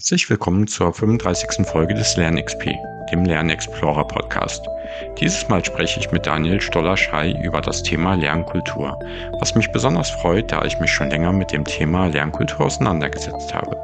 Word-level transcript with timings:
Herzlich 0.00 0.30
willkommen 0.30 0.66
zur 0.66 0.94
35. 0.94 1.66
Folge 1.66 1.92
des 1.92 2.16
LernXP, 2.16 2.74
dem 3.12 3.26
Lernexplorer 3.26 4.06
Podcast. 4.08 4.66
Dieses 5.18 5.46
Mal 5.50 5.62
spreche 5.62 6.00
ich 6.00 6.10
mit 6.10 6.24
Daniel 6.24 6.58
Stoller-Schei 6.58 7.32
über 7.44 7.60
das 7.60 7.82
Thema 7.82 8.14
Lernkultur, 8.14 8.98
was 9.40 9.54
mich 9.54 9.70
besonders 9.72 10.08
freut, 10.08 10.50
da 10.50 10.64
ich 10.64 10.80
mich 10.80 10.90
schon 10.90 11.10
länger 11.10 11.34
mit 11.34 11.52
dem 11.52 11.66
Thema 11.66 12.06
Lernkultur 12.06 12.62
auseinandergesetzt 12.62 13.52
habe. 13.52 13.76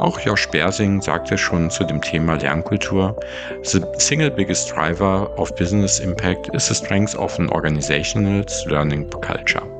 Auch 0.00 0.20
Josh 0.20 0.50
Bersing 0.50 1.00
sagte 1.00 1.38
schon 1.38 1.70
zu 1.70 1.84
dem 1.84 2.02
Thema 2.02 2.34
Lernkultur, 2.34 3.18
The 3.62 3.80
single 3.96 4.30
biggest 4.30 4.70
driver 4.70 5.30
of 5.38 5.54
business 5.54 5.98
impact 5.98 6.54
is 6.54 6.66
the 6.66 6.74
strength 6.74 7.16
of 7.16 7.38
an 7.38 7.48
organization's 7.48 8.66
learning 8.66 9.08
culture. 9.08 9.75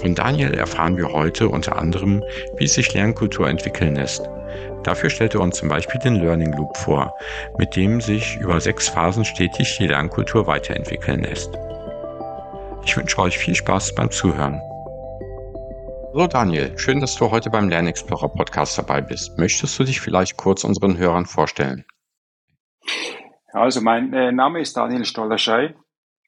Von 0.00 0.14
Daniel 0.14 0.54
erfahren 0.54 0.96
wir 0.96 1.12
heute 1.12 1.50
unter 1.50 1.76
anderem, 1.76 2.24
wie 2.56 2.66
sich 2.66 2.94
Lernkultur 2.94 3.46
entwickeln 3.46 3.96
lässt. 3.96 4.26
Dafür 4.82 5.10
stellt 5.10 5.34
er 5.34 5.42
uns 5.42 5.58
zum 5.58 5.68
Beispiel 5.68 6.00
den 6.00 6.14
Learning 6.14 6.54
Loop 6.54 6.74
vor, 6.78 7.14
mit 7.58 7.76
dem 7.76 8.00
sich 8.00 8.38
über 8.40 8.58
sechs 8.62 8.88
Phasen 8.88 9.26
stetig 9.26 9.76
die 9.78 9.88
Lernkultur 9.88 10.46
weiterentwickeln 10.46 11.20
lässt. 11.22 11.52
Ich 12.86 12.96
wünsche 12.96 13.18
euch 13.18 13.36
viel 13.36 13.54
Spaß 13.54 13.94
beim 13.94 14.10
Zuhören. 14.10 14.58
Hallo 16.14 16.26
Daniel, 16.26 16.78
schön, 16.78 17.00
dass 17.00 17.16
du 17.16 17.30
heute 17.30 17.50
beim 17.50 17.68
Lernexplorer 17.68 18.30
Podcast 18.30 18.78
dabei 18.78 19.02
bist. 19.02 19.38
Möchtest 19.38 19.78
du 19.78 19.84
dich 19.84 20.00
vielleicht 20.00 20.38
kurz 20.38 20.64
unseren 20.64 20.96
Hörern 20.96 21.26
vorstellen? 21.26 21.84
Also 23.52 23.82
mein 23.82 24.14
äh, 24.14 24.32
Name 24.32 24.60
ist 24.60 24.76
Daniel 24.78 25.04
Stollerschei. 25.04 25.74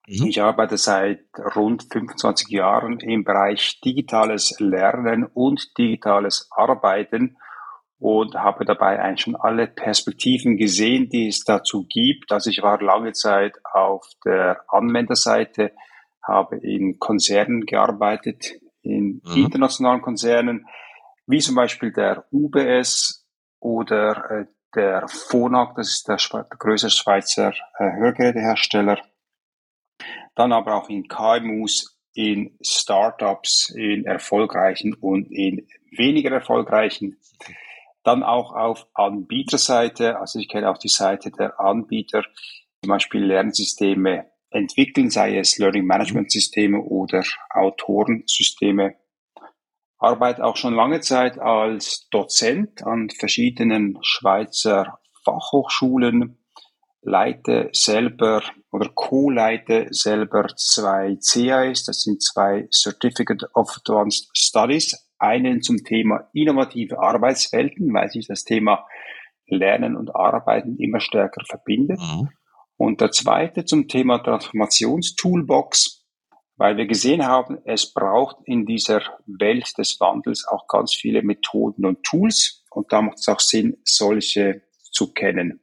Mhm. 0.07 0.27
Ich 0.27 0.43
arbeite 0.43 0.77
seit 0.77 1.25
rund 1.55 1.85
25 1.91 2.49
Jahren 2.49 2.99
im 3.01 3.25
Bereich 3.25 3.81
digitales 3.81 4.57
Lernen 4.59 5.25
und 5.25 5.77
digitales 5.79 6.49
Arbeiten 6.51 7.37
und 7.99 8.35
habe 8.35 8.65
dabei 8.65 8.99
eigentlich 8.99 9.21
schon 9.21 9.37
alle 9.37 9.69
Perspektiven 9.69 10.57
gesehen, 10.57 11.09
die 11.09 11.29
es 11.29 11.45
dazu 11.45 11.87
gibt. 11.89 12.33
Also 12.33 12.51
ich 12.51 12.61
war 12.61 12.83
lange 12.83 13.13
Zeit 13.13 13.55
auf 13.73 14.05
der 14.25 14.65
Anwenderseite, 14.69 15.73
habe 16.21 16.57
in 16.57 16.99
Konzernen 16.99 17.65
gearbeitet, 17.65 18.55
in 18.83 19.23
mhm. 19.25 19.45
internationalen 19.45 20.03
Konzernen, 20.03 20.67
wie 21.27 21.39
zum 21.39 21.55
Beispiel 21.55 21.93
der 21.93 22.25
UBS 22.33 23.25
oder 23.61 24.31
äh, 24.31 24.47
der 24.75 25.07
Phonak, 25.07 25.77
das 25.77 25.91
ist 25.91 26.09
der, 26.09 26.17
größte 26.59 26.91
Schweizer 26.91 27.53
äh, 27.79 27.93
Hörgerätehersteller 27.93 28.99
dann 30.35 30.53
aber 30.53 30.77
auch 30.77 30.89
in 30.89 31.09
KMUs, 31.09 31.99
in 32.15 32.59
Startups, 32.63 33.71
in 33.71 34.05
erfolgreichen 34.05 34.95
und 34.95 35.31
in 35.31 35.67
weniger 35.91 36.31
erfolgreichen. 36.31 37.19
Dann 38.03 38.23
auch 38.23 38.53
auf 38.53 38.87
Anbieterseite, 38.95 40.19
also 40.19 40.39
ich 40.39 40.49
kenne 40.49 40.71
auch 40.71 40.79
die 40.79 40.89
Seite 40.89 41.31
der 41.31 41.61
Anbieter, 41.61 42.25
zum 42.83 42.89
Beispiel 42.89 43.25
Lernsysteme 43.25 44.31
entwickeln, 44.51 45.11
sei 45.11 45.39
es 45.39 45.59
Learning 45.59 45.85
Management 45.85 46.31
Systeme 46.31 46.81
oder 46.81 47.23
Autorensysteme. 47.51 48.97
Arbeite 49.99 50.45
auch 50.45 50.57
schon 50.57 50.75
lange 50.75 51.01
Zeit 51.01 51.39
als 51.39 52.09
Dozent 52.11 52.85
an 52.85 53.09
verschiedenen 53.11 53.99
Schweizer 54.03 54.99
Fachhochschulen, 55.25 56.42
leite 57.03 57.69
selber 57.73 58.43
oder 58.71 58.89
co-leite 58.95 59.89
selber 59.91 60.49
zwei 60.57 61.17
CAs, 61.17 61.85
das 61.85 62.03
sind 62.03 62.23
zwei 62.23 62.69
Certificate 62.71 63.45
of 63.55 63.77
Advanced 63.77 64.31
Studies, 64.33 65.09
einen 65.19 65.63
zum 65.63 65.79
Thema 65.85 66.29
innovative 66.33 66.99
Arbeitswelten, 67.01 67.93
weil 67.93 68.09
sich 68.09 68.27
das 68.27 68.45
Thema 68.45 68.87
Lernen 69.47 69.97
und 69.97 70.15
Arbeiten 70.15 70.77
immer 70.79 71.01
stärker 71.01 71.45
verbindet. 71.47 72.01
Mhm. 72.01 72.31
Und 72.77 73.01
der 73.01 73.11
zweite 73.11 73.65
zum 73.65 73.87
Thema 73.87 74.19
Transformationstoolbox, 74.19 76.05
weil 76.57 76.77
wir 76.77 76.87
gesehen 76.87 77.27
haben, 77.27 77.59
es 77.65 77.93
braucht 77.93 78.37
in 78.45 78.67
dieser 78.67 79.03
Welt 79.27 79.77
des 79.79 80.01
Wandels 80.01 80.47
auch 80.49 80.67
ganz 80.67 80.95
viele 80.95 81.23
Methoden 81.23 81.87
und 81.87 82.03
Tools 82.03 82.65
und 82.71 82.93
da 82.93 83.03
macht 83.03 83.19
es 83.19 83.29
auch 83.29 83.41
Sinn, 83.41 83.77
solche 83.85 84.63
zu 84.91 85.13
kennen. 85.13 85.62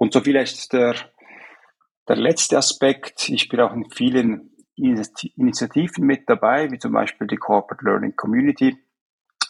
Und 0.00 0.14
so 0.14 0.22
vielleicht 0.22 0.72
der, 0.72 0.94
der 2.08 2.16
letzte 2.16 2.56
Aspekt. 2.56 3.28
Ich 3.28 3.50
bin 3.50 3.60
auch 3.60 3.74
in 3.74 3.90
vielen 3.90 4.50
Initiativen 4.74 6.06
mit 6.06 6.22
dabei, 6.26 6.70
wie 6.70 6.78
zum 6.78 6.92
Beispiel 6.92 7.26
die 7.26 7.36
Corporate 7.36 7.84
Learning 7.84 8.16
Community, 8.16 8.78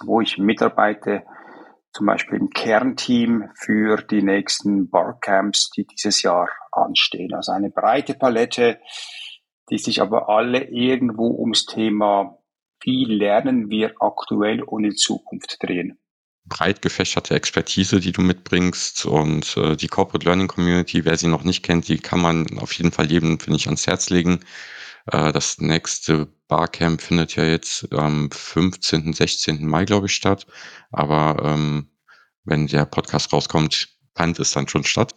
wo 0.03 0.21
ich 0.21 0.39
mitarbeite, 0.39 1.22
zum 1.93 2.06
Beispiel 2.06 2.41
im 2.41 2.50
Kernteam 2.50 3.50
für 3.55 3.99
die 4.03 4.22
nächsten 4.22 4.91
Barcamps, 4.91 5.71
die 5.71 5.87
dieses 5.87 6.21
Jahr 6.22 6.49
anstehen. 6.72 7.33
Also 7.33 7.53
eine 7.53 7.71
breite 7.71 8.15
Palette, 8.15 8.81
die 9.71 9.78
sich 9.78 10.03
aber 10.03 10.28
alle 10.28 10.65
irgendwo 10.65 11.28
ums 11.28 11.65
Thema, 11.65 12.39
wie 12.83 13.05
lernen 13.05 13.71
wir 13.71 13.94
aktuell 14.00 14.65
und 14.65 14.83
in 14.83 14.97
Zukunft 14.97 15.62
drehen 15.62 16.00
breit 16.50 16.83
gefächerte 16.83 17.34
Expertise, 17.34 18.00
die 18.00 18.12
du 18.12 18.21
mitbringst 18.21 19.06
und 19.06 19.56
äh, 19.56 19.77
die 19.77 19.88
Corporate 19.88 20.27
Learning 20.27 20.49
Community, 20.49 21.06
wer 21.06 21.16
sie 21.16 21.28
noch 21.28 21.44
nicht 21.44 21.62
kennt, 21.62 21.88
die 21.88 21.99
kann 21.99 22.21
man 22.21 22.59
auf 22.59 22.72
jeden 22.75 22.93
Fall 22.93 23.11
jedem, 23.11 23.41
finde 23.41 23.56
ich, 23.56 23.66
ans 23.66 23.87
Herz 23.87 24.11
legen. 24.11 24.41
Äh, 25.06 25.33
das 25.33 25.59
nächste 25.59 26.27
Barcamp 26.49 27.00
findet 27.00 27.37
ja 27.37 27.44
jetzt 27.44 27.91
am 27.93 28.31
15., 28.31 29.15
16. 29.15 29.66
Mai, 29.66 29.87
glaube 29.87 30.09
ich, 30.09 30.15
statt. 30.15 30.47
Aber 30.91 31.43
ähm, 31.43 31.89
wenn 32.44 32.66
der 32.66 32.84
Podcast 32.84 33.33
rauskommt, 33.33 33.89
fand 34.15 34.39
es 34.39 34.50
dann 34.50 34.69
schon 34.69 34.84
statt. 34.84 35.15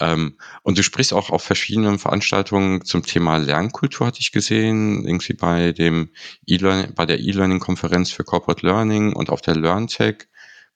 Ähm, 0.00 0.38
und 0.62 0.78
du 0.78 0.82
sprichst 0.82 1.12
auch 1.14 1.30
auf 1.30 1.42
verschiedenen 1.42 1.98
Veranstaltungen 1.98 2.84
zum 2.84 3.02
Thema 3.02 3.38
Lernkultur, 3.38 4.06
hatte 4.06 4.20
ich 4.20 4.32
gesehen, 4.32 5.06
irgendwie 5.06 5.32
bei 5.32 5.72
dem 5.72 6.10
e 6.46 6.58
bei 6.94 7.06
der 7.06 7.20
E-Learning-Konferenz 7.20 8.10
für 8.10 8.24
Corporate 8.24 8.66
Learning 8.66 9.14
und 9.14 9.30
auf 9.30 9.40
der 9.40 9.56
LearnTech. 9.56 10.28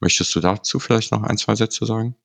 Möchtest 0.02 0.34
du 0.34 0.40
dazu 0.40 0.80
vielleicht 0.80 1.12
noch 1.12 1.22
ein, 1.22 1.36
zwei 1.36 1.54
Sätze 1.54 1.86
sagen? 1.86 2.16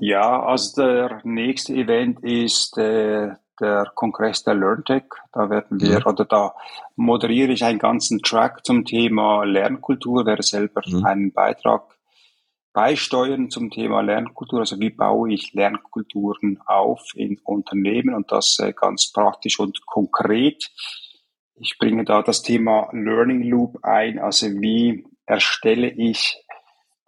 Ja, 0.00 0.42
also 0.42 0.82
der 0.82 1.20
nächste 1.22 1.72
Event 1.72 2.24
ist 2.24 2.76
äh, 2.78 3.28
der 3.60 3.92
Kongress 3.94 4.42
der 4.42 4.56
LearnTech. 4.56 5.04
Da 5.32 5.48
werden 5.48 5.80
wir, 5.80 6.00
mhm. 6.00 6.06
oder 6.06 6.24
da 6.24 6.54
moderiere 6.96 7.52
ich 7.52 7.62
einen 7.62 7.78
ganzen 7.78 8.22
Track 8.22 8.64
zum 8.64 8.84
Thema 8.84 9.44
Lernkultur, 9.44 10.26
werde 10.26 10.42
selber 10.42 10.82
mhm. 10.84 11.04
einen 11.04 11.32
Beitrag 11.32 11.96
beisteuern 12.72 13.48
zum 13.48 13.70
Thema 13.70 14.00
Lernkultur. 14.00 14.58
Also 14.58 14.80
wie 14.80 14.90
baue 14.90 15.32
ich 15.32 15.52
Lernkulturen 15.52 16.58
auf 16.66 17.04
in 17.14 17.38
Unternehmen 17.44 18.16
und 18.16 18.32
das 18.32 18.58
äh, 18.58 18.72
ganz 18.72 19.12
praktisch 19.12 19.60
und 19.60 19.86
konkret. 19.86 20.72
Ich 21.54 21.76
bringe 21.78 22.04
da 22.04 22.20
das 22.22 22.42
Thema 22.42 22.88
Learning 22.92 23.44
Loop 23.44 23.78
ein, 23.84 24.18
also 24.18 24.48
wie 24.48 25.04
erstelle 25.26 25.88
ich 25.88 26.42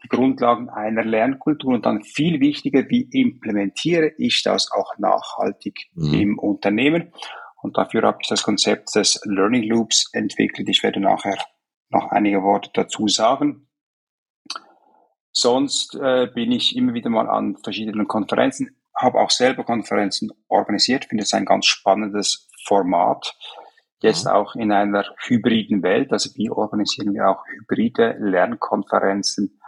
die 0.02 0.08
Grundlagen 0.08 0.68
einer 0.68 1.02
Lernkultur 1.02 1.74
und 1.74 1.86
dann 1.86 2.02
viel 2.02 2.40
wichtiger, 2.40 2.88
wie 2.88 3.08
implementiere 3.10 4.12
ich 4.18 4.42
das 4.42 4.70
auch 4.70 4.98
nachhaltig 4.98 5.88
mhm. 5.94 6.14
im 6.14 6.38
Unternehmen. 6.38 7.12
Und 7.62 7.78
dafür 7.78 8.02
habe 8.02 8.18
ich 8.20 8.28
das 8.28 8.42
Konzept 8.42 8.94
des 8.94 9.20
Learning 9.24 9.62
Loops 9.62 10.10
entwickelt. 10.12 10.68
Ich 10.68 10.82
werde 10.82 11.00
nachher 11.00 11.38
noch 11.88 12.10
einige 12.10 12.42
Worte 12.42 12.70
dazu 12.74 13.08
sagen. 13.08 13.68
Sonst 15.32 15.94
äh, 15.96 16.28
bin 16.32 16.52
ich 16.52 16.76
immer 16.76 16.92
wieder 16.94 17.10
mal 17.10 17.28
an 17.28 17.56
verschiedenen 17.56 18.06
Konferenzen, 18.06 18.76
habe 18.94 19.18
auch 19.18 19.30
selber 19.30 19.64
Konferenzen 19.64 20.30
organisiert, 20.48 21.06
finde 21.06 21.24
es 21.24 21.32
ein 21.32 21.44
ganz 21.44 21.66
spannendes 21.66 22.48
Format 22.66 23.34
jetzt 24.04 24.28
auch 24.28 24.54
in 24.54 24.70
einer 24.70 25.04
hybriden 25.26 25.82
Welt. 25.82 26.12
Also 26.12 26.30
wie 26.36 26.50
organisieren 26.50 27.14
wir 27.14 27.28
auch 27.28 27.44
hybride 27.46 28.16
Lernkonferenzen? 28.20 29.60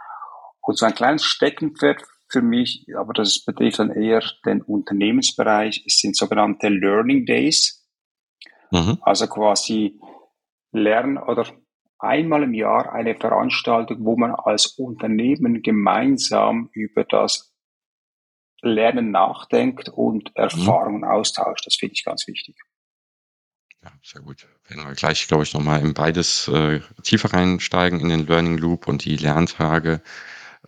Und 0.61 0.77
so 0.77 0.85
ein 0.85 0.95
kleines 0.95 1.23
Steckenpferd 1.23 2.03
für 2.29 2.41
mich, 2.41 2.85
aber 2.97 3.13
das 3.13 3.43
betrifft 3.43 3.79
dann 3.79 3.91
eher 3.91 4.21
den 4.45 4.61
Unternehmensbereich, 4.61 5.83
sind 5.87 6.15
sogenannte 6.15 6.69
Learning 6.69 7.25
Days. 7.25 7.87
Mhm. 8.71 8.97
Also 9.01 9.27
quasi 9.27 9.99
Lernen 10.71 11.17
oder 11.17 11.45
einmal 11.99 12.43
im 12.43 12.53
Jahr 12.53 12.93
eine 12.93 13.15
Veranstaltung, 13.15 14.05
wo 14.05 14.17
man 14.17 14.35
als 14.35 14.77
Unternehmen 14.77 15.61
gemeinsam 15.61 16.69
über 16.73 17.05
das 17.05 17.55
Lernen 18.61 19.11
nachdenkt 19.11 19.89
und 19.89 20.29
mhm. 20.29 20.35
Erfahrungen 20.35 21.01
mhm. 21.01 21.07
austauscht. 21.07 21.65
Das 21.65 21.75
finde 21.75 21.93
ich 21.93 22.03
ganz 22.03 22.27
wichtig. 22.27 22.55
Ja, 23.87 23.93
sehr 24.03 24.21
gut. 24.21 24.45
Wenn 24.67 24.79
wir 24.79 24.93
gleich, 24.95 25.27
glaube 25.27 25.43
ich, 25.43 25.53
nochmal 25.53 25.81
in 25.81 25.93
beides 25.93 26.47
äh, 26.49 26.81
tiefer 27.03 27.33
reinsteigen, 27.33 28.01
in 28.01 28.09
den 28.09 28.27
Learning 28.27 28.57
Loop 28.57 28.87
und 28.87 29.05
die 29.05 29.15
Lerntage. 29.15 30.01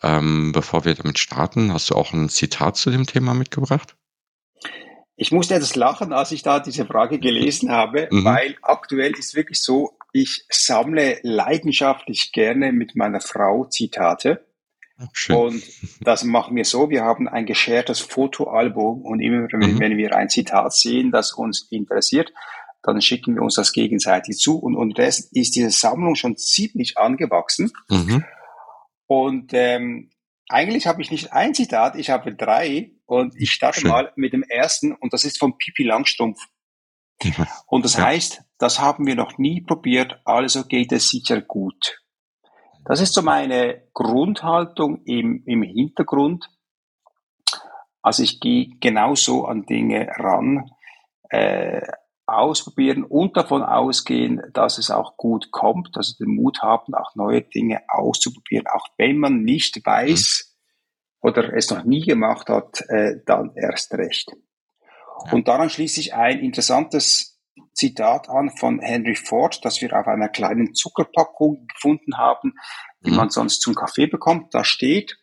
Ähm, 0.01 0.53
bevor 0.53 0.85
wir 0.85 0.95
damit 0.95 1.19
starten, 1.19 1.73
hast 1.73 1.89
du 1.89 1.95
auch 1.95 2.13
ein 2.13 2.29
Zitat 2.29 2.77
zu 2.77 2.91
dem 2.91 3.05
Thema 3.05 3.33
mitgebracht? 3.33 3.97
Ich 5.17 5.33
musste 5.33 5.55
etwas 5.55 5.75
lachen, 5.75 6.13
als 6.13 6.31
ich 6.31 6.43
da 6.43 6.61
diese 6.61 6.85
Frage 6.85 7.19
gelesen 7.19 7.71
habe, 7.71 8.07
mhm. 8.09 8.23
weil 8.23 8.55
aktuell 8.61 9.11
ist 9.11 9.35
wirklich 9.35 9.61
so, 9.61 9.97
ich 10.13 10.45
sammle 10.49 11.19
leidenschaftlich 11.23 12.31
gerne 12.31 12.71
mit 12.71 12.95
meiner 12.95 13.19
Frau 13.19 13.65
Zitate. 13.65 14.45
Schön. 15.11 15.35
Und 15.35 15.63
das 15.99 16.23
machen 16.23 16.55
wir 16.55 16.63
so, 16.63 16.89
wir 16.89 17.03
haben 17.03 17.27
ein 17.27 17.45
geschertes 17.45 17.99
Fotoalbum 17.99 19.01
und 19.01 19.19
immer 19.19 19.47
mhm. 19.51 19.79
wenn 19.79 19.97
wir 19.97 20.15
ein 20.15 20.29
Zitat 20.29 20.73
sehen, 20.73 21.11
das 21.11 21.33
uns 21.33 21.67
interessiert, 21.69 22.31
dann 22.81 23.01
schicken 23.01 23.35
wir 23.35 23.41
uns 23.41 23.55
das 23.55 23.73
gegenseitig 23.73 24.37
zu 24.37 24.57
und 24.59 24.75
unterdessen 24.75 25.29
ist 25.33 25.55
diese 25.55 25.69
Sammlung 25.69 26.15
schon 26.15 26.37
ziemlich 26.37 26.97
angewachsen. 26.97 27.71
Mhm. 27.89 28.23
Und 29.07 29.51
ähm, 29.53 30.11
eigentlich 30.47 30.87
habe 30.87 31.01
ich 31.01 31.11
nicht 31.11 31.33
ein 31.33 31.53
Zitat, 31.53 31.95
ich 31.95 32.09
habe 32.09 32.33
drei 32.33 32.91
und 33.05 33.35
ich 33.35 33.51
starte 33.51 33.81
Schön. 33.81 33.89
mal 33.89 34.13
mit 34.15 34.33
dem 34.33 34.43
ersten 34.43 34.93
und 34.93 35.13
das 35.13 35.25
ist 35.25 35.39
von 35.39 35.57
Pipi 35.57 35.83
Langstrumpf. 35.83 36.39
Und 37.67 37.83
das 37.83 37.97
ja. 37.97 38.05
heißt, 38.05 38.43
das 38.57 38.79
haben 38.79 39.05
wir 39.05 39.15
noch 39.15 39.37
nie 39.37 39.61
probiert, 39.61 40.21
also 40.25 40.63
geht 40.63 40.91
es 40.91 41.09
sicher 41.09 41.41
gut. 41.41 42.01
Das 42.85 43.01
ist 43.01 43.13
so 43.13 43.21
meine 43.21 43.83
Grundhaltung 43.93 45.03
im, 45.03 45.43
im 45.45 45.63
Hintergrund. 45.63 46.49
Also 48.01 48.23
ich 48.23 48.39
gehe 48.39 48.69
genauso 48.79 49.45
an 49.45 49.65
Dinge 49.65 50.07
ran, 50.15 50.71
äh, 51.29 51.81
ausprobieren 52.29 53.03
und 53.03 53.35
davon 53.35 53.63
ausgehen, 53.63 54.41
dass 54.53 54.77
es 54.77 54.91
auch 54.91 55.17
gut 55.17 55.51
kommt, 55.51 55.95
also 55.95 56.15
den 56.17 56.35
Mut 56.35 56.61
haben, 56.61 56.93
auch 56.93 57.15
neue 57.15 57.41
Dinge 57.41 57.81
auszuprobieren, 57.87 58.67
auch 58.67 58.87
wenn 58.97 59.17
man 59.17 59.43
nicht 59.43 59.85
weiß 59.85 60.55
mhm. 61.21 61.29
oder 61.29 61.53
es 61.53 61.69
noch 61.69 61.83
nie 61.83 62.05
gemacht 62.05 62.49
hat, 62.49 62.81
äh, 62.87 63.15
dann 63.25 63.51
erst 63.55 63.93
recht. 63.93 64.31
Ja. 65.25 65.33
Und 65.33 65.47
daran 65.47 65.69
schließt 65.69 65.95
sich 65.95 66.13
ein 66.13 66.39
interessantes 66.39 67.39
Zitat 67.73 68.29
an 68.29 68.49
von 68.57 68.79
Henry 68.79 69.15
Ford, 69.15 69.59
das 69.63 69.81
wir 69.81 69.93
auf 69.93 70.07
einer 70.07 70.29
kleinen 70.29 70.73
Zuckerpackung 70.73 71.67
gefunden 71.67 72.17
haben, 72.17 72.53
die 73.05 73.11
mhm. 73.11 73.17
man 73.17 73.29
sonst 73.29 73.61
zum 73.61 73.75
Kaffee 73.75 74.07
bekommt. 74.07 74.53
Da 74.53 74.63
steht, 74.63 75.18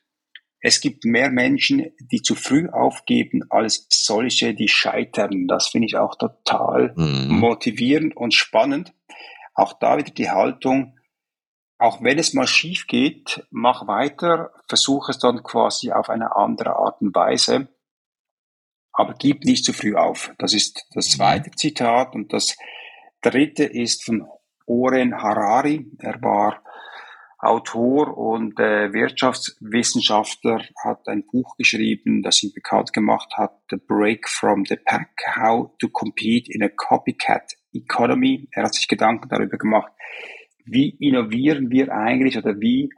es 0.66 0.80
gibt 0.80 1.04
mehr 1.04 1.30
Menschen, 1.30 1.92
die 2.00 2.22
zu 2.22 2.34
früh 2.34 2.68
aufgeben, 2.68 3.44
als 3.50 3.86
solche, 3.88 4.52
die 4.52 4.66
scheitern. 4.66 5.46
Das 5.46 5.68
finde 5.68 5.86
ich 5.86 5.96
auch 5.96 6.16
total 6.16 6.92
mhm. 6.96 7.38
motivierend 7.38 8.16
und 8.16 8.34
spannend. 8.34 8.92
Auch 9.54 9.74
da 9.74 9.96
wieder 9.96 10.10
die 10.10 10.28
Haltung, 10.28 10.98
auch 11.78 12.02
wenn 12.02 12.18
es 12.18 12.34
mal 12.34 12.48
schief 12.48 12.88
geht, 12.88 13.46
mach 13.50 13.86
weiter, 13.86 14.50
versuche 14.66 15.12
es 15.12 15.20
dann 15.20 15.44
quasi 15.44 15.92
auf 15.92 16.10
eine 16.10 16.34
andere 16.34 16.74
Art 16.74 17.00
und 17.00 17.14
Weise, 17.14 17.68
aber 18.92 19.14
gib 19.14 19.44
nicht 19.44 19.64
zu 19.64 19.72
früh 19.72 19.94
auf. 19.94 20.32
Das 20.38 20.52
ist 20.52 20.84
das 20.94 21.06
mhm. 21.10 21.12
zweite 21.12 21.50
Zitat 21.52 22.16
und 22.16 22.32
das 22.32 22.56
dritte 23.20 23.62
ist 23.62 24.04
von 24.04 24.26
Oren 24.66 25.14
Harari. 25.14 25.86
Er 26.00 26.20
war 26.22 26.60
Autor 27.38 28.17
und 28.17 28.59
äh, 28.59 28.93
Wirtschaftswissenschaftler, 28.93 30.62
hat 30.83 31.06
ein 31.06 31.27
Buch 31.27 31.56
geschrieben, 31.56 32.23
das 32.23 32.43
ihn 32.43 32.53
bekannt 32.55 32.93
gemacht 32.93 33.33
hat, 33.37 33.59
The 33.71 33.77
Break 33.77 34.29
from 34.29 34.65
the 34.65 34.77
Pack, 34.77 35.11
How 35.37 35.71
to 35.79 35.88
Compete 35.88 36.50
in 36.50 36.62
a 36.62 36.69
Copycat 36.69 37.53
Economy. 37.73 38.49
Er 38.53 38.65
hat 38.65 38.75
sich 38.75 38.88
Gedanken 38.88 39.29
darüber 39.29 39.59
gemacht, 39.59 39.93
wie 40.65 40.91
innovieren 40.99 41.71
wir 41.71 41.93
eigentlich 41.93 42.38
oder 42.38 42.59
wie 42.59 42.88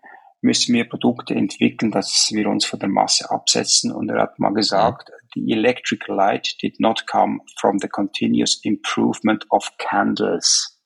müssen 0.40 0.74
wir 0.74 0.88
Produkte 0.88 1.34
entwickeln, 1.34 1.90
dass 1.90 2.30
wir 2.32 2.48
uns 2.48 2.64
von 2.64 2.78
der 2.78 2.88
Masse 2.88 3.30
absetzen. 3.30 3.92
Und 3.92 4.08
er 4.08 4.22
hat 4.22 4.38
mal 4.38 4.54
gesagt, 4.54 5.10
the 5.34 5.50
electric 5.50 6.06
light 6.06 6.56
did 6.62 6.78
not 6.78 7.06
come 7.06 7.40
from 7.58 7.78
the 7.80 7.88
continuous 7.88 8.60
improvement 8.62 9.44
of 9.50 9.68
candles. 9.78 10.77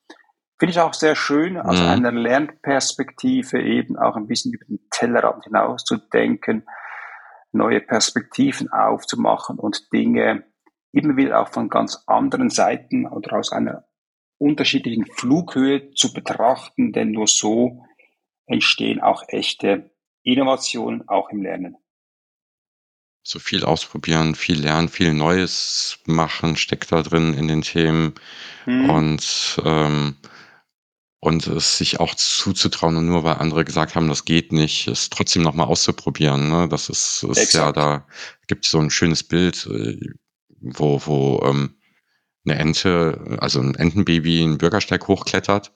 Finde 0.62 0.74
ich 0.74 0.78
auch 0.78 0.94
sehr 0.94 1.16
schön, 1.16 1.56
also 1.56 1.82
mhm. 1.82 1.88
einer 1.88 2.12
Lernperspektive 2.12 3.60
eben 3.60 3.98
auch 3.98 4.14
ein 4.14 4.28
bisschen 4.28 4.52
über 4.52 4.64
den 4.64 4.78
Tellerrand 4.92 5.42
hinaus 5.42 5.82
zu 5.82 5.96
denken, 5.96 6.62
neue 7.50 7.80
Perspektiven 7.80 8.70
aufzumachen 8.70 9.58
und 9.58 9.92
Dinge 9.92 10.44
immer 10.92 11.16
wieder 11.16 11.40
auch 11.40 11.48
von 11.48 11.68
ganz 11.68 12.04
anderen 12.06 12.48
Seiten 12.48 13.08
oder 13.08 13.38
aus 13.38 13.50
einer 13.50 13.88
unterschiedlichen 14.38 15.04
Flughöhe 15.06 15.90
zu 15.94 16.12
betrachten, 16.12 16.92
denn 16.92 17.10
nur 17.10 17.26
so 17.26 17.84
entstehen 18.46 19.00
auch 19.00 19.24
echte 19.26 19.90
Innovationen, 20.22 21.08
auch 21.08 21.30
im 21.30 21.42
Lernen. 21.42 21.76
So 23.24 23.40
viel 23.40 23.64
ausprobieren, 23.64 24.36
viel 24.36 24.60
lernen, 24.60 24.88
viel 24.88 25.12
Neues 25.12 25.98
machen, 26.06 26.54
steckt 26.54 26.92
da 26.92 27.02
drin 27.02 27.34
in 27.34 27.48
den 27.48 27.62
Themen. 27.62 28.14
Mhm. 28.66 28.90
Und 28.90 29.60
ähm, 29.64 30.16
und 31.24 31.46
es 31.46 31.78
sich 31.78 32.00
auch 32.00 32.16
zuzutrauen 32.16 32.96
und 32.96 33.06
nur 33.06 33.22
weil 33.22 33.36
andere 33.36 33.64
gesagt 33.64 33.94
haben, 33.94 34.08
das 34.08 34.24
geht 34.24 34.50
nicht, 34.50 34.88
es 34.88 35.08
trotzdem 35.08 35.42
nochmal 35.42 35.68
auszuprobieren. 35.68 36.48
Ne? 36.48 36.68
Das 36.68 36.88
ist, 36.88 37.22
ist 37.22 37.54
ja, 37.54 37.70
da 37.70 38.04
gibt 38.48 38.64
es 38.64 38.72
so 38.72 38.80
ein 38.80 38.90
schönes 38.90 39.22
Bild, 39.22 39.64
äh, 39.66 40.00
wo, 40.60 41.00
wo 41.06 41.40
ähm, 41.44 41.76
eine 42.44 42.58
Ente, 42.58 43.38
also 43.38 43.60
ein 43.60 43.76
Entenbaby 43.76 44.42
einen 44.42 44.58
Bürgersteig 44.58 45.06
hochklettert 45.06 45.72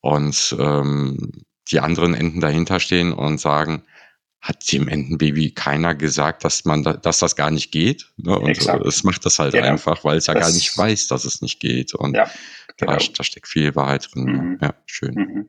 und 0.00 0.56
ähm, 0.58 1.30
die 1.70 1.78
anderen 1.78 2.14
Enten 2.14 2.40
dahinter 2.40 2.80
stehen 2.80 3.12
und 3.12 3.38
sagen, 3.38 3.84
hat 4.40 4.72
dem 4.72 4.88
Entenbaby 4.88 5.50
keiner 5.50 5.94
gesagt, 5.94 6.44
dass 6.44 6.64
man 6.64 6.82
da, 6.84 6.92
dass 6.92 7.18
das 7.18 7.34
gar 7.34 7.50
nicht 7.50 7.72
geht. 7.72 8.06
Ne? 8.16 8.38
Und 8.38 8.48
Exakt. 8.48 8.86
es 8.86 9.02
macht 9.02 9.24
das 9.26 9.38
halt 9.38 9.52
genau. 9.52 9.66
einfach, 9.66 10.04
weil 10.04 10.18
es 10.18 10.26
ja 10.26 10.34
das 10.34 10.42
gar 10.42 10.52
nicht 10.52 10.76
weiß, 10.76 11.08
dass 11.08 11.24
es 11.24 11.42
nicht 11.42 11.60
geht. 11.60 11.94
Und 11.94 12.14
ja, 12.16 12.30
genau. 12.76 12.92
da, 12.92 12.98
da, 12.98 13.24
steckt 13.24 13.48
viel 13.48 13.74
Wahrheit 13.74 14.08
drin. 14.12 14.24
Mhm. 14.24 14.58
Ja, 14.60 14.74
schön. 14.86 15.14
Mhm. 15.14 15.48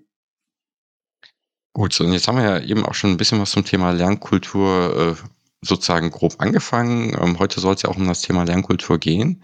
Gut, 1.73 1.99
und 2.01 2.11
jetzt 2.13 2.27
haben 2.27 2.37
wir 2.37 2.43
ja 2.43 2.59
eben 2.59 2.83
auch 2.83 2.95
schon 2.95 3.11
ein 3.11 3.17
bisschen 3.17 3.39
was 3.39 3.51
zum 3.51 3.63
Thema 3.63 3.91
Lernkultur 3.91 5.17
äh, 5.19 5.27
sozusagen 5.61 6.09
grob 6.09 6.35
angefangen. 6.39 7.15
Ähm, 7.21 7.37
heute 7.37 7.59
soll 7.59 7.75
es 7.75 7.83
ja 7.83 7.89
auch 7.89 7.97
um 7.97 8.07
das 8.07 8.21
Thema 8.21 8.43
Lernkultur 8.43 8.97
gehen. 8.97 9.43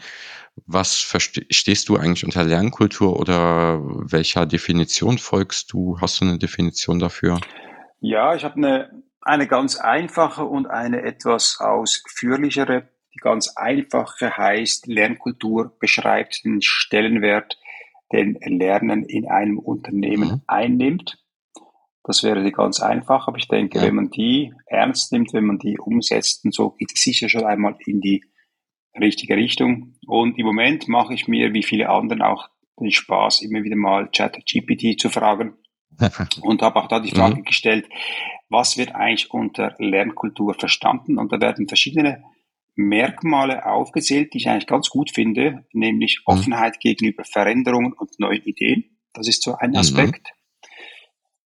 Was 0.65 0.95
verstehst 0.95 1.89
du 1.89 1.97
eigentlich 1.97 2.23
unter 2.23 2.43
Lernkultur 2.43 3.19
oder 3.19 3.79
welcher 3.83 4.45
Definition 4.45 5.17
folgst 5.17 5.71
du? 5.71 5.99
Hast 5.99 6.19
du 6.19 6.25
eine 6.25 6.39
Definition 6.39 6.97
dafür? 6.97 7.39
Ja, 7.99 8.35
ich 8.35 8.43
habe 8.43 8.55
eine 8.55 9.04
eine 9.25 9.47
ganz 9.47 9.77
einfache 9.77 10.45
und 10.45 10.67
eine 10.67 11.01
etwas 11.01 11.59
ausführlichere. 11.59 12.87
Die 13.13 13.19
ganz 13.19 13.49
einfache 13.55 14.37
heißt, 14.37 14.87
Lernkultur 14.87 15.75
beschreibt 15.79 16.45
den 16.45 16.61
Stellenwert, 16.61 17.57
den 18.13 18.37
Lernen 18.41 19.03
in 19.03 19.27
einem 19.27 19.57
Unternehmen 19.57 20.29
mhm. 20.29 20.41
einnimmt. 20.47 21.23
Das 22.03 22.23
wäre 22.23 22.43
die 22.43 22.51
ganz 22.51 22.81
einfach, 22.81 23.27
aber 23.27 23.37
ich 23.37 23.47
denke, 23.47 23.79
ja. 23.79 23.85
wenn 23.85 23.95
man 23.95 24.11
die 24.11 24.53
ernst 24.67 25.11
nimmt, 25.11 25.33
wenn 25.33 25.45
man 25.45 25.57
die 25.57 25.79
umsetzt, 25.79 26.45
und 26.45 26.53
so 26.53 26.69
geht 26.69 26.91
es 26.93 27.01
sicher 27.01 27.27
schon 27.27 27.45
einmal 27.45 27.75
in 27.85 27.99
die 27.99 28.23
richtige 28.99 29.35
Richtung. 29.35 29.95
Und 30.05 30.37
im 30.37 30.45
Moment 30.45 30.87
mache 30.87 31.15
ich 31.15 31.27
mir, 31.27 31.53
wie 31.53 31.63
viele 31.63 31.89
anderen, 31.89 32.21
auch 32.21 32.47
den 32.79 32.91
Spaß, 32.91 33.41
immer 33.41 33.63
wieder 33.63 33.75
mal 33.75 34.09
ChatGPT 34.11 34.99
zu 34.99 35.09
fragen 35.09 35.55
und 36.41 36.61
habe 36.61 36.79
auch 36.79 36.87
da 36.87 36.99
die 36.99 37.11
Frage 37.11 37.37
mhm. 37.37 37.43
gestellt, 37.43 37.87
was 38.49 38.77
wird 38.77 38.93
eigentlich 38.93 39.31
unter 39.31 39.75
Lernkultur 39.79 40.53
verstanden? 40.53 41.17
Und 41.17 41.31
da 41.31 41.39
werden 41.39 41.67
verschiedene 41.67 42.23
Merkmale 42.75 43.65
aufgezählt, 43.65 44.33
die 44.33 44.39
ich 44.39 44.49
eigentlich 44.49 44.67
ganz 44.67 44.89
gut 44.89 45.11
finde, 45.11 45.65
nämlich 45.71 46.23
mhm. 46.25 46.33
Offenheit 46.33 46.79
gegenüber 46.79 47.23
Veränderungen 47.23 47.93
und 47.93 48.19
neuen 48.19 48.43
Ideen. 48.43 48.97
Das 49.13 49.27
ist 49.27 49.43
so 49.43 49.55
ein 49.55 49.71
mhm. 49.71 49.77
Aspekt. 49.77 50.27
Mhm. 50.27 50.35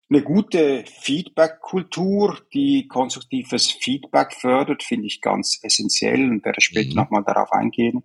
Eine 0.10 0.24
gute 0.24 0.84
Feedback-Kultur, 0.86 2.40
die 2.54 2.88
konstruktives 2.88 3.72
Feedback 3.72 4.34
fördert, 4.34 4.84
finde 4.84 5.08
ich 5.08 5.22
ganz 5.22 5.60
essentiell 5.64 6.30
und 6.30 6.46
werde 6.46 6.62
später 6.62 6.90
mhm. 6.90 6.96
nochmal 6.96 7.24
darauf 7.24 7.52
eingehen. 7.52 8.04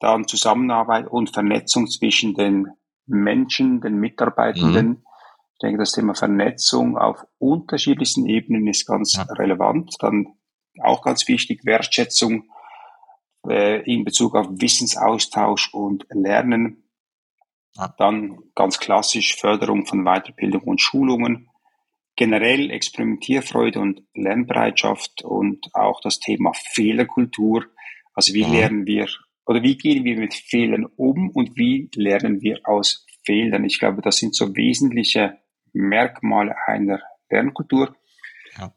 Dann 0.00 0.26
Zusammenarbeit 0.26 1.06
und 1.08 1.30
Vernetzung 1.32 1.86
zwischen 1.86 2.34
den 2.34 2.66
Menschen, 3.06 3.80
den 3.80 3.98
Mitarbeitenden, 3.98 4.88
mhm. 4.88 5.02
Ich 5.58 5.66
denke, 5.66 5.78
das 5.78 5.90
Thema 5.90 6.14
Vernetzung 6.14 6.96
auf 6.96 7.26
unterschiedlichsten 7.38 8.26
Ebenen 8.26 8.68
ist 8.68 8.86
ganz 8.86 9.16
ja. 9.16 9.24
relevant. 9.24 9.92
Dann 9.98 10.38
auch 10.80 11.02
ganz 11.02 11.26
wichtig, 11.26 11.64
Wertschätzung 11.64 12.44
äh, 13.44 13.82
in 13.82 14.04
Bezug 14.04 14.36
auf 14.36 14.46
Wissensaustausch 14.52 15.74
und 15.74 16.06
Lernen. 16.10 16.88
Ja. 17.74 17.92
Dann 17.98 18.38
ganz 18.54 18.78
klassisch 18.78 19.34
Förderung 19.34 19.84
von 19.84 20.04
Weiterbildung 20.04 20.62
und 20.62 20.80
Schulungen. 20.80 21.50
Generell 22.14 22.70
Experimentierfreude 22.70 23.80
und 23.80 24.04
Lernbereitschaft 24.14 25.24
und 25.24 25.74
auch 25.74 26.00
das 26.00 26.20
Thema 26.20 26.52
Fehlerkultur. 26.54 27.64
Also 28.14 28.32
wie 28.32 28.42
ja. 28.42 28.48
lernen 28.48 28.86
wir 28.86 29.08
oder 29.44 29.64
wie 29.64 29.76
gehen 29.76 30.04
wir 30.04 30.20
mit 30.20 30.34
Fehlern 30.34 30.86
um 30.94 31.30
und 31.30 31.56
wie 31.56 31.90
lernen 31.96 32.42
wir 32.42 32.60
aus 32.62 33.04
Fehlern? 33.24 33.64
Ich 33.64 33.80
glaube, 33.80 34.02
das 34.02 34.18
sind 34.18 34.36
so 34.36 34.54
wesentliche 34.54 35.36
Merkmale 35.78 36.54
einer 36.66 37.00
Lernkultur. 37.30 37.94
Ja. 38.58 38.72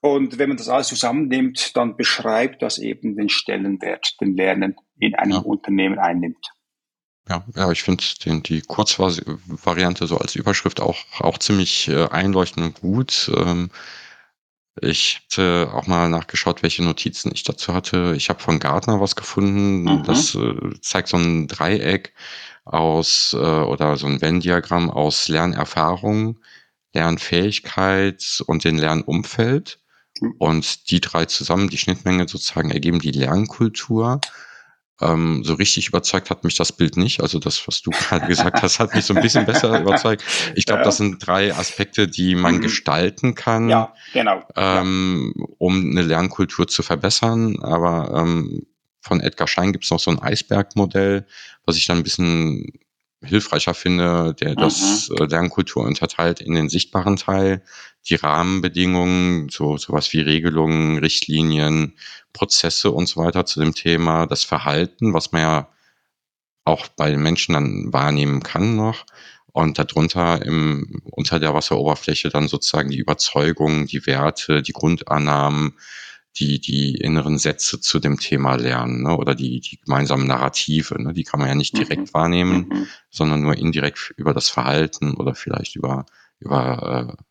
Und 0.00 0.38
wenn 0.38 0.48
man 0.48 0.56
das 0.56 0.68
alles 0.68 0.88
zusammennimmt, 0.88 1.76
dann 1.76 1.96
beschreibt 1.96 2.62
das 2.62 2.78
eben 2.78 3.16
den 3.16 3.28
Stellenwert, 3.28 4.20
den 4.20 4.36
Lernen 4.36 4.76
in 4.98 5.14
einem 5.14 5.32
ja. 5.32 5.38
Unternehmen 5.38 5.98
einnimmt. 5.98 6.52
Ja, 7.28 7.42
ja, 7.54 7.70
ich 7.70 7.82
finde 7.82 8.04
die 8.42 8.60
Kurzvariante 8.60 10.06
so 10.06 10.18
als 10.18 10.36
Überschrift 10.36 10.80
auch, 10.80 10.98
auch 11.20 11.38
ziemlich 11.38 11.88
äh, 11.88 12.08
einleuchtend 12.08 12.66
und 12.66 12.80
gut. 12.80 13.30
Ähm, 13.34 13.70
ich 14.80 15.22
hatte 15.24 15.70
auch 15.72 15.86
mal 15.86 16.08
nachgeschaut, 16.08 16.62
welche 16.62 16.82
Notizen 16.82 17.30
ich 17.32 17.44
dazu 17.44 17.74
hatte. 17.74 18.14
Ich 18.16 18.28
habe 18.28 18.40
von 18.40 18.58
Gartner 18.58 19.00
was 19.00 19.14
gefunden. 19.14 19.82
Mhm. 19.82 20.02
Das 20.04 20.34
äh, 20.34 20.54
zeigt 20.80 21.08
so 21.08 21.16
ein 21.16 21.46
Dreieck 21.46 22.12
aus 22.64 23.34
äh, 23.34 23.36
oder 23.36 23.96
so 23.96 24.06
ein 24.06 24.20
Venn-Diagramm 24.20 24.90
aus 24.90 25.28
Lernerfahrung, 25.28 26.40
Lernfähigkeit 26.92 28.42
und 28.46 28.64
den 28.64 28.76
Lernumfeld. 28.76 29.78
Mhm. 30.20 30.34
Und 30.38 30.90
die 30.90 31.00
drei 31.00 31.26
zusammen, 31.26 31.68
die 31.68 31.78
Schnittmenge 31.78 32.28
sozusagen, 32.28 32.70
ergeben 32.70 32.98
die 32.98 33.12
Lernkultur. 33.12 34.20
Ähm, 35.00 35.42
so 35.42 35.54
richtig 35.54 35.88
überzeugt 35.88 36.30
hat 36.30 36.44
mich 36.44 36.56
das 36.56 36.70
Bild 36.70 36.96
nicht. 36.96 37.20
Also 37.20 37.40
das, 37.40 37.66
was 37.66 37.82
du 37.82 37.90
gerade 37.90 38.26
gesagt 38.26 38.62
hast, 38.62 38.78
hat 38.78 38.94
mich 38.94 39.04
so 39.04 39.14
ein 39.14 39.22
bisschen 39.22 39.44
besser 39.44 39.80
überzeugt. 39.80 40.22
Ich 40.54 40.66
glaube, 40.66 40.82
das 40.82 40.98
sind 40.98 41.26
drei 41.26 41.52
Aspekte, 41.52 42.06
die 42.06 42.36
man 42.36 42.56
mhm. 42.56 42.60
gestalten 42.60 43.34
kann, 43.34 43.68
ja, 43.68 43.92
genau. 44.12 44.42
Ähm, 44.54 45.34
um 45.58 45.90
eine 45.90 46.02
Lernkultur 46.02 46.68
zu 46.68 46.82
verbessern. 46.82 47.58
Aber 47.60 48.20
ähm, 48.20 48.66
von 49.00 49.20
Edgar 49.20 49.48
Schein 49.48 49.72
gibt 49.72 49.84
es 49.84 49.90
noch 49.90 50.00
so 50.00 50.10
ein 50.10 50.22
Eisbergmodell, 50.22 51.26
was 51.66 51.76
ich 51.76 51.86
dann 51.86 51.98
ein 51.98 52.02
bisschen 52.04 52.72
hilfreicher 53.24 53.74
finde, 53.74 54.34
der 54.34 54.50
mhm. 54.50 54.56
das 54.56 55.10
äh, 55.10 55.24
Lernkultur 55.24 55.84
unterteilt 55.84 56.40
in 56.40 56.54
den 56.54 56.68
sichtbaren 56.68 57.16
Teil, 57.16 57.62
die 58.08 58.16
Rahmenbedingungen, 58.16 59.48
so 59.48 59.76
sowas 59.76 60.12
wie 60.12 60.20
Regelungen, 60.20 60.98
Richtlinien, 60.98 61.96
Prozesse 62.32 62.90
und 62.90 63.06
so 63.06 63.22
weiter 63.22 63.46
zu 63.46 63.60
dem 63.60 63.74
Thema, 63.74 64.26
das 64.26 64.44
Verhalten, 64.44 65.14
was 65.14 65.32
man 65.32 65.42
ja 65.42 65.68
auch 66.64 66.88
bei 66.88 67.10
den 67.10 67.22
Menschen 67.22 67.54
dann 67.54 67.92
wahrnehmen 67.92 68.42
kann 68.42 68.76
noch. 68.76 69.04
Und 69.52 69.78
darunter 69.78 70.44
im, 70.44 71.00
unter 71.04 71.38
der 71.38 71.54
Wasseroberfläche 71.54 72.28
dann 72.28 72.48
sozusagen 72.48 72.90
die 72.90 72.98
Überzeugungen, 72.98 73.86
die 73.86 74.04
Werte, 74.04 74.62
die 74.62 74.72
Grundannahmen, 74.72 75.74
die, 76.36 76.60
die 76.60 76.96
inneren 76.96 77.38
Sätze 77.38 77.80
zu 77.80 78.00
dem 78.00 78.18
Thema 78.18 78.56
lernen 78.56 79.02
ne? 79.02 79.16
oder 79.16 79.34
die, 79.34 79.60
die 79.60 79.80
gemeinsamen 79.80 80.26
Narrative. 80.26 81.00
Ne? 81.00 81.12
Die 81.12 81.24
kann 81.24 81.40
man 81.40 81.48
ja 81.48 81.54
nicht 81.54 81.76
direkt 81.76 82.08
mhm. 82.08 82.14
wahrnehmen, 82.14 82.68
mhm. 82.68 82.86
sondern 83.10 83.42
nur 83.42 83.56
indirekt 83.56 84.12
über 84.16 84.34
das 84.34 84.48
Verhalten 84.48 85.14
oder 85.14 85.34
vielleicht 85.34 85.76
über, 85.76 86.06
über 86.40 87.16
äh, 87.18 87.22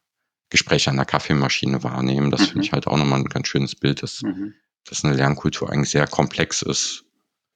Gespräche 0.50 0.90
an 0.90 0.98
der 0.98 1.06
Kaffeemaschine 1.06 1.84
wahrnehmen. 1.84 2.32
Das 2.32 2.42
mhm. 2.42 2.46
finde 2.46 2.66
ich 2.66 2.72
halt 2.72 2.88
auch 2.88 2.98
nochmal 2.98 3.20
ein 3.20 3.26
ganz 3.26 3.48
schönes 3.48 3.76
Bild, 3.76 4.04
dass, 4.04 4.22
mhm. 4.22 4.54
dass 4.88 5.04
eine 5.04 5.16
Lernkultur 5.16 5.70
eigentlich 5.70 5.90
sehr 5.90 6.08
komplex 6.08 6.62
ist. 6.62 7.06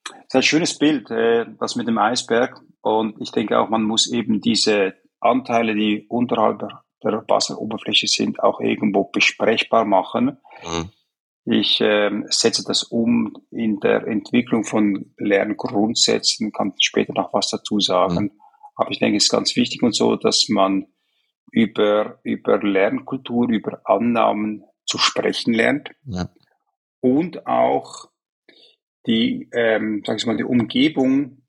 Das 0.03 0.15
ist 0.27 0.35
ein 0.35 0.43
schönes 0.43 0.77
Bild, 0.77 1.09
äh, 1.11 1.45
das 1.59 1.75
mit 1.75 1.87
dem 1.87 1.97
Eisberg. 1.97 2.59
Und 2.81 3.21
ich 3.21 3.31
denke 3.31 3.57
auch, 3.59 3.69
man 3.69 3.83
muss 3.83 4.11
eben 4.11 4.41
diese 4.41 4.95
Anteile, 5.19 5.75
die 5.75 6.05
unterhalb 6.09 6.59
der 7.03 7.23
Wasseroberfläche 7.27 8.07
sind, 8.07 8.41
auch 8.41 8.59
irgendwo 8.59 9.05
besprechbar 9.05 9.85
machen. 9.85 10.37
Mhm. 10.63 10.89
Ich 11.49 11.79
äh, 11.79 12.11
setze 12.27 12.65
das 12.65 12.83
um 12.83 13.33
in 13.51 13.79
der 13.79 14.05
Entwicklung 14.05 14.65
von 14.65 15.13
Lerngrundsätzen, 15.17 16.51
kann 16.51 16.73
später 16.81 17.13
noch 17.13 17.33
was 17.33 17.49
dazu 17.49 17.79
sagen. 17.79 18.25
Mhm. 18.25 18.31
Aber 18.75 18.91
ich 18.91 18.99
denke, 18.99 19.15
es 19.15 19.23
ist 19.23 19.31
ganz 19.31 19.55
wichtig 19.55 19.81
und 19.81 19.95
so, 19.95 20.17
dass 20.17 20.49
man 20.49 20.87
über, 21.53 22.19
über 22.23 22.61
Lernkultur, 22.61 23.47
über 23.47 23.79
Annahmen 23.85 24.65
zu 24.85 24.97
sprechen 24.97 25.53
lernt. 25.53 25.91
Ja. 26.03 26.29
Und 26.99 27.47
auch 27.47 28.09
die, 29.05 29.49
ähm, 29.53 30.03
sag 30.05 30.17
ich 30.17 30.25
mal, 30.25 30.35
die 30.35 30.43
Umgebung 30.43 31.43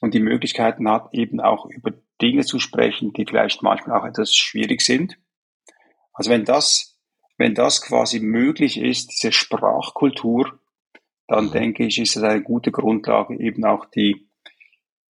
und 0.00 0.12
die 0.12 0.20
Möglichkeiten 0.20 0.90
hat, 0.90 1.14
eben 1.14 1.40
auch 1.40 1.66
über 1.66 1.92
Dinge 2.20 2.44
zu 2.44 2.58
sprechen, 2.58 3.12
die 3.12 3.24
vielleicht 3.24 3.62
manchmal 3.62 4.00
auch 4.00 4.04
etwas 4.06 4.34
schwierig 4.34 4.80
sind. 4.80 5.16
Also 6.12 6.30
wenn 6.30 6.44
das 6.44 6.95
wenn 7.38 7.54
das 7.54 7.82
quasi 7.82 8.20
möglich 8.20 8.78
ist, 8.80 9.08
diese 9.08 9.32
Sprachkultur, 9.32 10.58
dann 11.28 11.46
mhm. 11.46 11.52
denke 11.52 11.84
ich, 11.84 11.98
ist 11.98 12.16
es 12.16 12.22
eine 12.22 12.42
gute 12.42 12.70
Grundlage, 12.70 13.38
eben 13.38 13.64
auch 13.64 13.84
die 13.86 14.28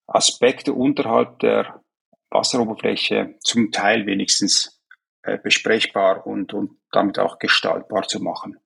Aspekte 0.06 0.72
unterhalb 0.72 1.38
der 1.40 1.82
Wasseroberfläche 2.30 3.36
zum 3.40 3.70
Teil 3.70 4.06
wenigstens 4.06 4.80
äh, 5.22 5.38
besprechbar 5.38 6.26
und, 6.26 6.52
und 6.54 6.78
damit 6.90 7.18
auch 7.18 7.38
gestaltbar 7.38 8.08
zu 8.08 8.20
machen. 8.20 8.56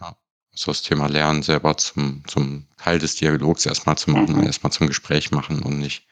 Ja, 0.00 0.16
so 0.52 0.70
das 0.70 0.82
Thema 0.82 1.08
Lernen 1.08 1.42
selber 1.42 1.76
zum, 1.76 2.22
zum 2.26 2.66
Teil 2.76 2.98
des 2.98 3.16
Dialogs 3.16 3.66
erstmal 3.66 3.96
zu 3.96 4.10
machen, 4.10 4.36
mhm. 4.36 4.44
erstmal 4.44 4.72
zum 4.72 4.86
Gespräch 4.86 5.30
machen 5.30 5.62
und 5.62 5.78
nicht 5.78 6.06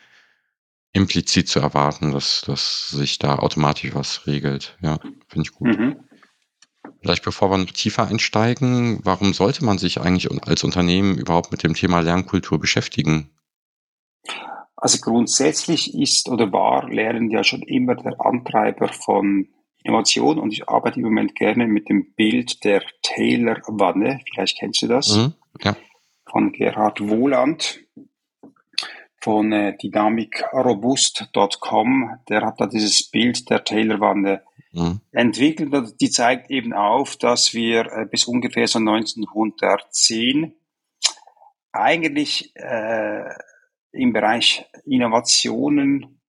implizit 0.93 1.49
zu 1.49 1.59
erwarten, 1.59 2.13
dass, 2.13 2.43
dass 2.43 2.91
sich 2.91 3.19
da 3.19 3.37
automatisch 3.37 3.95
was 3.95 4.27
regelt. 4.27 4.79
Ja, 4.81 4.99
finde 5.29 5.43
ich 5.43 5.53
gut. 5.53 5.77
Mhm. 5.77 6.05
Vielleicht 7.05 7.23
bevor 7.23 7.51
wir 7.51 7.59
noch 7.59 7.71
tiefer 7.71 8.09
einsteigen, 8.09 8.99
warum 9.03 9.35
sollte 9.35 9.63
man 9.63 9.77
sich 9.77 10.01
eigentlich 10.01 10.31
als 10.49 10.65
Unternehmen 10.65 11.19
überhaupt 11.19 11.53
mit 11.53 11.63
dem 11.63 11.75
Thema 11.75 12.01
Lernkultur 12.01 12.59
beschäftigen? 12.59 13.29
Also 14.75 15.01
grundsätzlich 15.03 15.95
ist 15.95 16.31
oder 16.31 16.51
war 16.51 16.89
Lernen 16.89 17.31
ja 17.31 17.45
schon 17.45 17.61
immer 17.61 17.95
der 17.95 18.25
Antreiber 18.25 18.89
von 18.89 19.49
Innovation 19.83 20.39
und 20.39 20.55
ich 20.55 20.67
arbeite 20.67 20.99
im 20.99 21.05
Moment 21.05 21.35
gerne 21.35 21.67
mit 21.67 21.91
dem 21.91 22.15
Bild 22.15 22.65
der 22.65 22.83
Taylor-Wanne. 23.03 24.21
Vielleicht 24.33 24.59
kennst 24.59 24.81
du 24.81 24.87
das. 24.87 25.15
Mhm, 25.15 25.35
ja. 25.63 25.77
Von 26.25 26.53
Gerhard 26.53 27.07
Wohland 27.07 27.81
von 29.21 29.53
äh, 29.53 29.77
dynamicrobust.com. 29.77 32.19
Der 32.31 32.47
hat 32.47 32.63
da 32.63 32.67
dieses 32.67 33.11
Bild 33.11 33.51
der 33.51 33.63
Taylor-Wanne 33.63 34.41
mhm. 34.75 35.01
entwickelt. 35.13 35.73
Die 36.01 36.11
zeigt 36.11 36.51
eben 36.51 36.73
auf, 36.73 37.17
dass 37.17 37.55
wir 37.55 37.87
äh, 37.87 38.07
bis 38.11 38.25
ungefähr 38.25 38.69
so 38.69 38.79
1910 38.79 40.55
eigentlich 41.73 42.55
äh, 42.55 43.25
im 43.93 44.13
Bereich 44.13 44.67
Innovationen, 44.85 46.21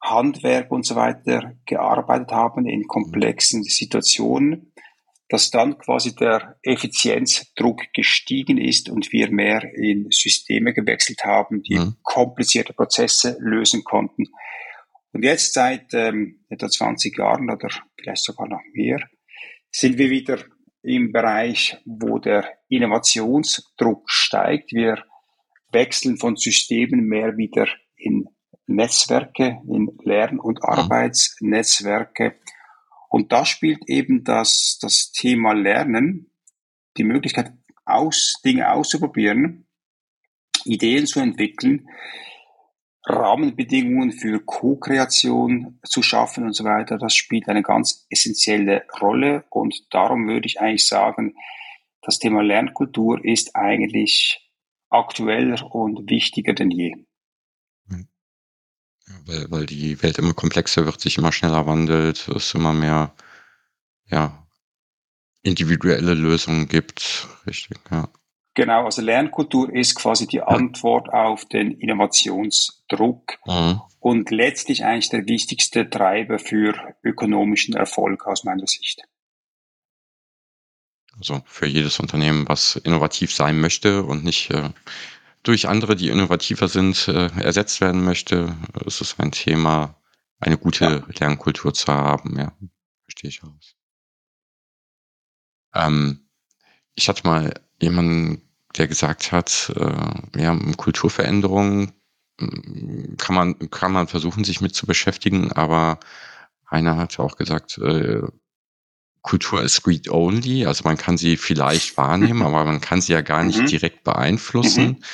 Handwerk 0.00 0.70
und 0.70 0.84
so 0.84 0.96
weiter 0.96 1.54
gearbeitet 1.64 2.30
haben 2.30 2.66
in 2.66 2.86
komplexen 2.86 3.62
Situationen, 3.62 4.72
dass 5.30 5.50
dann 5.50 5.78
quasi 5.78 6.14
der 6.14 6.58
Effizienzdruck 6.62 7.80
gestiegen 7.94 8.58
ist 8.58 8.90
und 8.90 9.12
wir 9.12 9.30
mehr 9.30 9.64
in 9.74 10.08
Systeme 10.10 10.74
gewechselt 10.74 11.24
haben, 11.24 11.62
die 11.62 11.78
mhm. 11.78 11.96
komplizierte 12.02 12.74
Prozesse 12.74 13.38
lösen 13.40 13.82
konnten. 13.82 14.26
Und 15.14 15.22
jetzt 15.22 15.54
seit 15.54 15.94
ähm, 15.94 16.40
etwa 16.48 16.68
20 16.68 17.16
Jahren 17.16 17.48
oder 17.48 17.68
vielleicht 17.96 18.24
sogar 18.24 18.48
noch 18.48 18.60
mehr 18.72 18.98
sind 19.70 19.96
wir 19.96 20.10
wieder 20.10 20.38
im 20.82 21.12
Bereich, 21.12 21.78
wo 21.84 22.18
der 22.18 22.58
Innovationsdruck 22.68 24.10
steigt. 24.10 24.72
Wir 24.72 25.04
wechseln 25.70 26.16
von 26.16 26.36
Systemen 26.36 27.06
mehr 27.06 27.36
wieder 27.36 27.68
in 27.96 28.28
Netzwerke, 28.66 29.60
in 29.68 29.96
Lern- 30.02 30.40
und 30.40 30.58
mhm. 30.58 30.68
Arbeitsnetzwerke. 30.68 32.34
Und 33.08 33.30
da 33.30 33.44
spielt 33.44 33.88
eben 33.88 34.24
das, 34.24 34.78
das 34.82 35.12
Thema 35.12 35.52
Lernen, 35.52 36.32
die 36.96 37.04
Möglichkeit, 37.04 37.52
aus, 37.84 38.40
Dinge 38.44 38.70
auszuprobieren, 38.72 39.68
Ideen 40.64 41.06
zu 41.06 41.20
entwickeln, 41.20 41.88
Rahmenbedingungen 43.06 44.12
für 44.12 44.40
Co-Kreation 44.40 45.78
zu 45.84 46.02
schaffen 46.02 46.44
und 46.44 46.54
so 46.54 46.64
weiter, 46.64 46.98
das 46.98 47.14
spielt 47.14 47.48
eine 47.48 47.62
ganz 47.62 48.06
essentielle 48.08 48.84
Rolle. 49.00 49.44
Und 49.50 49.74
darum 49.90 50.26
würde 50.26 50.46
ich 50.46 50.60
eigentlich 50.60 50.88
sagen, 50.88 51.34
das 52.00 52.18
Thema 52.18 52.42
Lernkultur 52.42 53.24
ist 53.24 53.54
eigentlich 53.54 54.40
aktueller 54.90 55.62
und 55.74 56.08
wichtiger 56.08 56.54
denn 56.54 56.70
je. 56.70 56.94
weil, 59.26 59.50
weil 59.50 59.66
die 59.66 60.02
Welt 60.02 60.18
immer 60.18 60.34
komplexer 60.34 60.84
wird, 60.84 61.00
sich 61.00 61.18
immer 61.18 61.32
schneller 61.32 61.66
wandelt, 61.66 62.28
es 62.28 62.54
immer 62.54 62.72
mehr 62.72 63.14
ja, 64.06 64.46
individuelle 65.42 66.14
Lösungen 66.14 66.68
gibt. 66.68 67.28
Richtig, 67.46 67.78
ja. 67.90 68.08
Genau, 68.54 68.84
also 68.84 69.02
Lernkultur 69.02 69.74
ist 69.74 69.96
quasi 69.96 70.28
die 70.28 70.40
Antwort 70.40 71.08
auf 71.08 71.44
den 71.44 71.72
Innovationsdruck 71.72 73.38
mhm. 73.46 73.80
und 73.98 74.30
letztlich 74.30 74.84
eigentlich 74.84 75.10
der 75.10 75.26
wichtigste 75.26 75.90
Treiber 75.90 76.38
für 76.38 76.74
ökonomischen 77.02 77.74
Erfolg 77.74 78.26
aus 78.26 78.44
meiner 78.44 78.68
Sicht. 78.68 79.02
Also 81.18 81.42
für 81.46 81.66
jedes 81.66 81.98
Unternehmen, 81.98 82.48
was 82.48 82.76
innovativ 82.76 83.34
sein 83.34 83.60
möchte 83.60 84.04
und 84.04 84.24
nicht 84.24 84.50
äh, 84.50 84.70
durch 85.42 85.68
andere, 85.68 85.96
die 85.96 86.08
innovativer 86.08 86.68
sind, 86.68 87.08
äh, 87.08 87.30
ersetzt 87.40 87.80
werden 87.80 88.04
möchte, 88.04 88.56
ist 88.84 89.00
es 89.00 89.18
ein 89.18 89.32
Thema, 89.32 89.96
eine 90.38 90.58
gute 90.58 90.84
ja. 90.84 91.06
Lernkultur 91.20 91.74
zu 91.74 91.92
haben. 91.92 92.38
Ja, 92.38 92.52
verstehe 93.02 93.30
ich 93.30 93.42
aus. 93.42 93.76
Ähm, 95.74 96.28
ich 96.94 97.08
hatte 97.08 97.26
mal 97.26 97.52
jemanden, 97.84 98.42
der 98.76 98.88
gesagt 98.88 99.32
hat, 99.32 99.72
äh, 99.76 100.40
ja, 100.42 100.58
Kulturveränderungen 100.76 101.92
kann 103.18 103.34
man, 103.34 103.70
kann 103.70 103.92
man 103.92 104.08
versuchen, 104.08 104.44
sich 104.44 104.60
mit 104.60 104.74
zu 104.74 104.86
beschäftigen, 104.86 105.52
aber 105.52 106.00
einer 106.66 106.96
hat 106.96 107.18
auch 107.20 107.36
gesagt, 107.36 107.78
äh, 107.78 108.22
Kultur 109.22 109.62
ist 109.62 109.86
read 109.86 110.10
only, 110.10 110.66
also 110.66 110.82
man 110.84 110.98
kann 110.98 111.16
sie 111.16 111.36
vielleicht 111.36 111.96
wahrnehmen, 111.96 112.42
aber 112.42 112.64
man 112.64 112.80
kann 112.80 113.00
sie 113.00 113.12
ja 113.12 113.22
gar 113.22 113.44
nicht 113.44 113.60
mhm. 113.60 113.66
direkt 113.66 114.04
beeinflussen. 114.04 114.84
Mhm. 114.84 115.04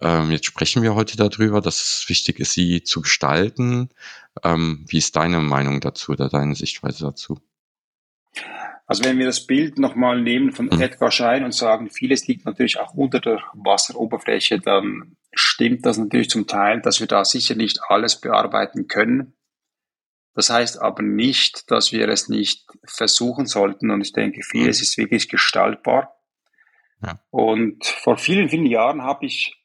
Ähm, 0.00 0.30
jetzt 0.30 0.46
sprechen 0.46 0.82
wir 0.82 0.94
heute 0.94 1.16
darüber, 1.16 1.60
dass 1.60 1.76
es 1.76 2.08
wichtig 2.08 2.40
ist, 2.40 2.52
sie 2.52 2.82
zu 2.82 3.02
gestalten. 3.02 3.90
Ähm, 4.42 4.86
wie 4.88 4.98
ist 4.98 5.16
deine 5.16 5.40
Meinung 5.40 5.80
dazu 5.80 6.12
oder 6.12 6.28
deine 6.30 6.54
Sichtweise 6.54 7.04
dazu? 7.04 7.40
Also 8.86 9.04
wenn 9.04 9.18
wir 9.18 9.26
das 9.26 9.46
Bild 9.46 9.78
nochmal 9.78 10.20
nehmen 10.20 10.52
von 10.52 10.66
mhm. 10.66 10.80
Edgar 10.80 11.10
Schein 11.10 11.44
und 11.44 11.54
sagen, 11.54 11.88
vieles 11.88 12.26
liegt 12.26 12.44
natürlich 12.44 12.78
auch 12.78 12.94
unter 12.94 13.20
der 13.20 13.40
Wasseroberfläche, 13.54 14.58
dann 14.58 15.16
stimmt 15.32 15.86
das 15.86 15.98
natürlich 15.98 16.30
zum 16.30 16.46
Teil, 16.46 16.82
dass 16.82 17.00
wir 17.00 17.06
da 17.06 17.24
sicher 17.24 17.54
nicht 17.54 17.80
alles 17.88 18.20
bearbeiten 18.20 18.88
können. 18.88 19.34
Das 20.34 20.50
heißt 20.50 20.80
aber 20.80 21.02
nicht, 21.02 21.70
dass 21.70 21.92
wir 21.92 22.08
es 22.08 22.28
nicht 22.28 22.66
versuchen 22.84 23.46
sollten. 23.46 23.90
Und 23.90 24.00
ich 24.00 24.12
denke, 24.12 24.42
vieles 24.42 24.78
mhm. 24.78 24.82
ist 24.82 24.98
wirklich 24.98 25.28
gestaltbar. 25.28 26.16
Ja. 27.02 27.20
Und 27.30 27.84
vor 27.84 28.16
vielen, 28.16 28.48
vielen 28.48 28.66
Jahren 28.66 29.02
habe 29.02 29.26
ich, 29.26 29.56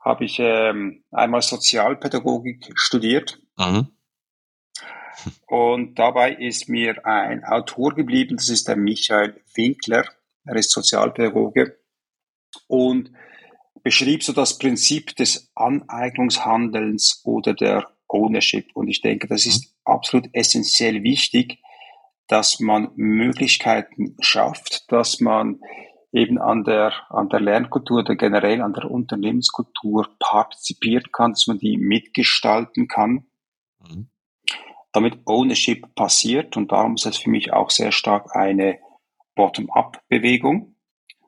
habe 0.00 0.24
ich 0.24 0.38
ähm, 0.40 1.04
einmal 1.10 1.42
Sozialpädagogik 1.42 2.72
studiert. 2.74 3.40
Mhm. 3.56 3.95
Und 5.46 5.98
dabei 5.98 6.32
ist 6.32 6.68
mir 6.68 7.06
ein 7.06 7.44
Autor 7.44 7.94
geblieben, 7.94 8.36
das 8.36 8.48
ist 8.48 8.68
der 8.68 8.76
Michael 8.76 9.40
Winkler. 9.54 10.04
Er 10.44 10.56
ist 10.56 10.70
Sozialpädagoge 10.70 11.78
und 12.68 13.10
beschrieb 13.82 14.22
so 14.22 14.32
das 14.32 14.58
Prinzip 14.58 15.14
des 15.16 15.50
Aneignungshandelns 15.54 17.22
oder 17.24 17.54
der 17.54 17.88
Ownership. 18.08 18.70
Und 18.74 18.88
ich 18.88 19.00
denke, 19.00 19.26
das 19.26 19.46
ist 19.46 19.74
absolut 19.84 20.28
essentiell 20.32 21.02
wichtig, 21.02 21.58
dass 22.28 22.60
man 22.60 22.90
Möglichkeiten 22.96 24.16
schafft, 24.20 24.90
dass 24.90 25.20
man 25.20 25.60
eben 26.12 26.38
an 26.38 26.64
der, 26.64 26.92
an 27.10 27.28
der 27.28 27.40
Lernkultur 27.40 28.00
oder 28.00 28.16
generell 28.16 28.62
an 28.62 28.72
der 28.72 28.90
Unternehmenskultur 28.90 30.08
partizipieren 30.18 31.12
kann, 31.12 31.32
dass 31.32 31.46
man 31.46 31.58
die 31.58 31.76
mitgestalten 31.76 32.88
kann. 32.88 33.26
Damit 34.96 35.20
Ownership 35.26 35.94
passiert. 35.94 36.56
Und 36.56 36.72
darum 36.72 36.94
ist 36.94 37.04
es 37.04 37.18
für 37.18 37.28
mich 37.28 37.52
auch 37.52 37.68
sehr 37.68 37.92
stark 37.92 38.34
eine 38.34 38.78
Bottom-up-Bewegung. 39.34 40.74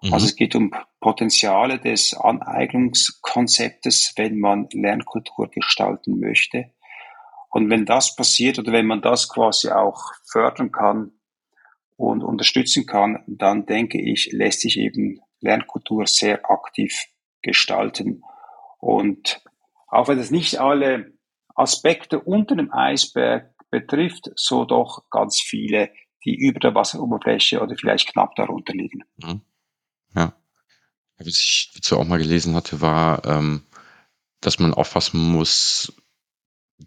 Mhm. 0.00 0.14
Also 0.14 0.25
es 0.25 0.37
geht 0.37 0.54
um 0.54 0.72
Potenziale 1.00 1.78
des 1.78 2.14
Aneignungskonzeptes, 2.14 4.14
wenn 4.16 4.40
man 4.40 4.68
Lernkultur 4.72 5.50
gestalten 5.50 6.18
möchte. 6.18 6.70
Und 7.50 7.68
wenn 7.68 7.84
das 7.84 8.16
passiert 8.16 8.58
oder 8.58 8.72
wenn 8.72 8.87
man 8.87 9.02
das 9.02 9.28
quasi 9.28 9.68
auch 9.68 10.14
fördern 10.25 10.72
kann 10.72 11.12
und 11.98 12.25
unterstützen 12.25 12.87
kann, 12.87 13.22
dann 13.26 13.66
denke 13.66 14.00
ich, 14.00 14.30
lässt 14.32 14.62
sich 14.62 14.78
eben 14.78 15.20
Lernkultur 15.40 16.06
sehr 16.06 16.50
aktiv 16.50 17.04
gestalten. 17.42 18.22
Und 18.78 19.42
auch 19.88 20.08
wenn 20.08 20.18
es 20.18 20.30
nicht 20.30 20.58
alle 20.58 21.12
Aspekte 21.54 22.18
unter 22.18 22.56
dem 22.56 22.72
Eisberg 22.72 23.52
betrifft, 23.70 24.30
so 24.37 24.64
doch 24.64 25.04
ganz 25.10 25.40
viele, 25.40 25.90
die 26.25 26.34
über 26.34 26.60
der 26.60 26.75
Wasseroberfläche 26.75 27.60
oder 27.60 27.76
vielleicht 27.76 28.12
knapp 28.12 28.34
darunter 28.37 28.72
liegen. 28.72 29.04
Mhm. 29.18 29.40
Ja. 30.14 30.34
Was 31.18 31.26
ich 31.26 31.72
dazu 31.75 31.98
auch 31.98 32.04
mal 32.04 32.18
gelesen 32.18 32.54
hatte, 32.54 32.80
war, 32.80 33.25
ähm, 33.25 33.62
dass 34.40 34.58
man 34.58 34.75
aufpassen 34.75 35.20
muss, 35.20 35.92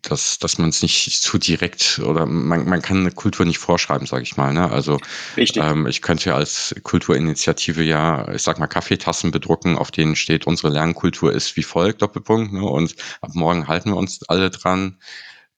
dass, 0.01 0.39
dass 0.39 0.57
man 0.57 0.69
es 0.69 0.81
nicht 0.81 1.11
zu 1.21 1.37
direkt 1.37 1.99
oder 1.99 2.25
man, 2.25 2.67
man 2.67 2.81
kann 2.81 2.99
eine 2.99 3.11
Kultur 3.11 3.45
nicht 3.45 3.57
vorschreiben, 3.57 4.07
sage 4.07 4.23
ich 4.23 4.37
mal. 4.37 4.53
Ne? 4.53 4.71
Also 4.71 4.99
ähm, 5.37 5.85
ich 5.85 6.01
könnte 6.01 6.33
als 6.33 6.73
Kulturinitiative 6.83 7.83
ja, 7.83 8.31
ich 8.31 8.41
sag 8.41 8.57
mal, 8.57 8.67
Kaffeetassen 8.67 9.31
bedrucken, 9.31 9.77
auf 9.77 9.91
denen 9.91 10.15
steht, 10.15 10.47
unsere 10.47 10.71
Lernkultur 10.71 11.33
ist 11.33 11.57
wie 11.57 11.63
folgt, 11.63 12.01
Doppelpunkt, 12.01 12.53
ne? 12.53 12.63
und 12.63 12.95
ab 13.19 13.31
morgen 13.33 13.67
halten 13.67 13.89
wir 13.89 13.97
uns 13.97 14.23
alle 14.29 14.49
dran 14.49 14.97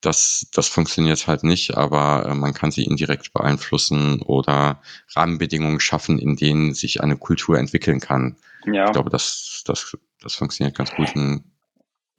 das, 0.05 0.47
das 0.53 0.67
funktioniert 0.67 1.27
halt 1.27 1.43
nicht, 1.43 1.75
aber 1.75 2.27
äh, 2.27 2.35
man 2.35 2.53
kann 2.53 2.71
sie 2.71 2.83
indirekt 2.83 3.33
beeinflussen 3.33 4.21
oder 4.21 4.81
Rahmenbedingungen 5.15 5.79
schaffen, 5.79 6.19
in 6.19 6.35
denen 6.35 6.73
sich 6.73 7.01
eine 7.01 7.17
Kultur 7.17 7.57
entwickeln 7.57 7.99
kann. 7.99 8.35
Ja. 8.65 8.85
Ich 8.85 8.91
glaube, 8.91 9.09
das, 9.09 9.63
das, 9.65 9.97
das 10.21 10.35
funktioniert 10.35 10.77
ganz 10.77 10.93
gut. 10.93 11.09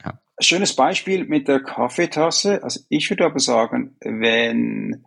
Ja. 0.02 0.20
Schönes 0.40 0.74
Beispiel 0.74 1.26
mit 1.26 1.46
der 1.46 1.60
Kaffeetasse. 1.60 2.62
Also 2.62 2.80
ich 2.88 3.08
würde 3.10 3.26
aber 3.26 3.38
sagen, 3.38 3.96
wenn, 4.00 5.04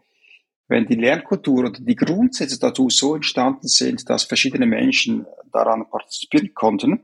wenn 0.67 0.85
die 0.85 0.95
Lernkultur 0.95 1.59
oder 1.59 1.71
die 1.71 1.95
Grundsätze 1.95 2.59
dazu 2.59 2.89
so 2.89 3.15
entstanden 3.15 3.67
sind, 3.67 4.09
dass 4.09 4.23
verschiedene 4.23 4.67
Menschen 4.67 5.25
daran 5.51 5.89
partizipieren 5.89 6.53
konnten, 6.53 7.03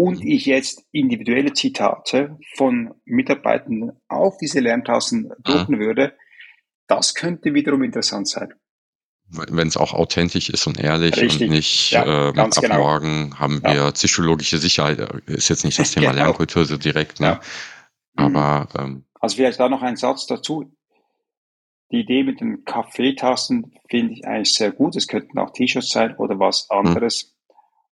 und 0.00 0.24
ich 0.24 0.46
jetzt 0.46 0.86
individuelle 0.92 1.52
Zitate 1.52 2.38
von 2.56 2.94
Mitarbeitern 3.04 3.92
auf 4.08 4.38
diese 4.38 4.60
Lerntassen 4.60 5.30
drucken 5.42 5.76
mhm. 5.76 5.80
würde, 5.80 6.16
das 6.86 7.14
könnte 7.14 7.52
wiederum 7.52 7.82
interessant 7.82 8.26
sein. 8.26 8.54
Wenn 9.28 9.68
es 9.68 9.76
auch 9.76 9.92
authentisch 9.92 10.48
ist 10.48 10.66
und 10.66 10.80
ehrlich 10.80 11.18
Richtig. 11.18 11.50
und 11.50 11.54
nicht 11.54 11.90
ja, 11.90 12.30
ähm, 12.30 12.38
ab 12.38 12.50
genau. 12.58 12.78
morgen 12.78 13.38
haben 13.38 13.62
wir 13.62 13.74
ja. 13.74 13.90
psychologische 13.92 14.56
Sicherheit, 14.56 14.98
ist 15.26 15.50
jetzt 15.50 15.66
nicht 15.66 15.78
das 15.78 15.90
Thema 15.92 16.12
genau. 16.12 16.24
Lernkultur 16.24 16.64
so 16.64 16.78
direkt, 16.78 17.20
ne? 17.20 17.26
Ja. 17.26 17.40
Aber 18.16 18.68
mhm. 18.72 18.80
ähm, 18.80 19.04
also 19.20 19.36
vielleicht 19.36 19.60
da 19.60 19.68
noch 19.68 19.82
ein 19.82 19.96
Satz 19.96 20.26
dazu. 20.26 20.74
Die 21.92 22.00
Idee 22.00 22.24
mit 22.24 22.40
den 22.40 22.64
Kaffeetassen 22.64 23.74
finde 23.90 24.14
ich 24.14 24.26
eigentlich 24.26 24.54
sehr 24.54 24.72
gut. 24.72 24.96
Es 24.96 25.06
könnten 25.08 25.38
auch 25.38 25.52
T-Shirts 25.52 25.90
sein 25.90 26.16
oder 26.16 26.38
was 26.38 26.66
mhm. 26.70 26.78
anderes. 26.78 27.26
Mhm. 27.26 27.39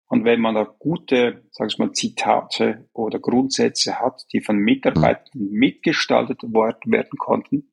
Und 0.10 0.24
wenn 0.24 0.40
man 0.40 0.56
da 0.56 0.64
gute, 0.64 1.44
sag 1.52 1.70
ich 1.70 1.78
mal, 1.78 1.92
Zitate 1.92 2.90
oder 2.94 3.20
Grundsätze 3.20 4.00
hat, 4.00 4.26
die 4.32 4.42
von 4.42 4.58
Mitarbeitern 4.58 5.50
mitgestaltet 5.50 6.44
werden 6.44 7.18
konnten, 7.18 7.72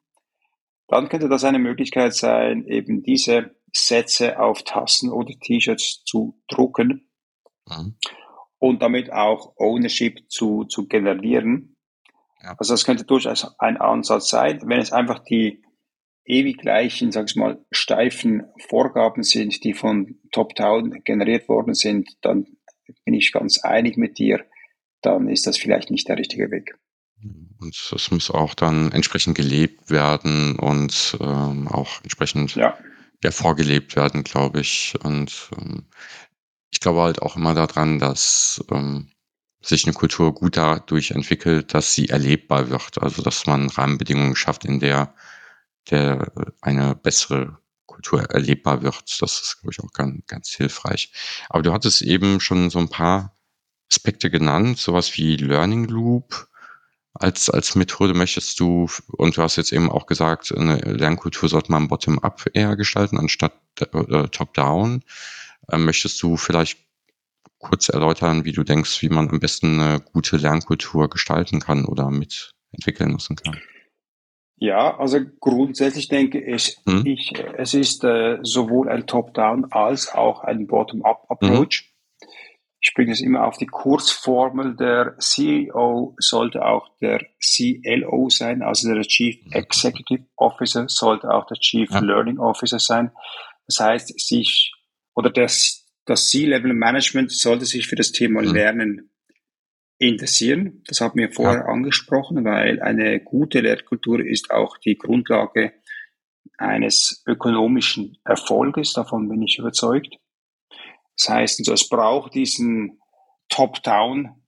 dann 0.88 1.08
könnte 1.08 1.28
das 1.28 1.44
eine 1.44 1.60
Möglichkeit 1.60 2.14
sein, 2.14 2.66
eben 2.66 3.02
diese 3.02 3.54
Sätze 3.72 4.40
auf 4.40 4.62
Tassen 4.62 5.10
oder 5.10 5.32
T-Shirts 5.32 6.04
zu 6.04 6.40
drucken 6.48 7.08
mhm. 7.68 7.96
und 8.58 8.82
damit 8.82 9.12
auch 9.12 9.54
Ownership 9.56 10.30
zu, 10.30 10.64
zu 10.64 10.86
generieren. 10.86 11.76
Ja. 12.42 12.54
Also 12.58 12.74
das 12.74 12.84
könnte 12.84 13.04
durchaus 13.04 13.58
ein 13.58 13.76
Ansatz 13.76 14.28
sein, 14.28 14.60
wenn 14.66 14.80
es 14.80 14.92
einfach 14.92 15.20
die 15.20 15.62
ewig 16.24 16.58
gleichen, 16.58 17.12
sag 17.12 17.28
ich 17.28 17.37
mal, 17.37 17.64
steifen 17.70 18.44
Vorgaben 18.68 19.22
sind, 19.22 19.64
die 19.64 19.74
von 19.74 20.18
Top-Down 20.32 21.02
generiert 21.04 21.48
worden 21.48 21.74
sind, 21.74 22.16
dann 22.22 22.46
bin 23.04 23.14
ich 23.14 23.32
ganz 23.32 23.58
einig 23.58 23.96
mit 23.96 24.18
dir, 24.18 24.44
dann 25.02 25.28
ist 25.28 25.46
das 25.46 25.58
vielleicht 25.58 25.90
nicht 25.90 26.08
der 26.08 26.18
richtige 26.18 26.50
Weg. 26.50 26.76
Und 27.60 27.88
das 27.90 28.10
muss 28.10 28.30
auch 28.30 28.54
dann 28.54 28.92
entsprechend 28.92 29.37
gelebt 29.37 29.90
werden 29.90 30.56
und 30.56 31.16
ähm, 31.20 31.68
auch 31.68 32.02
entsprechend 32.02 32.54
ja. 32.54 32.76
ja. 33.22 33.30
vorgelebt 33.30 33.96
werden, 33.96 34.24
glaube 34.24 34.60
ich. 34.60 34.94
Und 35.02 35.50
ähm, 35.58 35.84
ich 36.70 36.80
glaube 36.80 37.02
halt 37.02 37.22
auch 37.22 37.37
immer 37.37 37.54
daran, 37.54 37.98
dass 37.98 38.62
ähm, 38.70 39.08
sich 39.62 39.84
eine 39.84 39.94
Kultur 39.94 40.34
gut 40.34 40.58
dadurch 40.58 41.12
entwickelt, 41.12 41.72
dass 41.72 41.94
sie 41.94 42.10
erlebbar 42.10 42.68
wird. 42.68 43.00
Also 43.00 43.22
dass 43.22 43.46
man 43.46 43.70
Rahmenbedingungen 43.70 44.37
schafft, 44.37 44.66
in 44.66 44.80
der 44.80 45.14
der 45.90 46.32
eine 46.60 46.94
bessere 46.94 47.58
Kultur 47.86 48.22
erlebbar 48.22 48.82
wird. 48.82 49.02
Das 49.20 49.40
ist, 49.40 49.60
glaube 49.60 49.72
ich, 49.72 49.80
auch 49.80 49.92
ganz, 49.92 50.26
ganz 50.26 50.48
hilfreich. 50.50 51.12
Aber 51.48 51.62
du 51.62 51.72
hattest 51.72 52.02
eben 52.02 52.40
schon 52.40 52.70
so 52.70 52.78
ein 52.78 52.88
paar 52.88 53.36
Aspekte 53.90 54.30
genannt, 54.30 54.78
sowas 54.78 55.16
wie 55.16 55.36
Learning 55.36 55.84
Loop 55.86 56.48
als, 57.14 57.48
als 57.48 57.76
Methode 57.76 58.12
möchtest 58.12 58.58
du, 58.58 58.88
und 59.12 59.36
du 59.36 59.42
hast 59.42 59.56
jetzt 59.56 59.72
eben 59.72 59.90
auch 59.90 60.06
gesagt, 60.06 60.52
eine 60.52 60.78
Lernkultur 60.78 61.48
sollte 61.48 61.70
man 61.70 61.86
bottom-up 61.86 62.44
eher 62.54 62.76
gestalten, 62.76 63.18
anstatt 63.18 63.52
äh, 63.80 64.28
top-down. 64.28 65.04
Äh, 65.68 65.78
möchtest 65.78 66.20
du 66.22 66.36
vielleicht 66.36 66.78
kurz 67.58 67.88
erläutern, 67.88 68.44
wie 68.44 68.52
du 68.52 68.64
denkst, 68.64 69.00
wie 69.00 69.08
man 69.08 69.30
am 69.30 69.38
besten 69.38 69.80
eine 69.80 70.00
gute 70.00 70.36
Lernkultur 70.36 71.08
gestalten 71.08 71.60
kann 71.60 71.84
oder 71.84 72.10
mitentwickeln 72.10 73.12
lassen 73.12 73.36
kann? 73.36 73.58
Ja, 74.56 74.98
also 74.98 75.18
grundsätzlich 75.40 76.08
denke 76.08 76.40
ich, 76.40 76.78
hm? 76.86 77.04
ich 77.04 77.32
es 77.56 77.74
ist 77.74 78.04
äh, 78.04 78.38
sowohl 78.42 78.88
ein 78.88 79.06
Top-Down 79.06 79.72
als 79.72 80.12
auch 80.14 80.40
ein 80.40 80.66
Bottom-Up-Approach. 80.66 81.90
Mhm. 81.90 82.28
Ich 82.80 82.92
bringe 82.94 83.12
es 83.12 83.20
immer 83.20 83.46
auf 83.46 83.56
die 83.56 83.66
Kurzformel. 83.66 84.76
Der 84.76 85.16
CEO 85.18 86.14
sollte 86.18 86.64
auch 86.64 86.90
der 87.00 87.24
CLO 87.42 88.28
sein, 88.28 88.62
also 88.62 88.92
der 88.92 89.02
Chief 89.02 89.36
Executive 89.52 90.26
Officer 90.36 90.86
sollte 90.88 91.30
auch 91.30 91.46
der 91.46 91.56
Chief 91.56 91.90
ja. 91.90 92.00
Learning 92.00 92.38
Officer 92.38 92.78
sein. 92.78 93.10
Das 93.66 93.80
heißt, 93.80 94.20
sich 94.20 94.72
oder 95.14 95.30
das, 95.30 95.86
das 96.04 96.28
C-Level 96.28 96.74
Management 96.74 97.32
sollte 97.32 97.64
sich 97.64 97.86
für 97.86 97.96
das 97.96 98.12
Thema 98.12 98.42
mhm. 98.42 98.52
Lernen 98.52 99.10
interessieren. 99.98 100.83
Das 100.87 101.00
haben 101.00 101.18
wir 101.18 101.30
vorher 101.30 101.61
ja. 101.61 101.66
angesprochen, 101.66 102.44
weil 102.44 102.80
eine 102.83 103.20
gute 103.20 103.61
Lehrkultur 103.61 104.20
ist 104.20 104.50
auch 104.50 104.78
die 104.78 104.96
Grundlage 104.96 105.72
eines 106.59 107.22
ökonomischen 107.26 108.18
Erfolges. 108.24 108.92
Davon 108.92 109.28
bin 109.28 109.42
ich 109.42 109.59
überzeugt. 109.59 110.16
Das 111.16 111.28
heißt, 111.28 111.61
also, 111.61 111.72
es 111.72 111.88
braucht 111.88 112.35
diesen 112.35 113.00
Top-Down, 113.48 114.42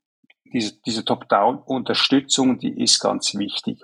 diese, 0.53 0.81
diese 0.83 1.05
Top-Down-Unterstützung, 1.05 2.59
die 2.59 2.83
ist 2.83 2.99
ganz 3.01 3.35
wichtig. 3.35 3.83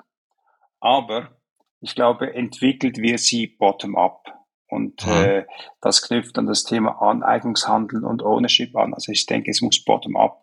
Aber 0.81 1.37
ich 1.81 1.95
glaube, 1.95 2.35
entwickelt 2.35 2.99
wird 2.99 3.21
sie 3.21 3.47
bottom-up. 3.47 4.25
Und 4.69 5.07
mhm. 5.07 5.13
äh, 5.13 5.47
das 5.81 6.03
knüpft 6.03 6.39
an 6.39 6.47
das 6.47 6.65
Thema 6.65 7.03
Aneignungshandel 7.03 8.05
und 8.05 8.23
Ownership 8.23 8.75
an. 8.75 8.95
Also 8.95 9.13
ich 9.13 9.27
denke, 9.27 9.51
es 9.51 9.61
muss 9.61 9.85
bottom-up 9.85 10.42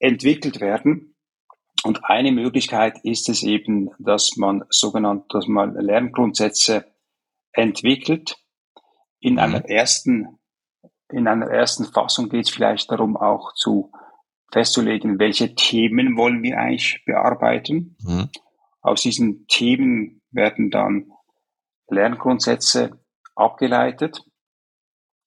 entwickelt 0.00 0.60
werden. 0.60 1.14
Und 1.84 2.04
eine 2.04 2.32
Möglichkeit 2.32 2.98
ist 3.04 3.28
es 3.28 3.42
eben, 3.42 3.90
dass 3.98 4.36
man 4.36 4.64
sogenannte, 4.68 5.26
dass 5.30 5.46
man 5.46 5.74
Lerngrundsätze 5.74 6.84
entwickelt. 7.52 8.36
In 9.20 9.34
mhm. 9.34 9.38
einer 9.38 9.64
ersten, 9.68 10.38
in 11.10 11.28
einer 11.28 11.46
ersten 11.46 11.84
Fassung 11.84 12.28
geht 12.28 12.46
es 12.46 12.50
vielleicht 12.50 12.90
darum, 12.90 13.16
auch 13.16 13.54
zu 13.54 13.92
festzulegen, 14.52 15.18
welche 15.18 15.54
Themen 15.54 16.16
wollen 16.16 16.42
wir 16.42 16.58
eigentlich 16.58 17.02
bearbeiten. 17.06 17.96
Mhm. 18.02 18.28
Aus 18.82 19.02
diesen 19.02 19.46
Themen 19.46 20.20
werden 20.30 20.70
dann 20.70 21.12
Lerngrundsätze 21.88 23.00
abgeleitet. 23.34 24.22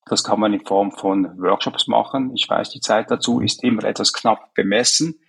Das 0.06 0.22
kann 0.22 0.40
man 0.40 0.52
in 0.52 0.64
Form 0.64 0.92
von 0.92 1.38
Workshops 1.38 1.86
machen. 1.88 2.32
Ich 2.34 2.48
weiß, 2.48 2.70
die 2.70 2.80
Zeit 2.80 3.10
dazu 3.10 3.40
ist 3.40 3.64
immer 3.64 3.84
etwas 3.84 4.12
knapp 4.12 4.52
bemessen. 4.54 5.20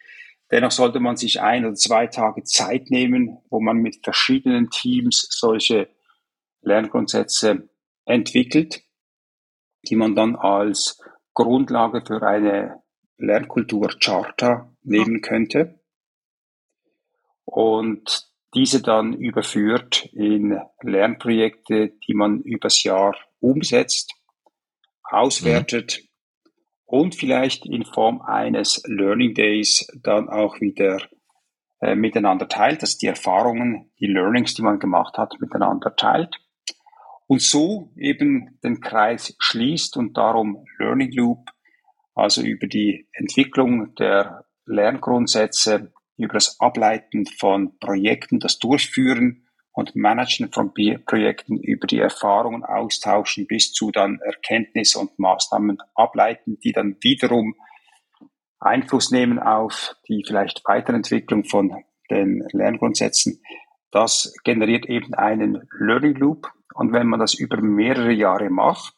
Dennoch 0.52 0.72
sollte 0.72 1.00
man 1.00 1.18
sich 1.18 1.42
ein 1.42 1.66
oder 1.66 1.76
zwei 1.76 2.08
Tage 2.08 2.44
Zeit 2.44 2.90
nehmen, 2.92 3.40
wo 3.50 3.60
man 3.60 3.78
mit 3.78 4.04
verschiedenen 4.04 4.70
Teams 4.70 5.28
solche 5.32 5.90
Lerngrundsätze 6.62 7.70
entwickelt, 8.06 8.84
die 9.88 9.96
man 9.96 10.16
dann 10.16 10.36
als 10.36 11.02
Grundlage 11.34 12.04
für 12.06 12.22
eine 12.22 12.84
Lernkultur-Charta 13.18 14.72
nehmen 14.84 15.22
könnte 15.22 15.80
und 17.46 18.28
diese 18.54 18.82
dann 18.82 19.14
überführt 19.14 20.10
in 20.14 20.60
Lernprojekte, 20.82 21.94
die 22.08 22.14
man 22.14 22.42
übers 22.42 22.84
Jahr 22.84 23.16
umsetzt, 23.40 24.15
auswertet 25.10 26.02
mhm. 26.02 26.50
und 26.86 27.16
vielleicht 27.16 27.66
in 27.66 27.86
Form 27.86 28.22
eines 28.22 28.84
Learning 28.86 29.34
Days 29.34 29.88
dann 30.02 30.30
auch 30.30 30.60
wieder 30.62 31.00
äh, 31.82 31.96
miteinander 31.96 32.48
teilt, 32.48 32.82
dass 32.82 32.98
die 32.98 33.08
Erfahrungen, 33.08 33.92
die 34.00 34.08
Learnings, 34.08 34.54
die 34.54 34.62
man 34.62 34.80
gemacht 34.80 35.18
hat, 35.18 35.34
miteinander 35.40 35.96
teilt 35.96 36.36
und 37.28 37.42
so 37.42 37.92
eben 37.98 38.60
den 38.64 38.82
Kreis 38.82 39.36
schließt 39.40 39.98
und 39.98 40.16
darum 40.18 40.66
Learning 40.80 41.12
Loop, 41.12 41.50
also 42.14 42.42
über 42.42 42.68
die 42.68 43.08
Entwicklung 43.14 43.96
der 43.96 44.46
Lerngrundsätze, 44.66 45.92
über 46.18 46.34
das 46.34 46.60
Ableiten 46.60 47.26
von 47.26 47.78
Projekten, 47.80 48.40
das 48.40 48.60
Durchführen 48.60 49.45
und 49.76 49.96
Managen 49.96 50.52
von 50.52 50.74
Projekten, 50.74 51.60
über 51.60 51.86
die 51.86 52.00
Erfahrungen 52.00 52.64
austauschen 52.64 53.46
bis 53.46 53.74
zu 53.74 53.92
dann 53.92 54.20
Erkenntnisse 54.22 55.00
und 55.00 55.20
Maßnahmen 55.20 55.78
ableiten, 55.94 56.58
die 56.64 56.72
dann 56.72 56.98
wiederum 57.02 57.56
Einfluss 58.60 59.12
nehmen 59.12 59.38
auf 59.38 59.96
die 60.08 60.24
vielleicht 60.26 60.64
Weiterentwicklung 60.66 61.44
von 61.44 61.84
den 62.10 62.48
Lerngrundsätzen. 62.52 63.42
Das 63.92 64.34
generiert 64.44 64.86
eben 64.86 65.14
einen 65.14 65.68
Learning 65.78 66.16
Loop, 66.16 66.52
und 66.74 66.92
wenn 66.92 67.08
man 67.08 67.22
das 67.22 67.34
über 67.34 67.62
mehrere 67.62 68.12
Jahre 68.12 68.50
macht, 68.50 68.96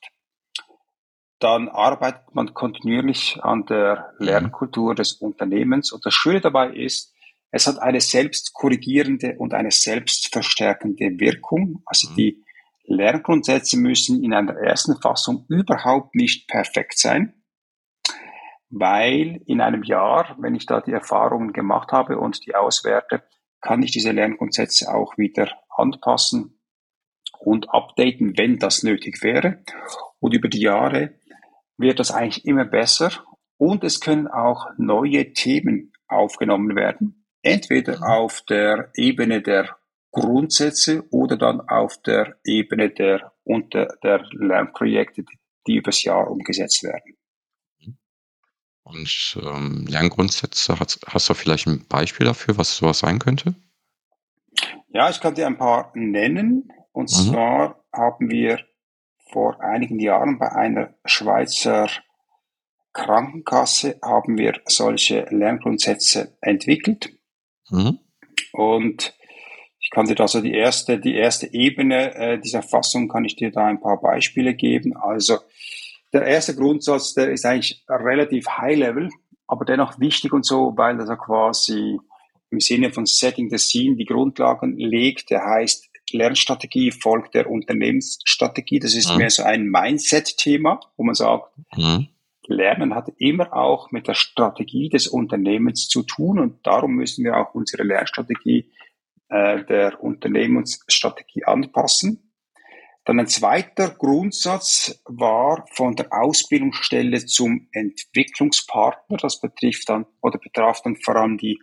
dann 1.40 1.70
arbeitet 1.70 2.34
man 2.34 2.56
kontinuierlich 2.56 3.40
an 3.44 3.66
der. 3.66 4.13
Lernkultur 4.18 4.96
des 4.96 5.13
Unternehmens. 5.13 5.92
Und 5.92 6.04
das 6.04 6.13
Schöne 6.13 6.42
dabei 6.42 6.72
ist, 6.72 7.13
es 7.51 7.67
hat 7.67 7.79
eine 7.79 8.01
selbstkorrigierende 8.01 9.36
und 9.38 9.53
eine 9.53 9.71
selbstverstärkende 9.71 11.19
Wirkung. 11.19 11.81
Also 11.86 12.10
mhm. 12.12 12.15
die 12.15 12.43
Lerngrundsätze 12.86 13.77
müssen 13.77 14.23
in 14.23 14.33
einer 14.33 14.55
ersten 14.55 14.99
Fassung 15.01 15.45
überhaupt 15.49 16.15
nicht 16.15 16.47
perfekt 16.47 16.97
sein, 16.97 17.33
weil 18.69 19.41
in 19.45 19.62
einem 19.62 19.83
Jahr, 19.83 20.36
wenn 20.39 20.55
ich 20.55 20.65
da 20.65 20.81
die 20.81 20.91
Erfahrungen 20.91 21.53
gemacht 21.53 21.91
habe 21.91 22.17
und 22.17 22.45
die 22.45 22.55
auswerte, 22.55 23.23
kann 23.62 23.81
ich 23.81 23.91
diese 23.91 24.12
Lerngrundsätze 24.12 24.93
auch 24.93 25.17
wieder 25.17 25.51
anpassen 25.69 26.60
und 27.39 27.69
updaten, 27.69 28.38
wenn 28.38 28.57
das 28.57 28.83
nötig 28.83 29.21
wäre. 29.23 29.63
Und 30.19 30.33
über 30.33 30.47
die 30.47 30.62
Jahre 30.62 31.15
wird 31.77 31.99
das 31.99 32.12
eigentlich 32.12 32.45
immer 32.45 32.65
besser 32.65 33.12
und 33.57 33.83
es 33.83 33.99
können 33.99 34.27
auch 34.27 34.67
neue 34.77 35.33
Themen 35.33 35.91
aufgenommen 36.07 36.75
werden, 36.75 37.27
entweder 37.47 38.01
auf 38.07 38.41
der 38.41 38.89
Ebene 38.95 39.41
der 39.41 39.77
Grundsätze 40.12 41.03
oder 41.12 41.38
dann 41.38 41.62
auf 41.62 42.01
der 42.01 42.38
Ebene 42.43 42.89
der, 42.89 43.33
unter 43.43 43.88
der 44.03 44.25
Lernprojekte, 44.31 45.23
die 45.67 45.75
übers 45.75 46.03
Jahr 46.03 46.29
umgesetzt 46.29 46.83
werden. 46.83 47.17
Und 48.83 49.38
ähm, 49.43 49.86
Lerngrundsätze, 49.88 50.79
hast, 50.79 51.01
hast 51.05 51.29
du 51.29 51.33
vielleicht 51.33 51.67
ein 51.67 51.86
Beispiel 51.88 52.25
dafür, 52.25 52.57
was 52.57 52.77
sowas 52.77 52.99
sein 52.99 53.19
könnte? 53.19 53.53
Ja, 54.88 55.10
ich 55.10 55.19
kann 55.19 55.36
dir 55.36 55.45
ein 55.45 55.57
paar 55.57 55.91
nennen. 55.93 56.71
Und 56.93 57.12
mhm. 57.12 57.31
zwar 57.31 57.83
haben 57.93 58.29
wir 58.29 58.60
vor 59.31 59.62
einigen 59.62 59.99
Jahren 59.99 60.39
bei 60.39 60.51
einer 60.51 60.95
Schweizer 61.05 61.89
Krankenkasse 62.93 63.99
haben 64.01 64.38
wir 64.39 64.60
solche 64.65 65.27
Lerngrundsätze 65.29 66.36
entwickelt. 66.41 67.16
Mhm. 67.69 67.99
Und 68.53 69.13
ich 69.80 69.89
kann 69.91 70.06
dir 70.06 70.15
da 70.15 70.27
so 70.27 70.41
die 70.41 70.53
erste, 70.53 70.99
die 70.99 71.15
erste 71.15 71.53
Ebene 71.53 72.13
äh, 72.15 72.39
dieser 72.39 72.62
Fassung 72.62 73.08
kann 73.08 73.25
ich 73.25 73.36
dir 73.36 73.51
da 73.51 73.65
ein 73.65 73.80
paar 73.80 74.01
Beispiele 74.01 74.53
geben. 74.53 74.95
Also 74.97 75.38
der 76.13 76.23
erste 76.23 76.56
Grundsatz, 76.56 77.13
der 77.13 77.32
ist 77.32 77.45
eigentlich 77.45 77.86
relativ 77.89 78.47
high 78.47 78.77
level, 78.77 79.10
aber 79.47 79.65
dennoch 79.65 79.99
wichtig 79.99 80.34
und 80.34 80.45
so, 80.45 80.73
weil 80.75 80.99
er 80.99 81.17
quasi 81.17 81.99
im 82.49 82.60
Sinne 82.60 82.91
von 82.91 83.06
Setting 83.06 83.49
the 83.49 83.58
Scene 83.58 83.95
die 83.95 84.06
Grundlagen 84.06 84.77
legt. 84.77 85.30
Der 85.30 85.43
heißt 85.43 85.89
Lernstrategie 86.12 86.91
folgt 86.91 87.36
der 87.36 87.49
Unternehmensstrategie. 87.49 88.80
Das 88.80 88.93
ist 88.93 89.12
mhm. 89.12 89.17
mehr 89.17 89.30
so 89.30 89.43
ein 89.43 89.65
Mindset-Thema, 89.65 90.80
wo 90.95 91.03
man 91.03 91.15
sagt, 91.15 91.51
mhm. 91.75 92.08
Lernen 92.47 92.95
hat 92.95 93.10
immer 93.17 93.53
auch 93.53 93.91
mit 93.91 94.07
der 94.07 94.13
Strategie 94.13 94.89
des 94.89 95.07
Unternehmens 95.07 95.88
zu 95.88 96.03
tun 96.03 96.39
und 96.39 96.65
darum 96.65 96.95
müssen 96.95 97.23
wir 97.23 97.38
auch 97.38 97.53
unsere 97.53 97.83
Lernstrategie 97.83 98.71
äh, 99.29 99.65
der 99.65 100.01
Unternehmensstrategie 100.01 101.45
anpassen. 101.45 102.33
Dann 103.05 103.19
ein 103.19 103.27
zweiter 103.27 103.89
Grundsatz 103.89 105.01
war 105.05 105.65
von 105.73 105.95
der 105.95 106.07
Ausbildungsstelle 106.12 107.25
zum 107.25 107.69
Entwicklungspartner. 107.71 109.15
Das 109.15 109.39
betrifft 109.39 109.88
dann 109.88 110.05
oder 110.21 110.38
betraf 110.39 110.81
dann 110.81 110.97
vor 110.97 111.15
allem 111.15 111.38
die 111.38 111.57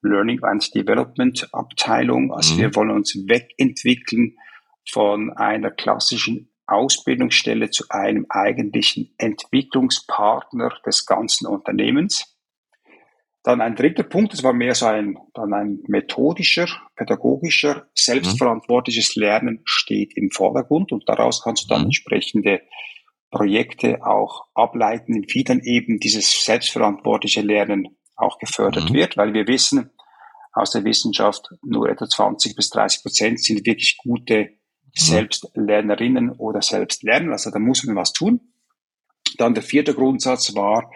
Learning 0.00 0.42
and 0.44 0.74
Development 0.74 1.48
Abteilung. 1.52 2.32
Also 2.32 2.54
mhm. 2.54 2.58
wir 2.58 2.74
wollen 2.74 2.90
uns 2.90 3.14
wegentwickeln 3.14 4.36
von 4.90 5.30
einer 5.36 5.70
klassischen 5.70 6.50
Ausbildungsstelle 6.68 7.70
zu 7.70 7.84
einem 7.88 8.26
eigentlichen 8.28 9.14
Entwicklungspartner 9.18 10.70
des 10.86 11.06
ganzen 11.06 11.46
Unternehmens. 11.46 12.36
Dann 13.42 13.60
ein 13.60 13.76
dritter 13.76 14.02
Punkt, 14.02 14.34
das 14.34 14.42
war 14.42 14.52
mehr 14.52 14.74
so 14.74 14.86
ein, 14.86 15.16
dann 15.32 15.54
ein 15.54 15.78
methodischer, 15.86 16.68
pädagogischer, 16.96 17.88
selbstverantwortliches 17.94 19.16
Lernen 19.16 19.62
steht 19.64 20.16
im 20.16 20.30
Vordergrund 20.30 20.92
und 20.92 21.08
daraus 21.08 21.42
kannst 21.42 21.64
du 21.64 21.68
dann 21.68 21.80
mhm. 21.80 21.86
entsprechende 21.86 22.60
Projekte 23.30 24.04
auch 24.04 24.46
ableiten, 24.54 25.24
wie 25.28 25.44
dann 25.44 25.60
eben 25.60 25.98
dieses 25.98 26.44
selbstverantwortliche 26.44 27.40
Lernen 27.40 27.96
auch 28.16 28.38
gefördert 28.38 28.90
mhm. 28.90 28.94
wird, 28.94 29.16
weil 29.16 29.32
wir 29.32 29.46
wissen 29.46 29.90
aus 30.52 30.72
der 30.72 30.84
Wissenschaft, 30.84 31.48
nur 31.62 31.88
etwa 31.88 32.08
20 32.08 32.56
bis 32.56 32.70
30 32.70 33.02
Prozent 33.02 33.42
sind 33.42 33.64
wirklich 33.64 33.96
gute 33.96 34.44
mhm. 34.44 34.57
Selbstlernerinnen 34.94 36.30
oder 36.32 36.62
Selbstlerner. 36.62 37.32
Also 37.32 37.50
da 37.50 37.58
muss 37.58 37.84
man 37.84 37.96
was 37.96 38.12
tun. 38.12 38.40
Dann 39.36 39.54
der 39.54 39.62
vierte 39.62 39.94
Grundsatz 39.94 40.54
war 40.54 40.90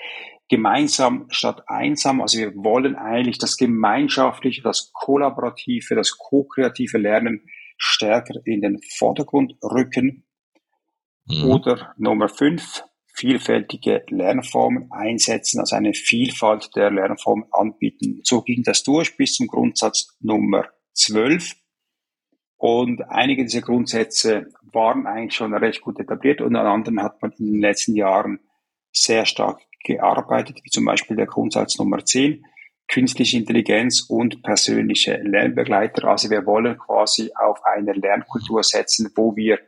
gemeinsam 0.49 1.27
statt 1.31 1.63
einsam. 1.67 2.21
Also 2.21 2.39
wir 2.39 2.55
wollen 2.57 2.97
eigentlich 2.97 3.39
das 3.39 3.57
gemeinschaftliche, 3.57 4.63
das 4.63 4.91
kollaborative, 4.93 5.95
das 5.95 6.19
ko-kreative 6.19 6.99
Lernen 6.99 7.43
stärker 7.77 8.35
in 8.45 8.61
den 8.61 8.81
Vordergrund 8.99 9.55
rücken. 9.63 10.25
Mhm. 11.27 11.45
Oder 11.45 11.95
Nummer 11.97 12.29
fünf, 12.29 12.85
vielfältige 13.15 14.05
Lernformen 14.09 14.91
einsetzen, 14.91 15.61
also 15.61 15.77
eine 15.77 15.95
Vielfalt 15.95 16.71
der 16.75 16.91
Lernformen 16.91 17.47
anbieten. 17.53 18.21
So 18.25 18.43
ging 18.43 18.63
das 18.63 18.83
durch 18.83 19.17
bis 19.17 19.35
zum 19.35 19.47
Grundsatz 19.47 20.17
Nummer 20.21 20.67
12. 20.95 21.55
Und 22.63 23.11
einige 23.11 23.43
dieser 23.43 23.61
Grundsätze 23.61 24.47
waren 24.73 25.09
eigentlich 25.09 25.35
schon 25.35 25.53
recht 25.53 25.81
gut 25.81 25.99
etabliert 25.99 26.41
und 26.41 26.55
an 26.55 26.69
anderen 26.69 27.03
hat 27.03 27.21
man 27.21 27.33
in 27.33 27.55
den 27.55 27.61
letzten 27.61 27.97
Jahren 27.97 28.39
sehr 28.93 29.27
stark 29.27 29.59
gearbeitet, 29.83 30.61
wie 30.63 30.71
zum 30.71 30.85
Beispiel 30.85 31.17
der 31.17 31.27
Grundsatz 31.27 31.77
Nummer 31.81 32.05
10, 32.05 32.45
künstliche 32.87 33.37
Intelligenz 33.37 34.03
und 34.09 34.45
persönliche 34.45 35.17
Lernbegleiter. 35.17 36.05
Also 36.05 36.31
wir 36.31 36.47
wollen 36.47 36.79
quasi 36.79 37.33
auf 37.35 37.59
eine 37.65 37.95
Lernkultur 37.95 38.63
setzen, 38.63 39.11
wo 39.17 39.35
wir 39.35 39.59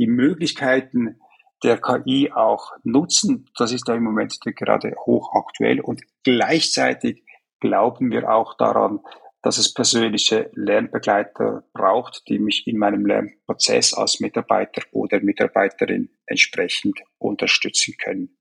die 0.00 0.08
Möglichkeiten 0.08 1.20
der 1.62 1.80
KI 1.80 2.32
auch 2.34 2.72
nutzen. 2.82 3.48
Das 3.56 3.70
ist 3.70 3.88
da 3.88 3.94
im 3.94 4.02
Moment 4.02 4.40
gerade 4.40 4.96
hochaktuell 5.06 5.80
und 5.80 6.02
gleichzeitig 6.24 7.22
glauben 7.60 8.10
wir 8.10 8.28
auch 8.28 8.56
daran, 8.56 8.98
dass 9.42 9.58
es 9.58 9.72
persönliche 9.72 10.50
Lernbegleiter 10.54 11.64
braucht, 11.72 12.22
die 12.28 12.38
mich 12.38 12.66
in 12.66 12.78
meinem 12.78 13.06
Lernprozess 13.06 13.94
als 13.94 14.20
Mitarbeiter 14.20 14.82
oder 14.92 15.20
Mitarbeiterin 15.20 16.10
entsprechend 16.26 16.98
unterstützen 17.18 17.94
können. 18.02 18.36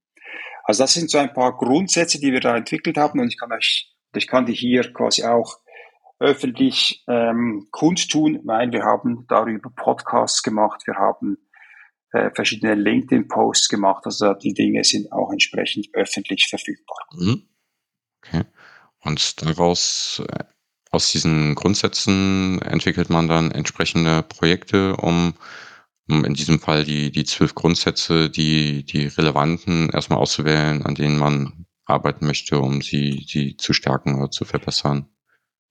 Also 0.63 0.83
das 0.83 0.93
sind 0.93 1.09
so 1.09 1.17
ein 1.17 1.33
paar 1.33 1.57
Grundsätze, 1.57 2.19
die 2.19 2.31
wir 2.31 2.41
da 2.41 2.55
entwickelt 2.55 2.97
haben 2.97 3.19
und 3.19 3.29
ich 3.29 3.39
kann 3.39 3.51
euch, 3.51 3.95
ich 4.15 4.27
kann 4.27 4.45
die 4.45 4.53
hier 4.53 4.93
quasi 4.93 5.23
auch 5.23 5.57
öffentlich 6.19 7.03
ähm, 7.07 7.67
kundtun, 7.71 8.41
weil 8.43 8.71
wir 8.71 8.83
haben 8.83 9.25
darüber 9.29 9.69
Podcasts 9.69 10.43
gemacht, 10.43 10.81
wir 10.85 10.95
haben 10.95 11.38
äh, 12.12 12.31
verschiedene 12.33 12.75
LinkedIn-Posts 12.75 13.69
gemacht. 13.69 14.05
Also 14.05 14.33
die 14.33 14.53
Dinge 14.53 14.83
sind 14.83 15.12
auch 15.12 15.31
entsprechend 15.31 15.88
öffentlich 15.93 16.47
verfügbar. 16.49 17.07
Mhm. 17.13 17.47
Okay. 18.17 18.43
Und 19.01 19.41
daraus, 19.41 20.21
äh, 20.27 20.43
aus 20.91 21.12
diesen 21.12 21.56
Grundsätzen 21.56 22.62
entwickelt 22.62 23.10
man 23.10 23.28
dann 23.28 23.52
entsprechende 23.52 24.23
Projekte, 24.23 24.95
um, 24.97 25.34
um 26.10 26.25
in 26.25 26.34
diesem 26.34 26.60
Fall 26.60 26.84
die, 26.84 27.12
die 27.12 27.25
zwölf 27.25 27.54
Grundsätze, 27.54 28.30
die, 28.30 28.84
die 28.84 29.08
relevanten 29.08 29.89
erstmal 29.91 30.19
auszuwählen, 30.19 30.84
an 30.86 30.95
denen 30.95 31.19
man 31.19 31.65
arbeiten 31.86 32.25
möchte, 32.25 32.60
um 32.60 32.82
sie, 32.82 33.25
sie 33.28 33.58
zu 33.58 33.73
stärken 33.73 34.15
oder 34.15 34.32
zu 34.32 34.45
verbessern. 34.45 35.08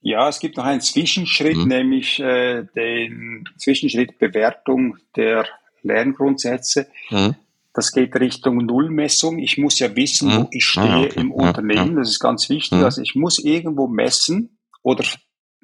Ja, 0.01 0.29
es 0.29 0.39
gibt 0.39 0.57
noch 0.57 0.65
einen 0.65 0.81
Zwischenschritt, 0.81 1.57
mhm. 1.57 1.69
nämlich 1.69 2.21
äh, 2.21 2.65
den 2.77 3.49
Zwischenschritt 3.57 4.19
Bewertung 4.19 4.97
der 5.17 5.47
Lerngrundsätze. 5.83 6.89
Mhm. 7.11 7.35
Das 7.75 7.93
geht 7.93 8.15
Richtung 8.17 8.59
Nullmessung. 8.59 9.39
Ich 9.39 9.59
muss 9.59 9.79
ja 9.81 9.95
wissen, 9.97 10.29
mhm. 10.29 10.37
wo 10.37 10.49
ich 10.53 10.65
stehe 10.65 10.89
ah, 10.89 11.01
okay. 11.03 11.21
im 11.21 11.33
Unternehmen. 11.33 11.97
Das 11.97 12.09
ist 12.09 12.21
ganz 12.21 12.49
wichtig. 12.49 12.79
Mhm. 12.79 12.85
Also 12.85 13.03
ich 13.03 13.17
muss 13.17 13.39
irgendwo 13.39 13.89
messen 13.89 14.58
oder 14.89 15.05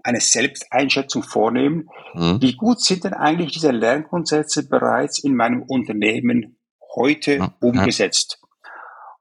eine 0.03 0.21
Selbsteinschätzung 0.21 1.23
vornehmen. 1.23 1.89
Mhm. 2.13 2.43
Wie 2.43 2.55
gut 2.57 2.83
sind 2.83 3.05
denn 3.05 3.15
eigentlich 3.15 3.53
diese 3.53 3.71
Lerngrundsätze 3.71 4.69
bereits 4.69 5.25
in 5.25 5.35
meinem 5.35 5.63
Unternehmen 5.63 6.59
heute 6.95 7.55
umgesetzt? 7.61 8.39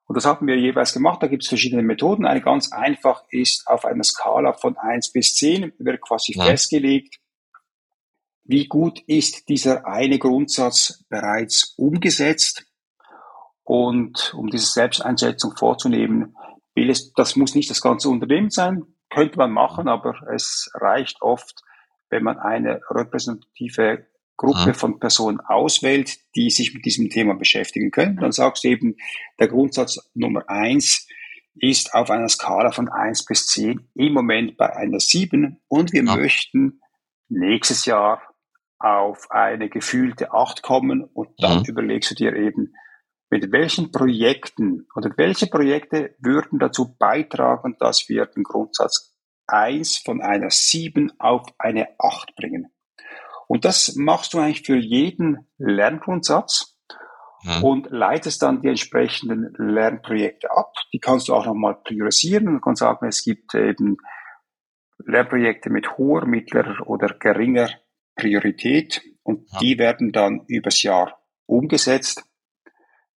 Und 0.06 0.18
das 0.18 0.26
haben 0.26 0.46
wir 0.46 0.60
jeweils 0.60 0.92
gemacht. 0.92 1.24
Da 1.24 1.28
gibt 1.28 1.44
es 1.44 1.50
verschiedene 1.50 1.84
Methoden. 1.84 2.26
Eine 2.26 2.42
ganz 2.42 2.74
einfach 2.74 3.24
ist 3.30 3.66
auf 3.66 3.86
einer 3.86 4.04
Skala 4.04 4.52
von 4.52 4.78
eins 4.78 5.12
bis 5.14 5.36
zehn 5.36 5.72
wird 5.80 6.02
quasi 6.02 6.34
ja. 6.34 6.44
festgelegt, 6.44 7.20
wie 8.44 8.68
gut 8.68 9.00
ist 9.08 9.48
dieser 9.48 9.88
eine 9.88 10.20
Grundsatz 10.20 11.06
bereits 11.08 11.76
umgesetzt? 11.78 12.66
Und 13.64 14.34
um 14.34 14.50
diese 14.50 14.66
Selbsteinschätzung 14.66 15.56
vorzunehmen, 15.56 16.36
will 16.76 16.90
es, 16.90 17.14
das 17.14 17.38
muss 17.38 17.56
nicht 17.56 17.70
das 17.70 17.80
ganze 17.80 18.10
Unternehmen 18.10 18.50
sein, 18.50 18.84
könnte 19.14 19.38
man 19.38 19.52
machen, 19.52 19.88
aber 19.88 20.16
es 20.34 20.70
reicht 20.74 21.22
oft, 21.22 21.62
wenn 22.10 22.24
man 22.24 22.38
eine 22.40 22.82
repräsentative 22.90 24.08
Gruppe 24.38 24.70
mhm. 24.70 24.74
von 24.74 25.00
Personen 25.00 25.40
auswählt, 25.40 26.18
die 26.36 26.50
sich 26.50 26.74
mit 26.74 26.86
diesem 26.86 27.10
Thema 27.10 27.36
beschäftigen 27.36 27.92
können. 27.92 28.18
Dann 28.18 28.32
sagst 28.32 28.64
du 28.64 28.70
eben, 28.70 28.96
der 29.40 29.48
Grundsatz 29.48 30.12
Nummer 30.14 30.44
eins 30.48 31.08
ist 31.56 31.94
auf 31.94 32.10
einer 32.10 32.30
Skala 32.30 32.72
von 32.72 32.90
eins 32.90 33.26
bis 33.26 33.48
zehn 33.48 33.88
im 33.94 34.14
Moment 34.14 34.58
bei 34.58 34.76
einer 34.76 35.00
sieben 35.00 35.62
und 35.68 35.94
wir 35.94 36.04
ja. 36.04 36.16
möchten 36.16 36.82
nächstes 37.30 37.86
Jahr 37.86 38.22
auf 38.80 39.30
eine 39.32 39.70
gefühlte 39.70 40.34
Acht 40.34 40.62
kommen 40.62 41.04
und 41.04 41.30
dann 41.38 41.60
mhm. 41.60 41.66
überlegst 41.68 42.12
du 42.12 42.16
dir 42.16 42.36
eben, 42.36 42.74
mit 43.34 43.52
welchen 43.52 43.92
Projekten 43.92 44.86
oder 44.96 45.10
welche 45.18 45.48
Projekte 45.48 46.16
würden 46.20 46.60
dazu 46.60 46.96
beitragen, 47.00 47.76
dass 47.80 48.08
wir 48.08 48.28
den 48.28 48.44
Grundsatz 48.44 49.16
1 49.48 50.04
von 50.06 50.22
einer 50.22 50.52
7 50.52 51.14
auf 51.18 51.48
eine 51.58 51.88
8 51.98 52.36
bringen. 52.36 52.72
Und 53.48 53.66
das 53.66 53.96
machst 53.96 54.36
du 54.36 54.38
eigentlich 54.38 54.62
für 54.62 54.78
jeden 54.78 55.50
Lerngrundsatz 55.58 56.78
mhm. 57.44 57.64
und 57.64 57.88
leitest 57.90 58.44
dann 58.44 58.62
die 58.62 58.68
entsprechenden 58.68 59.52
Lernprojekte 59.58 60.52
ab. 60.52 60.72
Die 60.94 61.00
kannst 61.00 61.28
du 61.28 61.34
auch 61.34 61.48
nochmal 61.48 61.78
priorisieren 61.84 62.48
und 62.48 62.62
kannst 62.62 62.82
sagen, 62.82 63.08
es 63.08 63.24
gibt 63.24 63.56
eben 63.56 63.98
Lernprojekte 65.04 65.72
mit 65.72 65.98
hoher, 65.98 66.28
mittlerer 66.28 66.86
oder 66.86 67.16
geringer 67.18 67.72
Priorität 68.16 69.02
und 69.24 69.52
ja. 69.54 69.60
die 69.60 69.80
werden 69.80 70.12
dann 70.12 70.46
übers 70.46 70.84
Jahr 70.84 71.20
umgesetzt. 71.48 72.24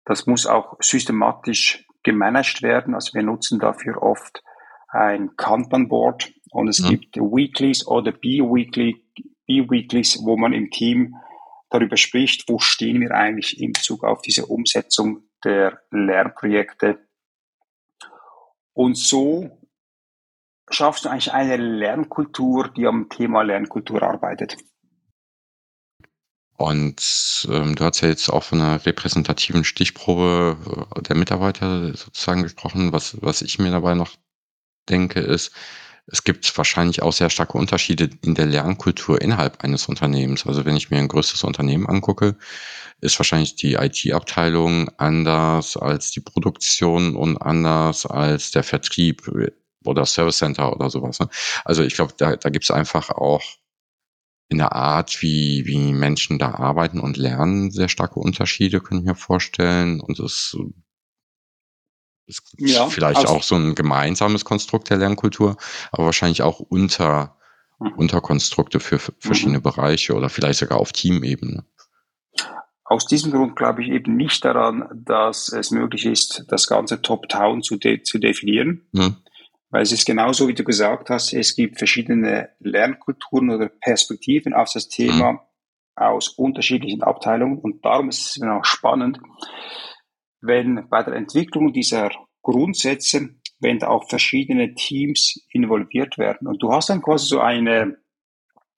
Das 0.05 0.27
muss 0.27 0.47
auch 0.47 0.77
systematisch 0.81 1.87
gemanagt 2.03 2.63
werden. 2.63 2.95
Also 2.95 3.15
wir 3.15 3.23
nutzen 3.23 3.59
dafür 3.59 4.03
oft 4.03 4.43
ein 4.89 5.37
Kanban-Board 5.37 6.33
und 6.51 6.69
es 6.69 6.79
ja. 6.79 6.91
gibt 6.91 7.17
Weeklies 7.17 7.87
oder 7.87 8.13
B-Weekly, 8.13 9.05
B-Weeklies, 9.47 10.21
wo 10.25 10.37
man 10.37 10.53
im 10.53 10.71
Team 10.71 11.17
darüber 11.71 11.97
spricht, 11.97 12.49
wo 12.49 12.59
stehen 12.59 13.01
wir 13.01 13.13
eigentlich 13.13 13.61
in 13.61 13.73
Bezug 13.73 14.05
auf 14.05 14.23
diese 14.23 14.47
Umsetzung 14.47 15.25
der 15.43 15.81
Lernprojekte. 15.91 17.01
Und 18.73 18.97
so 18.97 19.59
schaffst 20.71 21.05
du 21.05 21.09
eigentlich 21.09 21.33
eine 21.33 21.57
Lernkultur, 21.57 22.69
die 22.69 22.87
am 22.87 23.09
Thema 23.09 23.43
Lernkultur 23.43 24.03
arbeitet. 24.03 24.57
Und 26.57 27.49
ähm, 27.51 27.75
du 27.75 27.85
hast 27.85 28.01
ja 28.01 28.09
jetzt 28.09 28.29
auch 28.29 28.45
von 28.45 28.61
einer 28.61 28.85
repräsentativen 28.87 29.65
Stichprobe 29.65 30.87
äh, 30.97 31.03
der 31.03 31.17
Mitarbeiter 31.17 31.95
sozusagen 31.97 32.43
gesprochen. 32.43 32.93
Was, 32.93 33.21
was 33.21 33.43
ich 33.43 33.59
mir 33.59 33.71
dabei 33.71 33.95
noch 33.95 34.13
denke, 34.89 35.21
ist, 35.21 35.53
es 36.07 36.23
gibt 36.23 36.57
wahrscheinlich 36.57 37.03
auch 37.03 37.13
sehr 37.13 37.31
starke 37.31 37.57
Unterschiede 37.57 38.11
in 38.23 38.35
der 38.35 38.47
Lernkultur 38.47 39.21
innerhalb 39.21 39.65
eines 39.65 39.87
Unternehmens. 39.87 40.47
Also 40.47 40.65
wenn 40.65 40.77
ich 40.77 40.91
mir 40.91 40.99
ein 40.99 41.09
größeres 41.09 41.45
Unternehmen 41.45 41.89
angucke, 41.89 42.37
ist 43.01 43.19
wahrscheinlich 43.19 43.57
die 43.57 43.75
IT-Abteilung 43.75 44.91
anders 44.99 45.77
als 45.77 46.11
die 46.11 46.21
Produktion 46.21 47.17
und 47.17 47.39
anders 47.39 48.07
als 48.07 48.51
der 48.51 48.63
Vertrieb 48.63 49.31
oder 49.85 50.07
Service 50.07 50.39
Center 50.39 50.73
oder 50.73 50.91
sowas. 50.91 51.21
Ne? 51.21 51.29
Also 51.65 51.83
ich 51.83 51.95
glaube, 51.95 52.15
da, 52.17 52.37
da 52.37 52.51
gibt 52.51 52.65
es 52.65 52.71
einfach 52.71 53.11
auch 53.11 53.43
in 54.49 54.59
der 54.59 54.73
Art, 54.73 55.23
wie, 55.23 55.65
wie 55.67 55.93
Menschen 55.93 56.39
da 56.39 56.53
arbeiten 56.55 57.01
und 57.01 57.17
lernen, 57.17 57.71
sehr 57.71 57.89
starke 57.89 58.21
Unterschiede, 58.21 58.81
können 58.81 59.01
ich 59.01 59.07
mir 59.07 59.15
vorstellen. 59.15 60.01
Und 60.01 60.19
es 60.21 60.57
ist 62.27 62.43
ja, 62.59 62.87
vielleicht 62.89 63.21
also, 63.21 63.35
auch 63.35 63.43
so 63.43 63.55
ein 63.55 63.75
gemeinsames 63.75 64.45
Konstrukt 64.45 64.91
der 64.91 64.99
Lernkultur, 64.99 65.57
aber 65.93 66.07
wahrscheinlich 66.07 66.43
auch 66.43 66.61
unter, 66.61 67.37
mhm. 67.79 67.93
Unterkonstrukte 67.97 68.81
für 68.81 68.99
verschiedene 68.99 69.59
mhm. 69.59 69.63
Bereiche 69.63 70.15
oder 70.15 70.29
vielleicht 70.29 70.61
sogar 70.61 70.79
auf 70.79 70.93
Teamebene. 70.93 71.65
Aus 72.85 73.07
diesem 73.07 73.33
Grund 73.33 73.57
glaube 73.57 73.83
ich 73.83 73.89
eben 73.89 74.17
nicht 74.17 74.45
daran, 74.45 74.89
dass 74.95 75.49
es 75.49 75.71
möglich 75.71 76.05
ist, 76.05 76.45
das 76.49 76.67
ganze 76.67 77.01
Top-Down 77.01 77.63
zu, 77.63 77.77
de 77.77 78.03
zu 78.03 78.19
definieren. 78.19 78.87
Mhm. 78.93 79.17
Weil 79.75 79.83
es 79.83 79.91
ist 79.91 80.07
genauso, 80.07 80.47
wie 80.47 80.55
du 80.55 80.63
gesagt 80.63 81.11
hast, 81.11 81.33
es 81.33 81.57
gibt 81.57 81.79
verschiedene 81.79 82.51
Lernkulturen 82.61 83.51
oder 83.51 83.69
Perspektiven 83.69 84.55
auf 84.55 84.71
das 84.73 84.89
Thema 84.89 85.33
mhm. 85.33 85.39
aus 85.97 86.29
unterschiedlichen 86.29 87.03
Abteilungen. 87.03 87.59
Und 87.59 87.85
darum 87.85 88.09
ist 88.09 88.37
es 88.37 88.43
auch 88.45 88.65
spannend, 88.65 89.19
wenn 90.41 90.89
bei 90.89 91.03
der 91.03 91.15
Entwicklung 91.15 91.73
dieser 91.73 92.13
Grundsätze, 92.43 93.31
wenn 93.59 93.81
da 93.81 93.89
auch 93.89 94.09
verschiedene 94.09 94.77
Teams 94.77 95.45
involviert 95.51 96.19
werden. 96.19 96.47
Und 96.47 96.63
du 96.63 96.73
hast 96.73 96.91
dann 96.91 97.03
quasi 97.03 97.27
so 97.27 97.41
eine, 97.41 97.97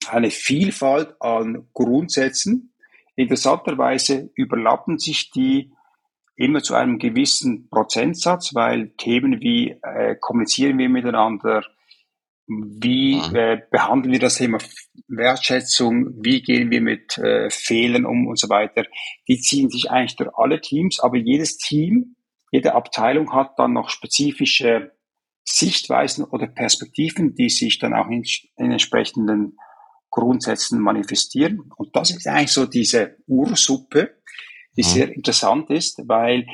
eine 0.09 0.31
Vielfalt 0.31 1.15
an 1.21 1.69
Grundsätzen. 1.75 2.73
Interessanterweise 3.17 4.31
überlappen 4.35 4.99
sich 4.99 5.31
die 5.31 5.75
immer 6.37 6.63
zu 6.63 6.75
einem 6.75 6.99
gewissen 6.99 7.69
Prozentsatz, 7.69 8.55
weil 8.55 8.91
Themen 8.97 9.41
wie 9.41 9.77
äh, 9.83 10.17
kommunizieren 10.21 10.79
wir 10.79 10.89
miteinander, 10.89 11.65
wie 12.47 13.19
äh, 13.35 13.61
behandeln 13.71 14.13
wir 14.13 14.21
das 14.21 14.37
Thema 14.37 14.59
Wertschätzung, 15.09 16.23
wie 16.23 16.43
gehen 16.43 16.71
wir 16.71 16.81
mit 16.81 17.19
äh, 17.19 17.51
Fehlern 17.51 18.05
um 18.05 18.29
und 18.29 18.39
so 18.39 18.49
weiter. 18.49 18.85
Die 19.27 19.41
ziehen 19.41 19.69
sich 19.69 19.91
eigentlich 19.91 20.17
durch 20.17 20.31
alle 20.35 20.61
Teams, 20.61 21.01
aber 21.01 21.17
jedes 21.17 21.57
Team, 21.57 22.17
jede 22.53 22.75
Abteilung 22.75 23.33
hat 23.33 23.59
dann 23.59 23.73
noch 23.73 23.91
spezifische 23.91 24.93
Sichtweisen 25.45 26.25
oder 26.25 26.47
Perspektiven, 26.47 27.35
die 27.35 27.49
sich 27.49 27.79
dann 27.79 27.95
auch 27.95 28.09
in, 28.09 28.23
in 28.57 28.73
entsprechenden 28.73 29.57
Grundsätzen 30.11 30.81
manifestieren. 30.81 31.71
Und 31.77 31.95
das 31.97 32.11
ist 32.11 32.27
eigentlich 32.27 32.53
so 32.53 32.67
diese 32.67 33.17
Ursuppe, 33.27 34.17
die 34.77 34.83
mhm. 34.83 34.87
sehr 34.87 35.13
interessant 35.13 35.71
ist, 35.71 36.03
weil 36.07 36.47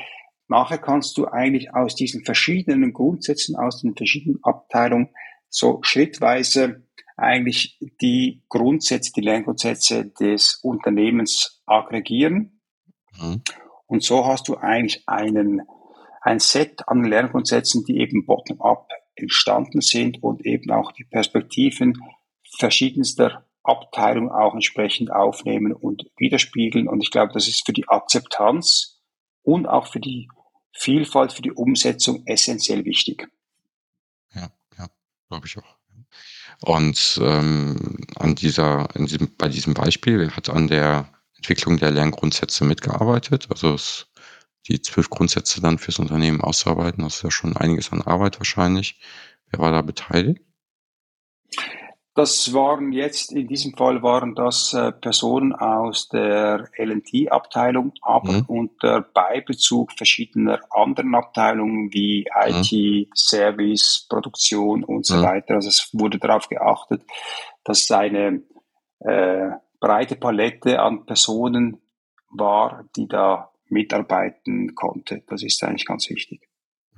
nachher 0.47 0.77
kannst 0.77 1.17
du 1.17 1.27
eigentlich 1.27 1.73
aus 1.73 1.95
diesen 1.95 2.23
verschiedenen 2.23 2.93
Grundsätzen, 2.93 3.55
aus 3.55 3.81
den 3.81 3.95
verschiedenen 3.95 4.39
Abteilungen 4.43 5.09
so 5.49 5.79
schrittweise 5.83 6.83
eigentlich 7.15 7.77
die 8.01 8.41
Grundsätze, 8.49 9.11
die 9.15 9.21
Lerngrundsätze 9.21 10.05
des 10.05 10.59
Unternehmens 10.63 11.61
aggregieren. 11.65 12.59
Mhm. 13.19 13.41
Und 13.85 14.03
so 14.03 14.25
hast 14.25 14.47
du 14.47 14.57
eigentlich 14.57 15.03
einen, 15.07 15.61
ein 16.21 16.39
Set 16.39 16.87
an 16.87 17.03
Lerngrundsätzen, 17.03 17.85
die 17.85 17.99
eben 17.99 18.25
bottom-up 18.25 18.89
entstanden 19.15 19.81
sind 19.81 20.23
und 20.23 20.45
eben 20.45 20.71
auch 20.71 20.91
die 20.91 21.03
Perspektiven 21.03 22.01
verschiedenster 22.57 23.45
Abteilungen 23.63 24.29
auch 24.29 24.53
entsprechend 24.53 25.11
aufnehmen 25.11 25.73
und 25.73 26.09
widerspiegeln. 26.17 26.87
Und 26.87 27.01
ich 27.01 27.11
glaube, 27.11 27.33
das 27.33 27.47
ist 27.47 27.65
für 27.65 27.73
die 27.73 27.87
Akzeptanz 27.87 29.01
und 29.41 29.67
auch 29.67 29.87
für 29.87 29.99
die 29.99 30.27
Vielfalt, 30.73 31.31
für 31.31 31.41
die 31.41 31.51
Umsetzung 31.51 32.23
essentiell 32.25 32.83
wichtig. 32.85 33.29
Ja, 34.33 34.51
ja, 34.77 34.87
glaube 35.29 35.47
ich 35.47 35.57
auch. 35.57 35.77
Und 36.61 37.19
ähm, 37.21 37.97
an 38.15 38.35
dieser, 38.35 38.87
diesem, 38.95 39.35
bei 39.37 39.49
diesem 39.49 39.73
Beispiel 39.73 40.31
hat 40.31 40.49
an 40.49 40.67
der 40.67 41.09
Entwicklung 41.35 41.77
der 41.77 41.91
Lerngrundsätze 41.91 42.63
mitgearbeitet. 42.63 43.47
Also 43.49 43.73
es, 43.73 44.07
die 44.67 44.81
zwölf 44.81 45.09
Grundsätze 45.09 45.61
dann 45.61 45.77
fürs 45.77 45.99
Unternehmen 45.99 46.41
auszuarbeiten, 46.41 47.03
das 47.03 47.17
ist 47.17 47.23
ja 47.23 47.31
schon 47.31 47.57
einiges 47.57 47.91
an 47.91 48.01
Arbeit 48.01 48.39
wahrscheinlich. 48.39 48.99
Wer 49.49 49.59
war 49.59 49.71
da 49.71 49.81
beteiligt? 49.81 50.41
Das 52.15 52.53
waren 52.53 52.91
jetzt, 52.91 53.31
in 53.31 53.47
diesem 53.47 53.75
Fall 53.75 54.03
waren 54.03 54.35
das 54.35 54.73
äh, 54.73 54.91
Personen 54.91 55.51
aus 55.51 56.09
der 56.09 56.69
LT-Abteilung, 56.77 57.93
aber 58.03 58.33
mhm. 58.33 58.45
unter 58.47 59.01
Beibezug 59.01 59.91
verschiedener 59.93 60.59
anderen 60.69 61.15
Abteilungen 61.15 61.91
wie 61.91 62.27
IT, 62.45 62.71
mhm. 62.71 63.09
Service, 63.15 64.05
Produktion 64.07 64.83
und 64.83 65.07
so 65.07 65.15
mhm. 65.15 65.23
weiter. 65.23 65.55
Also 65.55 65.69
es 65.69 65.89
wurde 65.91 66.19
darauf 66.19 66.47
geachtet, 66.49 67.01
dass 67.63 67.81
es 67.81 67.91
eine 67.91 68.43
äh, 68.99 69.49
breite 69.79 70.15
Palette 70.15 70.79
an 70.79 71.07
Personen 71.07 71.81
war, 72.29 72.85
die 72.95 73.07
da 73.07 73.51
mitarbeiten 73.69 74.75
konnte. 74.75 75.23
Das 75.27 75.41
ist 75.41 75.63
eigentlich 75.63 75.87
ganz 75.87 76.07
wichtig. 76.11 76.47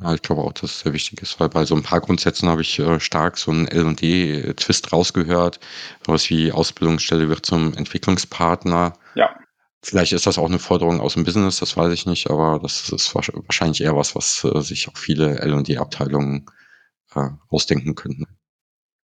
Ja, 0.02 0.14
ich 0.14 0.22
glaube 0.22 0.42
auch, 0.42 0.52
dass 0.52 0.72
es 0.72 0.80
sehr 0.82 0.94
wichtig 0.94 1.22
ist, 1.22 1.40
weil 1.40 1.48
bei 1.48 1.64
so 1.64 1.74
ein 1.74 1.84
paar 1.84 2.02
Grundsätzen 2.02 2.50
habe 2.50 2.62
ich 2.62 2.80
äh, 2.80 3.00
stark 3.00 3.38
so 3.38 3.52
einen 3.52 3.68
L&D-Twist 3.68 4.92
rausgehört. 4.92 5.60
Sowas 6.06 6.30
wie 6.30 6.52
Ausbildungsstelle 6.52 7.30
wird 7.30 7.46
zum 7.46 7.74
Entwicklungspartner. 7.74 8.94
Ja. 9.16 9.34
Vielleicht 9.82 10.12
ist 10.12 10.26
das 10.26 10.38
auch 10.38 10.48
eine 10.48 10.60
Forderung 10.60 11.00
aus 11.00 11.14
dem 11.14 11.24
Business, 11.24 11.60
das 11.60 11.78
weiß 11.78 11.94
ich 11.94 12.06
nicht, 12.08 12.30
aber 12.30 12.60
das 12.62 12.90
ist 12.90 13.14
wahrscheinlich 13.16 13.82
eher 13.82 13.96
was, 13.96 14.16
was 14.16 14.44
äh, 14.44 14.62
sich 14.62 14.90
auch 14.90 14.98
viele 14.98 15.40
L&D-Abteilungen 15.40 16.48
äh, 17.14 17.30
ausdenken 17.50 17.96
könnten. 17.96 18.26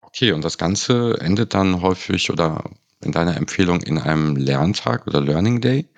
Okay, 0.03 0.33
und 0.33 0.45
das 0.45 0.59
Ganze 0.59 1.19
endet 1.21 1.55
dann 1.55 1.81
häufig 1.81 2.31
oder 2.31 2.65
in 3.03 3.13
deiner 3.13 3.37
Empfehlung 3.37 3.81
in 3.83 3.99
einem 3.99 4.37
Lerntag 4.37 5.07
oder 5.07 5.21
Learning 5.21 5.61
Day. 5.61 5.89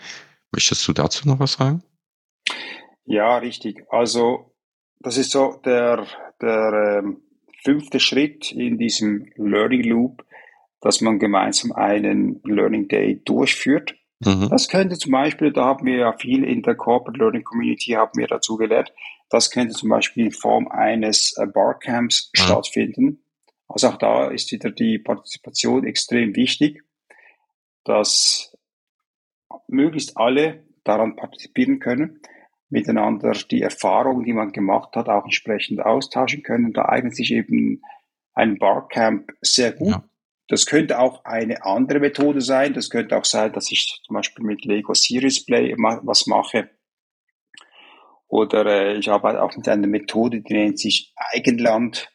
Möchtest 0.53 0.87
du 0.87 0.93
dazu 0.93 1.27
noch 1.27 1.41
was 1.41 1.55
sagen? 1.55 1.83
Ja, 3.05 3.39
richtig. 3.39 3.85
Also 3.91 4.56
das 5.07 5.19
ist 5.19 5.31
so 5.31 5.61
der, 5.65 6.05
der 6.43 6.99
ähm, 6.99 7.23
fünfte 7.63 8.01
Schritt 8.01 8.51
in 8.51 8.77
diesem 8.77 9.31
Learning 9.37 9.85
Loop, 9.85 10.25
dass 10.81 11.01
man 11.01 11.21
gemeinsam 11.21 11.71
einen 11.71 12.41
Learning 12.43 12.89
Day 12.89 13.23
durchführt. 13.25 13.95
Mhm. 14.19 14.49
Das 14.51 14.67
könnte 14.67 14.99
zum 14.99 15.13
Beispiel, 15.13 15.53
da 15.53 15.67
haben 15.67 15.87
wir 15.87 15.97
ja 15.97 16.13
viel 16.15 16.43
in 16.43 16.63
der 16.63 16.75
Corporate 16.75 17.21
Learning 17.21 17.45
Community 17.45 17.93
haben 17.93 18.19
wir 18.19 18.27
dazu 18.27 18.57
gelernt, 18.57 18.93
das 19.31 19.53
könnte 19.53 19.75
zum 19.75 19.91
Beispiel 19.91 20.25
in 20.25 20.33
Form 20.33 20.67
eines 20.67 21.37
äh, 21.39 21.47
Barcamps 21.47 22.33
mhm. 22.35 22.41
stattfinden. 22.41 23.23
Also 23.69 23.91
auch 23.91 23.99
da 23.99 24.27
ist 24.27 24.51
wieder 24.51 24.73
die 24.73 24.99
Partizipation 24.99 25.87
extrem 25.87 26.35
wichtig, 26.35 26.83
dass 27.85 28.57
möglichst 29.69 30.17
alle 30.17 30.65
daran 30.83 31.15
partizipieren 31.15 31.79
können 31.79 32.19
miteinander 32.69 33.33
die 33.33 33.63
Erfahrungen, 33.63 34.25
die 34.25 34.33
man 34.33 34.53
gemacht 34.53 34.97
hat, 34.97 35.09
auch 35.09 35.25
entsprechend 35.25 35.81
austauschen 35.81 36.43
können. 36.43 36.73
Da 36.73 36.87
eignet 36.87 37.15
sich 37.15 37.33
eben 37.33 37.83
ein 38.35 38.59
Barcamp 38.59 39.33
sehr 39.41 39.73
gut. 39.73 39.89
Ja. 39.89 40.05
Das 40.49 40.67
könnte 40.67 41.01
auch 41.01 41.25
eine 41.25 41.65
andere 41.65 41.99
Methode 41.99 42.41
sein. 42.41 42.73
Das 42.75 42.91
könnte 42.91 43.17
auch 43.17 43.25
sein, 43.25 43.53
dass 43.53 43.71
ich 43.73 44.01
zum 44.05 44.15
Beispiel 44.15 44.45
mit 44.45 44.65
Lego 44.65 44.95
Series 44.95 45.45
Play 45.45 45.75
was 45.77 46.27
mache. 46.27 46.71
Oder 48.29 48.67
äh, 48.67 48.97
ich 48.99 49.11
arbeite 49.11 49.43
auch 49.43 49.57
mit 49.57 49.69
einer 49.69 49.87
Methode, 49.87 50.41
die 50.41 50.53
nennt 50.53 50.79
sich 50.79 51.13
Eigenland. 51.17 52.13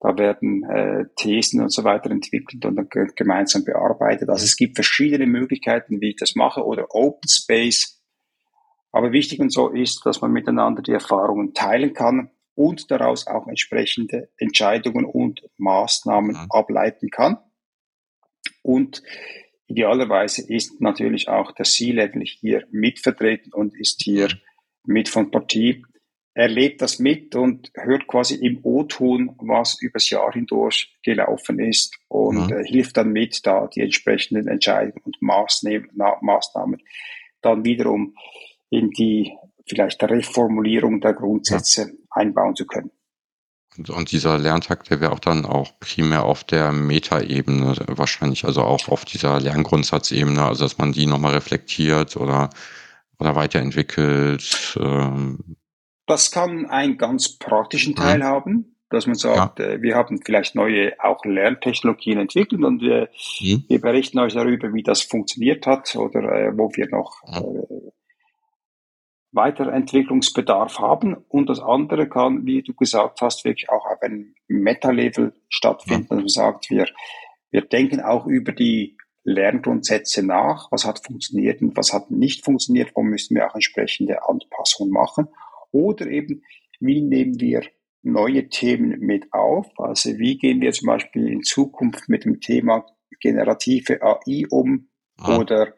Da 0.00 0.18
werden 0.18 0.64
äh, 0.64 1.04
Thesen 1.16 1.62
und 1.62 1.70
so 1.70 1.84
weiter 1.84 2.10
entwickelt 2.10 2.64
und 2.66 2.76
dann 2.76 2.88
gemeinsam 3.16 3.64
bearbeitet. 3.64 4.28
Also 4.28 4.44
es 4.44 4.56
gibt 4.56 4.76
verschiedene 4.76 5.26
Möglichkeiten, 5.26 6.00
wie 6.00 6.10
ich 6.10 6.16
das 6.16 6.34
mache. 6.34 6.64
Oder 6.64 6.94
Open 6.94 7.28
Space 7.28 8.03
aber 8.94 9.10
wichtig 9.10 9.40
und 9.40 9.50
so 9.50 9.70
ist, 9.70 10.06
dass 10.06 10.20
man 10.20 10.30
miteinander 10.30 10.80
die 10.80 10.92
Erfahrungen 10.92 11.52
teilen 11.52 11.94
kann 11.94 12.30
und 12.54 12.92
daraus 12.92 13.26
auch 13.26 13.48
entsprechende 13.48 14.30
Entscheidungen 14.36 15.04
und 15.04 15.42
Maßnahmen 15.56 16.30
mhm. 16.30 16.46
ableiten 16.48 17.10
kann. 17.10 17.38
Und 18.62 19.02
idealerweise 19.66 20.46
ist 20.48 20.80
natürlich 20.80 21.28
auch 21.28 21.50
der 21.50 21.64
C-Level 21.64 22.22
hier 22.22 22.68
mitvertreten 22.70 23.52
und 23.52 23.74
ist 23.76 24.00
hier 24.00 24.28
mit 24.84 25.08
von 25.08 25.32
Partie. 25.32 25.84
Er 26.32 26.46
lebt 26.46 26.80
das 26.80 27.00
mit 27.00 27.34
und 27.34 27.72
hört 27.74 28.06
quasi 28.06 28.36
im 28.36 28.60
O-Ton, 28.62 29.34
was 29.38 29.82
übers 29.82 30.08
Jahr 30.08 30.32
hindurch 30.32 30.96
gelaufen 31.02 31.58
ist 31.58 31.98
und 32.06 32.48
mhm. 32.48 32.62
hilft 32.62 32.96
dann 32.96 33.10
mit, 33.10 33.44
da 33.44 33.66
die 33.66 33.80
entsprechenden 33.80 34.46
Entscheidungen 34.46 35.02
und 35.02 35.20
Maßnahmen 35.20 36.80
dann 37.42 37.64
wiederum 37.64 38.14
in 38.74 38.90
die 38.90 39.32
vielleicht 39.66 40.02
Reformulierung 40.02 41.00
der 41.00 41.14
Grundsätze 41.14 41.82
ja. 41.82 41.88
einbauen 42.10 42.54
zu 42.54 42.66
können. 42.66 42.90
Und, 43.76 44.12
dieser 44.12 44.38
Lerntag, 44.38 44.84
der 44.84 45.00
wäre 45.00 45.10
auch 45.10 45.18
dann 45.18 45.44
auch 45.44 45.80
primär 45.80 46.24
auf 46.24 46.44
der 46.44 46.70
Metaebene 46.70 47.74
wahrscheinlich, 47.88 48.44
also 48.44 48.62
auch 48.62 48.88
auf 48.88 49.04
dieser 49.04 49.40
Lerngrundsatzebene, 49.40 50.44
also 50.44 50.64
dass 50.64 50.78
man 50.78 50.92
die 50.92 51.06
nochmal 51.06 51.34
reflektiert 51.34 52.16
oder, 52.16 52.50
oder 53.18 53.34
weiterentwickelt. 53.34 54.78
Ähm. 54.80 55.56
Das 56.06 56.30
kann 56.30 56.66
einen 56.66 56.98
ganz 56.98 57.36
praktischen 57.36 57.96
Teil 57.96 58.18
mhm. 58.18 58.24
haben, 58.24 58.76
dass 58.90 59.08
man 59.08 59.16
sagt, 59.16 59.58
ja. 59.58 59.64
Äh, 59.64 59.82
wir 59.82 59.96
haben 59.96 60.20
vielleicht 60.24 60.54
neue 60.54 60.92
auch 61.02 61.24
Lerntechnologien 61.24 62.20
entwickelt 62.20 62.62
und 62.62 62.80
wir, 62.80 63.08
mhm. 63.40 63.64
wir 63.66 63.80
berichten 63.80 64.20
euch 64.20 64.34
darüber, 64.34 64.72
wie 64.72 64.84
das 64.84 65.02
funktioniert 65.02 65.66
hat 65.66 65.96
oder 65.96 66.20
äh, 66.20 66.56
wo 66.56 66.70
wir 66.76 66.88
noch 66.88 67.22
mhm. 67.26 67.58
äh, 67.58 67.90
Weiterentwicklungsbedarf 69.34 70.78
haben. 70.78 71.16
Und 71.28 71.48
das 71.48 71.60
andere 71.60 72.08
kann, 72.08 72.46
wie 72.46 72.62
du 72.62 72.74
gesagt 72.74 73.20
hast, 73.20 73.44
wirklich 73.44 73.68
auch 73.68 73.84
auf 73.86 74.02
einem 74.02 74.34
Meta-Level 74.48 75.34
stattfinden. 75.48 76.06
Ja. 76.10 76.16
Also 76.16 76.28
sagt, 76.28 76.70
wir, 76.70 76.86
wir 77.50 77.62
denken 77.62 78.00
auch 78.00 78.26
über 78.26 78.52
die 78.52 78.96
Lerngrundsätze 79.24 80.24
nach. 80.24 80.70
Was 80.70 80.84
hat 80.84 81.04
funktioniert 81.04 81.62
und 81.62 81.76
was 81.76 81.92
hat 81.92 82.10
nicht 82.10 82.44
funktioniert? 82.44 82.92
Wo 82.94 83.02
müssen 83.02 83.34
wir 83.34 83.48
auch 83.48 83.54
entsprechende 83.54 84.28
Anpassungen 84.28 84.92
machen? 84.92 85.28
Oder 85.72 86.06
eben, 86.06 86.42
wie 86.78 87.02
nehmen 87.02 87.40
wir 87.40 87.62
neue 88.02 88.48
Themen 88.48 89.00
mit 89.00 89.32
auf? 89.32 89.66
Also 89.78 90.18
wie 90.18 90.36
gehen 90.36 90.60
wir 90.60 90.72
zum 90.72 90.86
Beispiel 90.86 91.26
in 91.28 91.42
Zukunft 91.42 92.08
mit 92.08 92.24
dem 92.24 92.40
Thema 92.40 92.86
generative 93.20 94.02
AI 94.02 94.44
um? 94.50 94.88
Ja. 95.18 95.38
Oder 95.38 95.74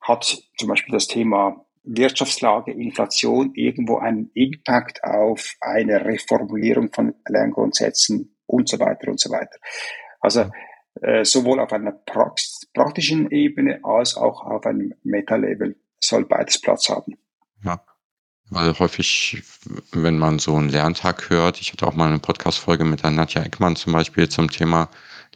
hat 0.00 0.42
zum 0.56 0.68
Beispiel 0.68 0.92
das 0.92 1.08
Thema 1.08 1.65
Wirtschaftslage, 1.86 2.72
Inflation 2.72 3.52
irgendwo 3.54 3.98
einen 3.98 4.30
Impact 4.34 5.02
auf 5.04 5.54
eine 5.60 6.04
Reformulierung 6.04 6.92
von 6.92 7.14
Lerngrundsätzen 7.28 8.36
und 8.46 8.68
so 8.68 8.78
weiter 8.78 9.08
und 9.08 9.20
so 9.20 9.30
weiter. 9.30 9.58
Also 10.20 10.50
äh, 11.00 11.24
sowohl 11.24 11.60
auf 11.60 11.72
einer 11.72 11.92
praktischen 11.92 13.30
Ebene 13.30 13.80
als 13.82 14.16
auch 14.16 14.44
auf 14.44 14.66
einem 14.66 14.94
Meta-Level 15.04 15.76
soll 16.00 16.24
beides 16.24 16.60
Platz 16.60 16.88
haben. 16.88 17.16
Ja. 17.64 17.80
Weil 18.48 18.78
häufig, 18.78 19.42
wenn 19.92 20.18
man 20.18 20.38
so 20.38 20.54
einen 20.54 20.68
Lerntag 20.68 21.30
hört, 21.30 21.60
ich 21.60 21.72
hatte 21.72 21.86
auch 21.86 21.94
mal 21.94 22.06
eine 22.06 22.20
Podcast-Folge 22.20 22.84
mit 22.84 23.02
der 23.02 23.10
Nadja 23.10 23.42
Eckmann 23.42 23.74
zum 23.74 23.92
Beispiel 23.92 24.28
zum 24.28 24.50
Thema 24.50 24.88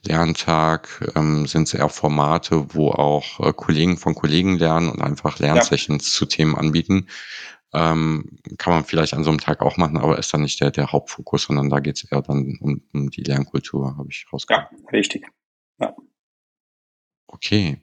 Lerntag, 0.06 1.12
ähm, 1.14 1.46
sind 1.46 1.64
es 1.64 1.74
eher 1.74 1.88
Formate, 1.88 2.74
wo 2.74 2.90
auch 2.90 3.40
äh, 3.40 3.52
Kollegen 3.52 3.96
von 3.96 4.14
Kollegen 4.14 4.58
lernen 4.58 4.88
und 4.88 5.02
einfach 5.02 5.38
Lernsessions 5.38 6.06
ja. 6.06 6.18
zu 6.18 6.26
Themen 6.26 6.56
anbieten. 6.56 7.06
Ähm, 7.72 8.38
kann 8.58 8.72
man 8.72 8.84
vielleicht 8.84 9.14
an 9.14 9.22
so 9.22 9.30
einem 9.30 9.38
Tag 9.38 9.60
auch 9.60 9.76
machen, 9.76 9.96
aber 9.96 10.18
ist 10.18 10.34
dann 10.34 10.42
nicht 10.42 10.60
der, 10.60 10.70
der 10.70 10.90
Hauptfokus, 10.90 11.44
sondern 11.44 11.70
da 11.70 11.78
geht 11.78 11.96
es 11.96 12.04
eher 12.04 12.22
dann 12.22 12.58
um, 12.60 12.82
um 12.92 13.10
die 13.10 13.22
Lernkultur, 13.22 13.96
habe 13.96 14.08
ich 14.10 14.26
rausgehört. 14.32 14.70
Ja, 14.72 14.88
richtig. 14.90 15.26
Ja. 15.78 15.94
Okay. 17.28 17.80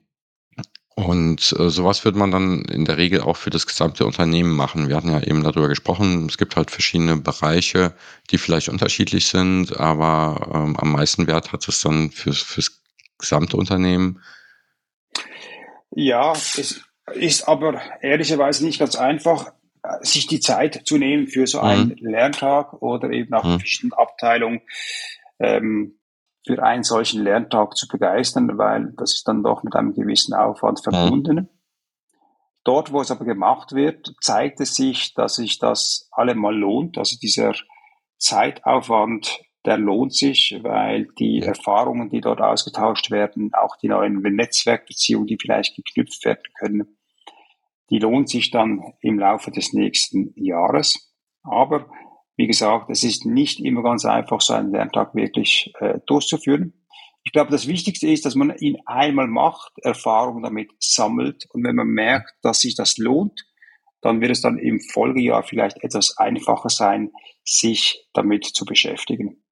Und 0.98 1.54
äh, 1.56 1.70
sowas 1.70 2.04
wird 2.04 2.16
man 2.16 2.32
dann 2.32 2.64
in 2.64 2.84
der 2.84 2.96
Regel 2.96 3.20
auch 3.20 3.36
für 3.36 3.50
das 3.50 3.68
gesamte 3.68 4.04
Unternehmen 4.04 4.56
machen. 4.56 4.88
Wir 4.88 4.96
hatten 4.96 5.12
ja 5.12 5.22
eben 5.22 5.44
darüber 5.44 5.68
gesprochen, 5.68 6.26
es 6.28 6.38
gibt 6.38 6.56
halt 6.56 6.72
verschiedene 6.72 7.16
Bereiche, 7.16 7.94
die 8.32 8.38
vielleicht 8.38 8.68
unterschiedlich 8.68 9.28
sind, 9.28 9.78
aber 9.78 10.50
ähm, 10.52 10.76
am 10.76 10.90
meisten 10.90 11.28
Wert 11.28 11.52
hat 11.52 11.68
es 11.68 11.82
dann 11.82 12.10
fürs, 12.10 12.38
fürs 12.42 12.82
gesamte 13.16 13.56
Unternehmen. 13.56 14.20
Ja, 15.92 16.32
es 16.32 16.82
ist 17.14 17.46
aber 17.46 17.80
ehrlicherweise 18.02 18.66
nicht 18.66 18.80
ganz 18.80 18.96
einfach, 18.96 19.52
sich 20.00 20.26
die 20.26 20.40
Zeit 20.40 20.82
zu 20.84 20.98
nehmen 20.98 21.28
für 21.28 21.46
so 21.46 21.60
einen 21.60 21.96
mhm. 22.00 22.10
Lerntag 22.10 22.72
oder 22.82 23.10
eben 23.10 23.32
auch 23.34 23.44
mhm. 23.44 23.60
verschiedenen 23.60 23.92
Abteilungen. 23.92 24.62
Ähm, 25.38 25.97
für 26.48 26.62
einen 26.62 26.82
solchen 26.82 27.22
Lerntag 27.22 27.76
zu 27.76 27.86
begeistern, 27.86 28.56
weil 28.56 28.94
das 28.96 29.16
ist 29.16 29.28
dann 29.28 29.42
doch 29.42 29.62
mit 29.62 29.76
einem 29.76 29.92
gewissen 29.92 30.32
Aufwand 30.32 30.82
verbunden. 30.82 31.36
Mhm. 31.36 31.48
Dort, 32.64 32.90
wo 32.90 33.02
es 33.02 33.10
aber 33.10 33.26
gemacht 33.26 33.72
wird, 33.72 34.14
zeigt 34.22 34.58
es 34.60 34.74
sich, 34.74 35.12
dass 35.12 35.34
sich 35.34 35.58
das 35.58 36.08
allemal 36.10 36.56
lohnt. 36.56 36.96
Also 36.96 37.18
dieser 37.20 37.52
Zeitaufwand, 38.16 39.40
der 39.66 39.76
lohnt 39.76 40.14
sich, 40.14 40.58
weil 40.62 41.08
die 41.18 41.40
Erfahrungen, 41.42 42.08
die 42.08 42.22
dort 42.22 42.40
ausgetauscht 42.40 43.10
werden, 43.10 43.50
auch 43.52 43.76
die 43.76 43.88
neuen 43.88 44.22
Netzwerkbeziehungen, 44.22 45.26
die 45.26 45.36
vielleicht 45.38 45.76
geknüpft 45.76 46.24
werden 46.24 46.44
können, 46.58 46.98
die 47.90 47.98
lohnt 47.98 48.30
sich 48.30 48.50
dann 48.50 48.94
im 49.02 49.18
Laufe 49.18 49.50
des 49.50 49.74
nächsten 49.74 50.32
Jahres. 50.34 51.12
Aber 51.42 51.90
wie 52.38 52.46
gesagt, 52.46 52.88
es 52.88 53.02
ist 53.02 53.26
nicht 53.26 53.58
immer 53.60 53.82
ganz 53.82 54.04
einfach, 54.04 54.40
so 54.40 54.54
einen 54.54 54.70
Lerntag 54.70 55.14
wirklich 55.14 55.72
äh, 55.80 55.98
durchzuführen. 56.06 56.86
Ich 57.24 57.32
glaube, 57.32 57.50
das 57.50 57.66
Wichtigste 57.66 58.06
ist, 58.06 58.24
dass 58.24 58.36
man 58.36 58.56
ihn 58.58 58.78
einmal 58.86 59.26
macht, 59.26 59.72
Erfahrung 59.82 60.42
damit 60.42 60.70
sammelt 60.78 61.46
und 61.52 61.64
wenn 61.64 61.74
man 61.74 61.88
merkt, 61.88 62.32
dass 62.42 62.60
sich 62.60 62.76
das 62.76 62.96
lohnt, 62.96 63.44
dann 64.00 64.20
wird 64.20 64.30
es 64.30 64.40
dann 64.40 64.56
im 64.56 64.80
Folgejahr 64.80 65.42
vielleicht 65.42 65.82
etwas 65.82 66.16
einfacher 66.16 66.68
sein, 66.68 67.10
sich 67.44 68.06
damit 68.14 68.44
zu 68.44 68.64
beschäftigen. 68.64 69.42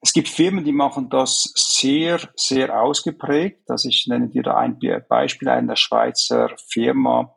Es 0.00 0.12
gibt 0.12 0.28
Firmen, 0.28 0.64
die 0.64 0.72
machen 0.72 1.10
das 1.10 1.52
sehr, 1.56 2.20
sehr 2.36 2.80
ausgeprägt. 2.80 3.68
Also 3.68 3.88
ich 3.88 4.06
nenne 4.06 4.28
dir 4.28 4.44
da 4.44 4.56
ein 4.56 4.78
Beispiel 5.08 5.48
einer 5.48 5.74
Schweizer 5.74 6.54
Firma, 6.70 7.36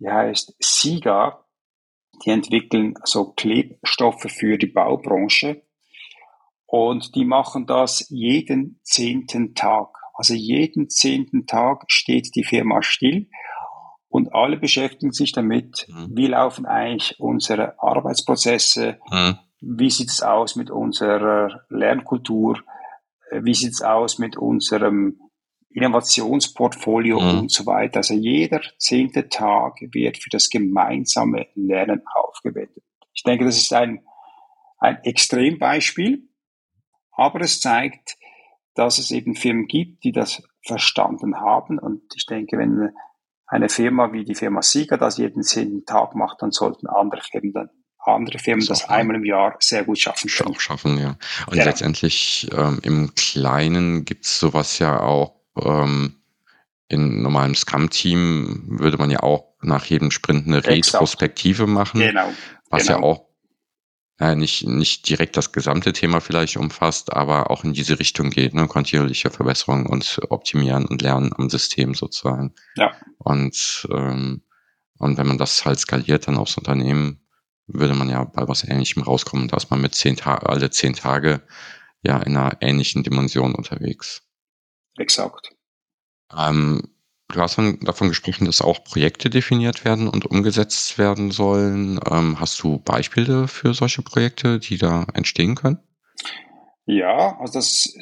die 0.00 0.08
heißt 0.08 0.56
SIGA. 0.58 1.43
Die 2.24 2.30
entwickeln 2.30 2.94
so 3.04 3.32
Klebstoffe 3.32 4.26
für 4.28 4.58
die 4.58 4.66
Baubranche 4.66 5.62
und 6.66 7.14
die 7.14 7.24
machen 7.24 7.66
das 7.66 8.06
jeden 8.10 8.80
zehnten 8.82 9.54
Tag. 9.54 9.88
Also 10.14 10.34
jeden 10.34 10.88
zehnten 10.88 11.46
Tag 11.46 11.84
steht 11.88 12.34
die 12.34 12.44
Firma 12.44 12.82
still 12.82 13.28
und 14.08 14.32
alle 14.32 14.56
beschäftigen 14.56 15.12
sich 15.12 15.32
damit, 15.32 15.86
mhm. 15.88 16.10
wie 16.16 16.28
laufen 16.28 16.66
eigentlich 16.66 17.18
unsere 17.18 17.80
Arbeitsprozesse, 17.82 18.98
mhm. 19.10 19.38
wie 19.60 19.90
sieht 19.90 20.10
es 20.10 20.22
aus 20.22 20.54
mit 20.54 20.70
unserer 20.70 21.62
Lernkultur, 21.68 22.60
wie 23.32 23.54
sieht 23.54 23.72
es 23.72 23.82
aus 23.82 24.18
mit 24.18 24.36
unserem 24.36 25.18
Innovationsportfolio 25.74 27.20
mhm. 27.20 27.38
und 27.40 27.52
so 27.52 27.66
weiter. 27.66 27.98
Also 27.98 28.14
jeder 28.14 28.62
zehnte 28.78 29.28
Tag 29.28 29.74
wird 29.80 30.18
für 30.18 30.30
das 30.30 30.48
gemeinsame 30.48 31.48
Lernen 31.54 32.02
aufgewendet. 32.14 32.82
Ich 33.12 33.24
denke, 33.24 33.44
das 33.44 33.58
ist 33.58 33.72
ein, 33.72 34.04
ein 34.78 34.98
Extrembeispiel, 35.02 36.28
aber 37.12 37.40
es 37.40 37.60
zeigt, 37.60 38.16
dass 38.74 38.98
es 38.98 39.10
eben 39.10 39.34
Firmen 39.34 39.66
gibt, 39.66 40.04
die 40.04 40.12
das 40.12 40.42
verstanden 40.62 41.40
haben. 41.40 41.78
Und 41.78 42.02
ich 42.14 42.26
denke, 42.26 42.56
wenn 42.56 42.90
eine 43.46 43.68
Firma 43.68 44.12
wie 44.12 44.24
die 44.24 44.34
Firma 44.34 44.62
Sieger 44.62 44.96
das 44.96 45.18
jeden 45.18 45.42
zehnten 45.42 45.84
Tag 45.84 46.14
macht, 46.14 46.40
dann 46.40 46.50
sollten 46.50 46.86
andere 46.86 47.20
Firmen 47.22 47.52
dann 47.52 47.70
andere 48.06 48.38
Firmen 48.38 48.66
das, 48.66 48.80
das 48.80 48.90
einmal 48.90 49.16
im 49.16 49.24
Jahr 49.24 49.56
sehr 49.60 49.84
gut 49.84 49.98
schaffen 49.98 50.28
können. 50.28 50.54
Auch 50.54 50.60
schaffen, 50.60 50.98
ja. 50.98 51.16
Und 51.46 51.56
ja. 51.56 51.64
letztendlich 51.64 52.46
ähm, 52.52 52.78
im 52.82 53.14
Kleinen 53.14 54.04
gibt's 54.04 54.38
sowas 54.38 54.78
ja 54.78 55.00
auch 55.00 55.43
ähm, 55.60 56.16
in 56.88 57.22
normalem 57.22 57.54
Scrum-Team 57.54 58.78
würde 58.80 58.98
man 58.98 59.10
ja 59.10 59.20
auch 59.22 59.54
nach 59.62 59.84
jedem 59.86 60.10
Sprint 60.10 60.46
eine 60.46 60.64
Retrospektive 60.64 61.66
machen, 61.66 62.00
genau. 62.00 62.32
was 62.70 62.86
genau. 62.86 62.98
ja 62.98 63.04
auch 63.04 63.24
ja, 64.20 64.34
nicht, 64.34 64.66
nicht 64.66 65.08
direkt 65.08 65.36
das 65.36 65.52
gesamte 65.52 65.92
Thema 65.92 66.20
vielleicht 66.20 66.56
umfasst, 66.56 67.12
aber 67.12 67.50
auch 67.50 67.64
in 67.64 67.72
diese 67.72 67.98
Richtung 67.98 68.30
geht, 68.30 68.54
ne? 68.54 68.68
kontinuierliche 68.68 69.30
Verbesserung 69.30 69.86
und 69.86 70.20
optimieren 70.28 70.86
und 70.86 71.02
lernen 71.02 71.32
am 71.36 71.50
System 71.50 71.94
sozusagen. 71.94 72.54
Ja. 72.76 72.92
Und, 73.18 73.88
ähm, 73.90 74.42
und 74.98 75.18
wenn 75.18 75.26
man 75.26 75.38
das 75.38 75.64
halt 75.64 75.80
skaliert 75.80 76.28
dann 76.28 76.36
aufs 76.36 76.56
Unternehmen, 76.56 77.26
würde 77.66 77.94
man 77.94 78.08
ja 78.08 78.22
bei 78.24 78.46
was 78.46 78.62
Ähnlichem 78.62 79.02
rauskommen, 79.02 79.48
dass 79.48 79.70
man 79.70 79.80
mit 79.80 79.94
zehn 79.94 80.16
Tage, 80.16 80.48
alle 80.48 80.70
zehn 80.70 80.94
Tage 80.94 81.42
ja 82.02 82.18
in 82.18 82.36
einer 82.36 82.58
ähnlichen 82.60 83.02
Dimension 83.02 83.54
unterwegs. 83.54 84.23
Exakt. 84.98 85.54
Ähm, 86.36 86.82
du 87.28 87.40
hast 87.40 87.58
davon 87.82 88.08
gesprochen, 88.08 88.44
dass 88.44 88.60
auch 88.60 88.84
Projekte 88.84 89.30
definiert 89.30 89.84
werden 89.84 90.08
und 90.08 90.26
umgesetzt 90.26 90.98
werden 90.98 91.30
sollen. 91.30 92.00
Ähm, 92.10 92.40
hast 92.40 92.62
du 92.62 92.78
Beispiele 92.78 93.48
für 93.48 93.74
solche 93.74 94.02
Projekte, 94.02 94.58
die 94.58 94.78
da 94.78 95.06
entstehen 95.14 95.54
können? 95.54 95.78
Ja, 96.86 97.38
also 97.38 97.54
das 97.54 97.94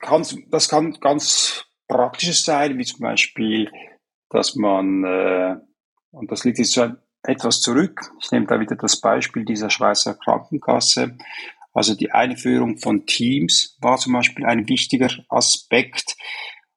kann, 0.00 0.24
das 0.50 0.68
kann 0.68 0.98
ganz 1.00 1.64
praktisches 1.88 2.44
sein, 2.44 2.78
wie 2.78 2.84
zum 2.84 3.00
Beispiel, 3.00 3.70
dass 4.30 4.54
man, 4.56 5.04
äh, 5.04 5.56
und 6.10 6.30
das 6.30 6.44
liegt 6.44 6.58
jetzt 6.58 6.74
schon 6.74 6.98
etwas 7.22 7.60
zurück, 7.60 8.00
ich 8.22 8.30
nehme 8.30 8.46
da 8.46 8.60
wieder 8.60 8.76
das 8.76 9.00
Beispiel 9.00 9.44
dieser 9.44 9.70
Schweizer 9.70 10.14
Krankenkasse, 10.14 11.16
also 11.76 11.94
die 11.94 12.10
Einführung 12.10 12.78
von 12.78 13.04
Teams 13.04 13.76
war 13.82 13.98
zum 13.98 14.14
Beispiel 14.14 14.46
ein 14.46 14.66
wichtiger 14.66 15.10
Aspekt. 15.28 16.16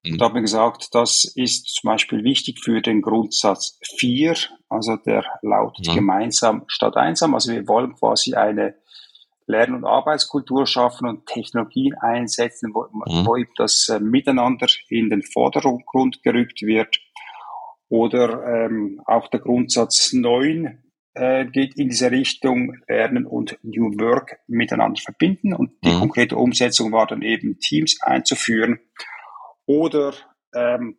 Mhm. 0.03 0.17
Da 0.17 0.25
haben 0.25 0.35
wir 0.35 0.41
gesagt, 0.41 0.89
das 0.91 1.23
ist 1.35 1.67
zum 1.67 1.87
Beispiel 1.87 2.25
wichtig 2.25 2.59
für 2.61 2.81
den 2.81 3.01
Grundsatz 3.01 3.79
4, 3.97 4.35
also 4.67 4.97
der 4.97 5.23
lautet 5.41 5.87
mhm. 5.87 5.95
gemeinsam 5.95 6.65
statt 6.67 6.97
einsam. 6.97 7.33
Also 7.33 7.53
wir 7.53 7.65
wollen 7.65 7.95
quasi 7.95 8.33
eine 8.33 8.75
Lern- 9.47 9.73
und 9.73 9.85
Arbeitskultur 9.85 10.67
schaffen 10.67 11.07
und 11.07 11.25
Technologien 11.27 11.95
einsetzen, 12.01 12.73
wo, 12.73 12.83
mhm. 12.91 13.25
wo 13.25 13.37
eben 13.37 13.53
das 13.55 13.87
äh, 13.87 14.01
Miteinander 14.01 14.67
in 14.89 15.09
den 15.09 15.23
Vordergrund 15.23 16.21
gerückt 16.23 16.61
wird. 16.61 16.99
Oder 17.87 18.65
ähm, 18.65 19.01
auch 19.05 19.29
der 19.29 19.39
Grundsatz 19.39 20.11
9, 20.11 20.83
äh, 21.13 21.45
geht 21.45 21.77
in 21.77 21.89
diese 21.89 22.11
Richtung 22.11 22.77
Lernen 22.87 23.25
und 23.25 23.57
New 23.63 23.99
Work 23.99 24.39
miteinander 24.47 25.01
verbinden. 25.01 25.53
Und 25.53 25.71
die 25.83 25.89
mhm. 25.89 25.99
konkrete 25.99 26.35
Umsetzung 26.35 26.91
war 26.91 27.07
dann 27.07 27.21
eben 27.21 27.59
Teams 27.59 27.99
einzuführen 28.01 28.79
oder 29.65 30.13
ähm, 30.53 30.97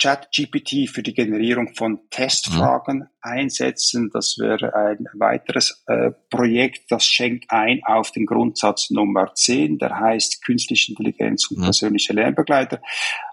ChatGPT 0.00 0.88
für 0.88 1.02
die 1.02 1.14
Generierung 1.14 1.74
von 1.74 2.00
Testfragen 2.10 2.98
mhm. 2.98 3.08
einsetzen. 3.20 4.10
Das 4.12 4.36
wäre 4.38 4.74
ein 4.74 5.06
weiteres 5.14 5.84
äh, 5.86 6.10
Projekt, 6.30 6.90
das 6.90 7.04
schenkt 7.04 7.46
ein 7.50 7.82
auf 7.84 8.10
den 8.10 8.26
Grundsatz 8.26 8.90
Nummer 8.90 9.34
10, 9.34 9.78
der 9.78 9.98
heißt 9.98 10.44
Künstliche 10.44 10.92
Intelligenz 10.92 11.50
und 11.50 11.58
mhm. 11.58 11.64
persönliche 11.64 12.12
Lernbegleiter. 12.12 12.80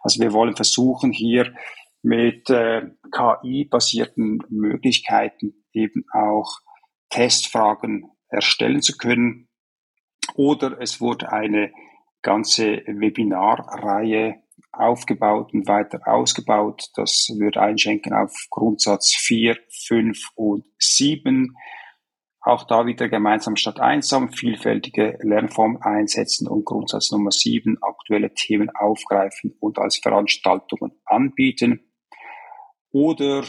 Also 0.02 0.22
wir 0.22 0.34
wollen 0.34 0.56
versuchen, 0.56 1.12
hier 1.12 1.54
mit 2.02 2.50
äh, 2.50 2.82
KI-basierten 3.12 4.40
Möglichkeiten 4.50 5.59
eben 5.74 6.06
auch 6.14 6.60
Testfragen 7.10 8.12
erstellen 8.30 8.82
zu 8.82 8.98
können. 8.98 9.48
Oder 10.36 10.80
es 10.80 11.02
wurde 11.02 11.32
eine 11.32 11.72
ganze 12.22 12.84
Webinarreihe 12.86 14.44
aufgebaut 14.72 15.54
und 15.54 15.68
weiter 15.68 16.02
ausgebaut. 16.06 16.90
Das 16.96 17.28
würde 17.38 17.62
einschenken 17.62 18.14
auf 18.14 18.34
Grundsatz 18.50 19.16
4, 19.16 19.58
5 19.88 20.32
und 20.36 20.66
7. 20.78 21.56
Auch 22.42 22.64
da 22.64 22.86
wieder 22.86 23.10
gemeinsam 23.10 23.56
statt 23.58 23.80
einsam 23.80 24.32
vielfältige 24.32 25.18
Lernformen 25.22 25.82
einsetzen 25.82 26.48
und 26.48 26.66
Grundsatz 26.66 27.12
Nummer 27.12 27.32
7 27.32 27.78
aktuelle 27.82 28.34
Themen 28.34 28.70
aufgreifen 28.70 29.56
und 29.60 29.78
als 29.78 29.98
Veranstaltungen 29.98 30.94
anbieten. 31.06 31.92
Oder 32.92 33.44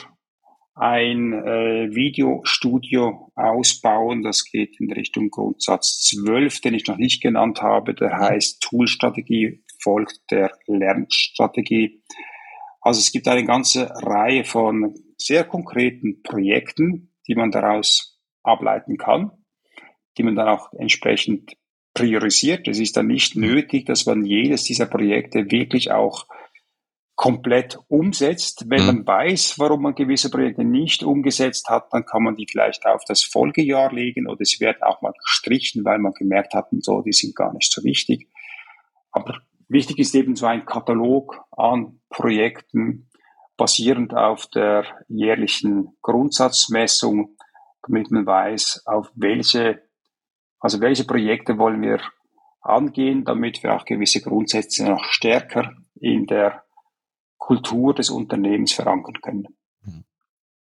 ein 0.75 1.33
äh, 1.33 1.95
Videostudio 1.95 3.33
ausbauen. 3.35 4.23
Das 4.23 4.45
geht 4.45 4.81
in 4.81 4.93
Richtung 4.93 5.31
Grundsatz 5.31 6.01
12, 6.11 6.61
den 6.61 6.75
ich 6.75 6.87
noch 6.87 6.97
nicht 6.97 7.23
genannt 7.23 7.62
habe. 7.62 7.95
Der 7.95 8.18
heißt 8.18 8.62
Toolstrategie 8.62 9.62
folgt 9.83 10.21
der 10.31 10.53
Lernstrategie. 10.66 12.03
Also 12.81 13.01
es 13.01 13.12
gibt 13.12 13.29
eine 13.29 13.45
ganze 13.45 13.91
Reihe 13.91 14.45
von 14.45 14.95
sehr 15.18 15.45
konkreten 15.45 16.23
Projekten, 16.23 17.12
die 17.27 17.35
man 17.35 17.51
daraus 17.51 18.18
ableiten 18.43 18.97
kann, 18.97 19.33
die 20.16 20.23
man 20.23 20.35
dann 20.35 20.49
auch 20.49 20.73
entsprechend 20.73 21.57
priorisiert. 21.95 22.68
Es 22.68 22.79
ist 22.79 22.97
dann 22.97 23.07
nicht 23.07 23.37
nötig, 23.37 23.85
dass 23.85 24.07
man 24.07 24.25
jedes 24.25 24.64
dieser 24.64 24.87
Projekte 24.87 25.51
wirklich 25.51 25.91
auch 25.91 26.27
komplett 27.21 27.79
umsetzt. 27.89 28.64
Wenn 28.71 28.81
mhm. 28.81 28.87
man 28.87 29.07
weiß, 29.07 29.59
warum 29.59 29.83
man 29.83 29.95
gewisse 29.95 30.31
Projekte 30.31 30.64
nicht 30.64 31.03
umgesetzt 31.03 31.68
hat, 31.68 31.93
dann 31.93 32.07
kann 32.07 32.23
man 32.23 32.35
die 32.35 32.47
vielleicht 32.51 32.87
auf 32.87 33.03
das 33.07 33.23
Folgejahr 33.23 33.93
legen 33.93 34.27
oder 34.27 34.43
sie 34.47 34.59
werden 34.61 34.83
auch 34.83 35.03
mal 35.03 35.12
gestrichen, 35.12 35.85
weil 35.85 35.99
man 35.99 36.14
gemerkt 36.14 36.55
hat, 36.55 36.73
und 36.73 36.83
so, 36.83 37.03
die 37.03 37.12
sind 37.12 37.37
gar 37.37 37.53
nicht 37.53 37.71
so 37.71 37.85
wichtig. 37.85 38.31
Aber 39.12 39.39
wichtig 39.68 39.99
ist 39.99 40.14
eben 40.14 40.35
so 40.35 40.47
ein 40.47 40.64
Katalog 40.64 41.45
an 41.51 42.01
Projekten, 42.09 43.11
basierend 43.59 44.14
auf 44.14 44.47
der 44.47 44.87
jährlichen 45.09 45.99
Grundsatzmessung, 46.01 47.37
damit 47.87 48.11
man 48.11 48.25
weiß, 48.25 48.85
auf 48.87 49.11
welche, 49.14 49.83
also 50.59 50.81
welche 50.81 51.05
Projekte 51.05 51.59
wollen 51.59 51.83
wir 51.83 52.01
angehen, 52.62 53.27
damit 53.27 53.62
wir 53.62 53.75
auch 53.75 53.85
gewisse 53.85 54.23
Grundsätze 54.23 54.89
noch 54.89 55.05
stärker 55.05 55.75
in 56.01 56.25
der 56.25 56.64
Kultur 57.41 57.95
des 57.95 58.11
Unternehmens 58.11 58.72
verankern 58.72 59.20
können. 59.20 59.49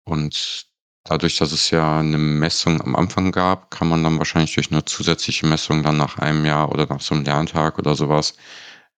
Und 0.05 0.67
dadurch, 1.05 1.37
dass 1.39 1.51
es 1.51 1.71
ja 1.71 1.99
eine 1.99 2.19
Messung 2.19 2.81
am 2.81 2.95
Anfang 2.95 3.33
gab, 3.33 3.71
kann 3.71 3.89
man 3.89 4.05
dann 4.05 4.19
wahrscheinlich 4.19 4.55
durch 4.55 4.71
eine 4.71 4.85
zusätzliche 4.85 5.47
Messung 5.47 5.83
dann 5.83 5.97
nach 5.97 6.19
einem 6.19 6.45
Jahr 6.45 6.71
oder 6.71 6.87
nach 6.87 7.01
so 7.01 7.15
einem 7.15 7.25
Lerntag 7.25 7.79
oder 7.79 7.97
sowas 7.97 8.37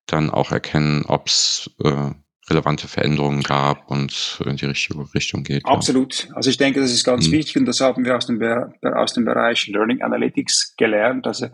dann 0.07 0.31
auch 0.31 0.53
erkennen, 0.53 1.05
ob 1.07 1.29
es 1.29 1.71
äh, 1.83 2.11
relevante 2.51 2.89
Veränderungen 2.89 3.43
gab 3.43 3.91
und 3.91 4.41
in 4.45 4.57
die 4.57 4.67
richtige 4.67 5.15
Richtung 5.15 5.45
geht. 5.45 5.65
Absolut. 5.65 6.29
Ja. 6.29 6.35
Also 6.35 6.51
ich 6.51 6.57
denke, 6.57 6.81
das 6.81 6.91
ist 6.91 7.05
ganz 7.05 7.29
mhm. 7.29 7.33
wichtig 7.33 7.57
und 7.57 7.67
das 7.67 7.81
haben 7.81 8.05
wir 8.05 8.17
aus 8.17 8.27
dem, 8.27 8.43
aus 8.83 9.15
dem 9.15 9.25
Bereich 9.25 9.69
Learning 9.69 10.03
Analytics 10.03 10.75
gelernt. 10.77 11.27
Also 11.27 11.49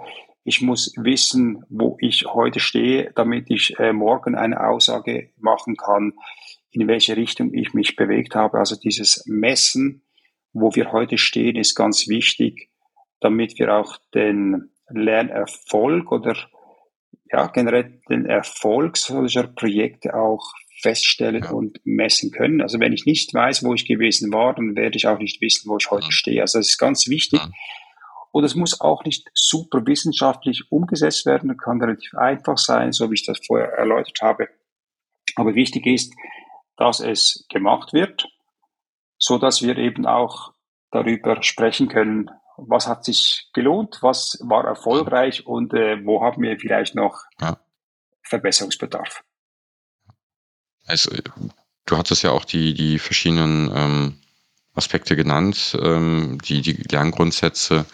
ich 0.49 0.63
muss 0.63 0.95
wissen, 0.97 1.63
wo 1.69 1.99
ich 2.01 2.25
heute 2.25 2.59
stehe, 2.59 3.13
damit 3.15 3.51
ich 3.51 3.79
äh, 3.79 3.93
morgen 3.93 4.35
eine 4.35 4.67
Aussage 4.67 5.31
machen 5.37 5.77
kann, 5.77 6.15
in 6.71 6.89
welche 6.89 7.17
Richtung 7.19 7.53
ich 7.53 7.75
mich 7.75 7.97
bewegt 7.97 8.35
habe. 8.35 8.59
Also 8.59 8.75
dieses 8.75 9.25
Messen, 9.27 10.03
wo 10.55 10.75
wir 10.75 10.91
heute 10.91 11.19
stehen, 11.19 11.57
ist 11.57 11.75
ganz 11.75 12.09
wichtig, 12.09 12.71
damit 13.21 13.59
wir 13.59 13.75
auch 13.75 13.99
den 14.15 14.71
Lernerfolg 14.89 16.11
oder 16.13 16.35
ja, 17.31 17.49
generell 17.49 18.01
den 18.09 18.25
Erfolg 18.25 18.97
solcher 18.97 19.49
Projekte 19.49 20.15
auch 20.15 20.55
feststellen 20.81 21.43
ja. 21.45 21.51
und 21.51 21.79
messen 21.85 22.31
können. 22.31 22.63
Also 22.63 22.81
wenn 22.81 22.95
ich 22.95 23.05
nicht 23.05 23.35
weiß, 23.35 23.65
wo 23.65 23.75
ich 23.75 23.87
gewesen 23.87 24.33
war, 24.33 24.55
dann 24.55 24.77
werde 24.77 24.97
ich 24.97 25.07
auch 25.07 25.19
nicht 25.19 25.43
wissen, 25.43 25.69
wo 25.69 25.77
ich 25.77 25.91
heute 25.91 26.07
ja. 26.07 26.13
stehe. 26.13 26.41
Also 26.41 26.59
das 26.59 26.69
ist 26.69 26.79
ganz 26.79 27.07
wichtig. 27.07 27.41
Ja. 27.41 27.51
Und 28.31 28.45
es 28.45 28.55
muss 28.55 28.81
auch 28.81 29.05
nicht 29.05 29.29
super 29.35 29.87
wissenschaftlich 29.87 30.71
umgesetzt 30.71 31.27
werden, 31.27 31.57
kann 31.57 31.81
relativ 31.81 32.15
einfach 32.15 32.59
sein, 32.59 32.93
so 32.93 33.11
wie 33.11 33.15
ich 33.15 33.27
das 33.27 33.41
vorher 33.47 33.73
erläutert 33.73 34.19
habe. 34.21 34.49
Aber 35.37 35.55
wichtig 35.55 35.87
ist, 35.87 36.15
dass 36.77 37.01
es 37.01 37.47
gemacht 37.49 37.93
wird, 37.93 38.27
so 39.19 39.39
dass 39.39 39.63
wir 39.63 39.77
eben 39.77 40.07
auch 40.07 40.53
darüber 40.91 41.43
sprechen 41.43 41.89
können, 41.89 42.31
was 42.57 42.87
hat 42.87 43.05
sich 43.05 43.49
gelohnt, 43.53 43.99
was 44.01 44.39
war 44.43 44.65
erfolgreich 44.65 45.47
und 45.47 45.73
äh, 45.75 46.05
wo 46.05 46.23
haben 46.23 46.43
wir 46.43 46.59
vielleicht 46.59 46.95
noch 46.95 47.23
ja. 47.41 47.59
Verbesserungsbedarf. 48.23 49.23
Also, 50.87 51.11
du 51.87 51.97
hattest 51.97 52.23
ja 52.23 52.31
auch 52.31 52.45
die, 52.45 52.75
die 52.75 52.99
verschiedenen 52.99 53.71
ähm, 53.75 54.21
Aspekte 54.79 55.17
genannt, 55.17 55.77
ähm, 55.83 56.39
die, 56.43 56.63
die 56.63 56.73
Lerngrundsätze 56.91 57.85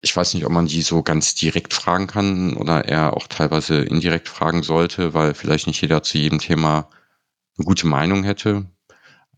ich 0.00 0.16
weiß 0.16 0.34
nicht, 0.34 0.46
ob 0.46 0.52
man 0.52 0.66
die 0.66 0.82
so 0.82 1.02
ganz 1.02 1.34
direkt 1.34 1.74
fragen 1.74 2.06
kann 2.06 2.56
oder 2.56 2.84
eher 2.84 3.16
auch 3.16 3.26
teilweise 3.26 3.82
indirekt 3.82 4.28
fragen 4.28 4.62
sollte, 4.62 5.12
weil 5.14 5.34
vielleicht 5.34 5.66
nicht 5.66 5.80
jeder 5.80 6.02
zu 6.02 6.18
jedem 6.18 6.38
Thema 6.38 6.88
eine 7.56 7.64
gute 7.64 7.86
Meinung 7.86 8.22
hätte. 8.22 8.66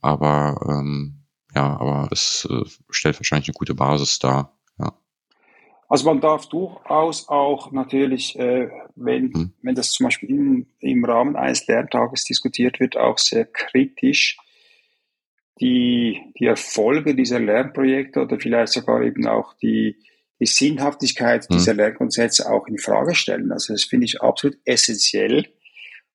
Aber 0.02 0.61
ähm, 0.68 1.24
ja, 1.54 1.78
aber 1.80 2.08
es 2.12 2.46
äh, 2.50 2.64
stellt 2.90 3.18
wahrscheinlich 3.18 3.48
eine 3.48 3.54
gute 3.58 3.74
Basis 3.74 4.18
dar. 4.18 4.58
Ja. 4.78 4.92
Also 5.88 6.04
man 6.04 6.20
darf 6.20 6.46
durchaus 6.46 7.28
auch 7.28 7.72
natürlich, 7.72 8.38
äh, 8.38 8.68
wenn, 8.96 9.32
hm. 9.32 9.52
wenn 9.62 9.74
das 9.74 9.92
zum 9.92 10.04
Beispiel 10.04 10.28
im, 10.28 10.66
im 10.78 11.04
Rahmen 11.04 11.36
eines 11.36 11.66
Lerntages 11.66 12.24
diskutiert 12.24 12.80
wird, 12.80 12.98
auch 12.98 13.18
sehr 13.18 13.46
kritisch 13.46 14.36
die, 15.61 16.32
die 16.38 16.46
Erfolge 16.46 17.14
dieser 17.14 17.38
Lernprojekte 17.38 18.20
oder 18.20 18.38
vielleicht 18.38 18.72
sogar 18.72 19.02
eben 19.02 19.26
auch 19.26 19.54
die, 19.54 19.96
die 20.40 20.46
Sinnhaftigkeit 20.46 21.48
mhm. 21.48 21.54
dieser 21.54 21.74
Lerngrundsätze 21.74 22.50
auch 22.50 22.66
in 22.66 22.78
Frage 22.78 23.14
stellen. 23.14 23.52
Also 23.52 23.74
das 23.74 23.84
finde 23.84 24.06
ich 24.06 24.22
absolut 24.22 24.58
essentiell 24.64 25.46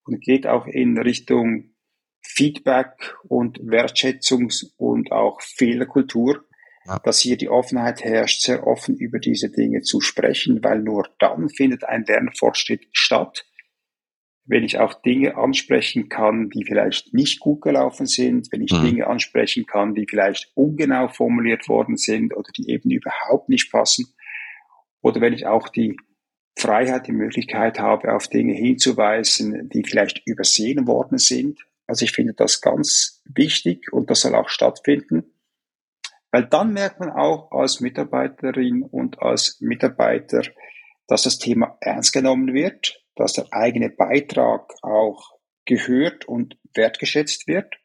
und 0.04 0.22
geht 0.22 0.48
auch 0.48 0.66
in 0.68 0.98
Richtung 0.98 1.76
Feedback 2.22 3.16
und 3.28 3.60
Wertschätzung 3.62 4.52
und 4.78 5.12
auch 5.12 5.42
Fehlerkultur, 5.42 6.44
ja. 6.86 7.00
dass 7.00 7.20
hier 7.20 7.38
die 7.38 7.50
Offenheit 7.50 8.04
herrscht, 8.04 8.42
sehr 8.42 8.66
offen 8.66 8.98
über 8.98 9.20
diese 9.20 9.52
Dinge 9.52 9.82
zu 9.82 10.02
sprechen, 10.02 10.64
weil 10.64 10.80
nur 10.82 11.08
dann 11.20 11.50
findet 11.50 11.84
ein 11.84 12.04
Lernfortschritt 12.06 12.88
statt, 12.92 13.46
wenn 14.46 14.64
ich 14.64 14.78
auch 14.80 14.94
Dinge 15.02 15.38
ansprechen 15.38 16.08
kann, 16.08 16.50
die 16.50 16.64
vielleicht 16.66 17.14
nicht 17.14 17.40
gut 17.40 17.62
gelaufen 17.62 18.06
sind, 18.06 18.52
wenn 18.52 18.62
ich 18.62 18.72
mhm. 18.72 18.84
Dinge 18.84 19.08
ansprechen 19.08 19.66
kann, 19.66 19.96
die 19.96 20.06
vielleicht 20.08 20.52
ungenau 20.54 21.08
formuliert 21.08 21.68
worden 21.68 21.98
sind 21.98 22.36
oder 22.36 22.50
die 22.56 22.70
eben 22.70 22.92
überhaupt 22.92 23.50
nicht 23.50 23.72
passen, 23.72 24.14
oder 25.02 25.22
wenn 25.22 25.34
ich 25.34 25.46
auch 25.46 25.70
die 25.70 25.98
Freiheit, 26.58 27.06
die 27.06 27.12
Möglichkeit 27.12 27.80
habe, 27.80 28.14
auf 28.16 28.28
Dinge 28.28 28.54
hinzuweisen, 28.54 29.70
die 29.70 29.84
vielleicht 29.84 30.26
übersehen 30.26 30.88
worden 30.88 31.20
sind. 31.20 31.60
Also 31.86 32.06
ich 32.06 32.12
finde 32.12 32.34
das 32.34 32.60
ganz 32.60 33.22
wichtig 33.26 33.94
und 33.94 34.10
das 34.10 34.22
soll 34.22 34.34
auch 34.34 34.50
stattfinden, 34.50 35.36
weil 36.32 36.46
dann 36.48 36.74
merkt 36.74 37.00
man 37.00 37.12
auch 37.12 37.52
als 37.52 37.82
Mitarbeiterin 37.82 38.82
und 38.82 39.22
als 39.22 39.58
Mitarbeiter, 39.60 40.42
dass 41.08 41.22
das 41.22 41.38
Thema 41.38 41.78
ernst 41.82 42.12
genommen 42.12 42.54
wird, 42.54 43.05
dass 43.16 43.34
der 43.34 43.48
eigene 43.52 43.90
Beitrag 43.90 44.74
auch 44.82 45.36
gehört 45.66 46.26
und 46.26 46.58
wertgeschätzt 46.74 47.48
wird. 47.48 47.76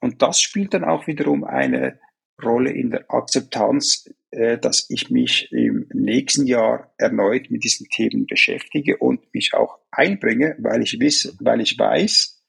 Und 0.00 0.22
das 0.22 0.40
spielt 0.40 0.74
dann 0.74 0.84
auch 0.84 1.06
wiederum 1.06 1.44
eine 1.44 1.98
Rolle 2.42 2.72
in 2.72 2.90
der 2.90 3.10
Akzeptanz, 3.10 4.08
äh, 4.30 4.58
dass 4.58 4.88
ich 4.88 5.10
mich 5.10 5.52
im 5.52 5.88
nächsten 5.92 6.46
Jahr 6.46 6.94
erneut 6.96 7.50
mit 7.50 7.64
diesen 7.64 7.86
Themen 7.88 8.26
beschäftige 8.26 8.96
und 8.96 9.34
mich 9.34 9.52
auch 9.54 9.78
einbringe, 9.90 10.56
weil 10.58 10.82
ich, 10.82 10.98
wiss, 11.00 11.36
weil 11.40 11.60
ich 11.60 11.78
weiß, 11.78 12.42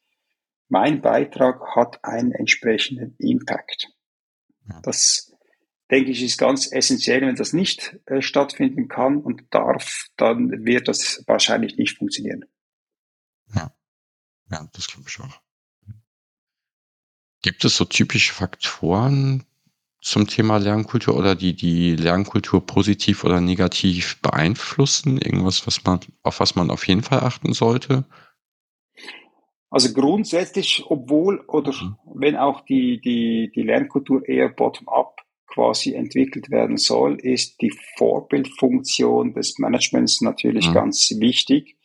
mein 0.70 1.02
Beitrag 1.02 1.76
hat 1.76 2.04
einen 2.04 2.32
entsprechenden 2.32 3.16
Impact. 3.18 3.90
Das 4.84 5.31
denke 5.92 6.12
ich, 6.12 6.24
ist 6.24 6.38
ganz 6.38 6.72
essentiell. 6.72 7.22
Wenn 7.22 7.36
das 7.36 7.54
nicht 7.54 8.00
äh, 8.06 8.22
stattfinden 8.22 8.88
kann 8.88 9.18
und 9.18 9.44
darf, 9.52 10.08
dann 10.16 10.66
wird 10.66 10.88
das 10.88 11.24
wahrscheinlich 11.28 11.78
nicht 11.78 11.98
funktionieren. 11.98 12.46
Ja, 13.54 13.74
ja 14.50 14.68
das 14.74 14.88
glaube 14.88 15.10
ich 15.10 15.20
auch. 15.20 15.42
Gibt 17.44 17.66
es 17.66 17.76
so 17.76 17.86
typische 17.86 18.34
Faktoren 18.34 19.44
zum 20.00 20.28
Thema 20.28 20.58
Lernkultur 20.58 21.16
oder 21.16 21.36
die 21.36 21.56
die 21.56 21.96
Lernkultur 21.96 22.66
positiv 22.66 23.24
oder 23.24 23.42
negativ 23.42 24.22
beeinflussen? 24.22 25.18
Irgendwas, 25.18 25.66
was 25.68 25.84
man, 25.84 26.00
auf 26.24 26.40
was 26.40 26.56
man 26.56 26.72
auf 26.72 26.88
jeden 26.88 27.04
Fall 27.04 27.22
achten 27.22 27.54
sollte? 27.54 28.06
Also 29.72 29.94
grundsätzlich, 29.94 30.84
obwohl 30.88 31.40
oder 31.48 31.72
mhm. 31.74 31.96
wenn 32.14 32.36
auch 32.36 32.62
die, 32.62 33.02
die, 33.02 33.52
die 33.56 33.64
Lernkultur 33.64 34.28
eher 34.28 34.50
bottom-up 34.50 35.22
quasi 35.54 35.94
entwickelt 35.94 36.50
werden 36.50 36.78
soll, 36.78 37.20
ist 37.20 37.62
die 37.62 37.74
Vorbildfunktion 37.98 39.34
des 39.34 39.60
Managements 39.60 40.22
natürlich 40.22 40.70
mhm. 40.70 40.74
ganz 40.74 41.12
wichtig. 41.20 41.78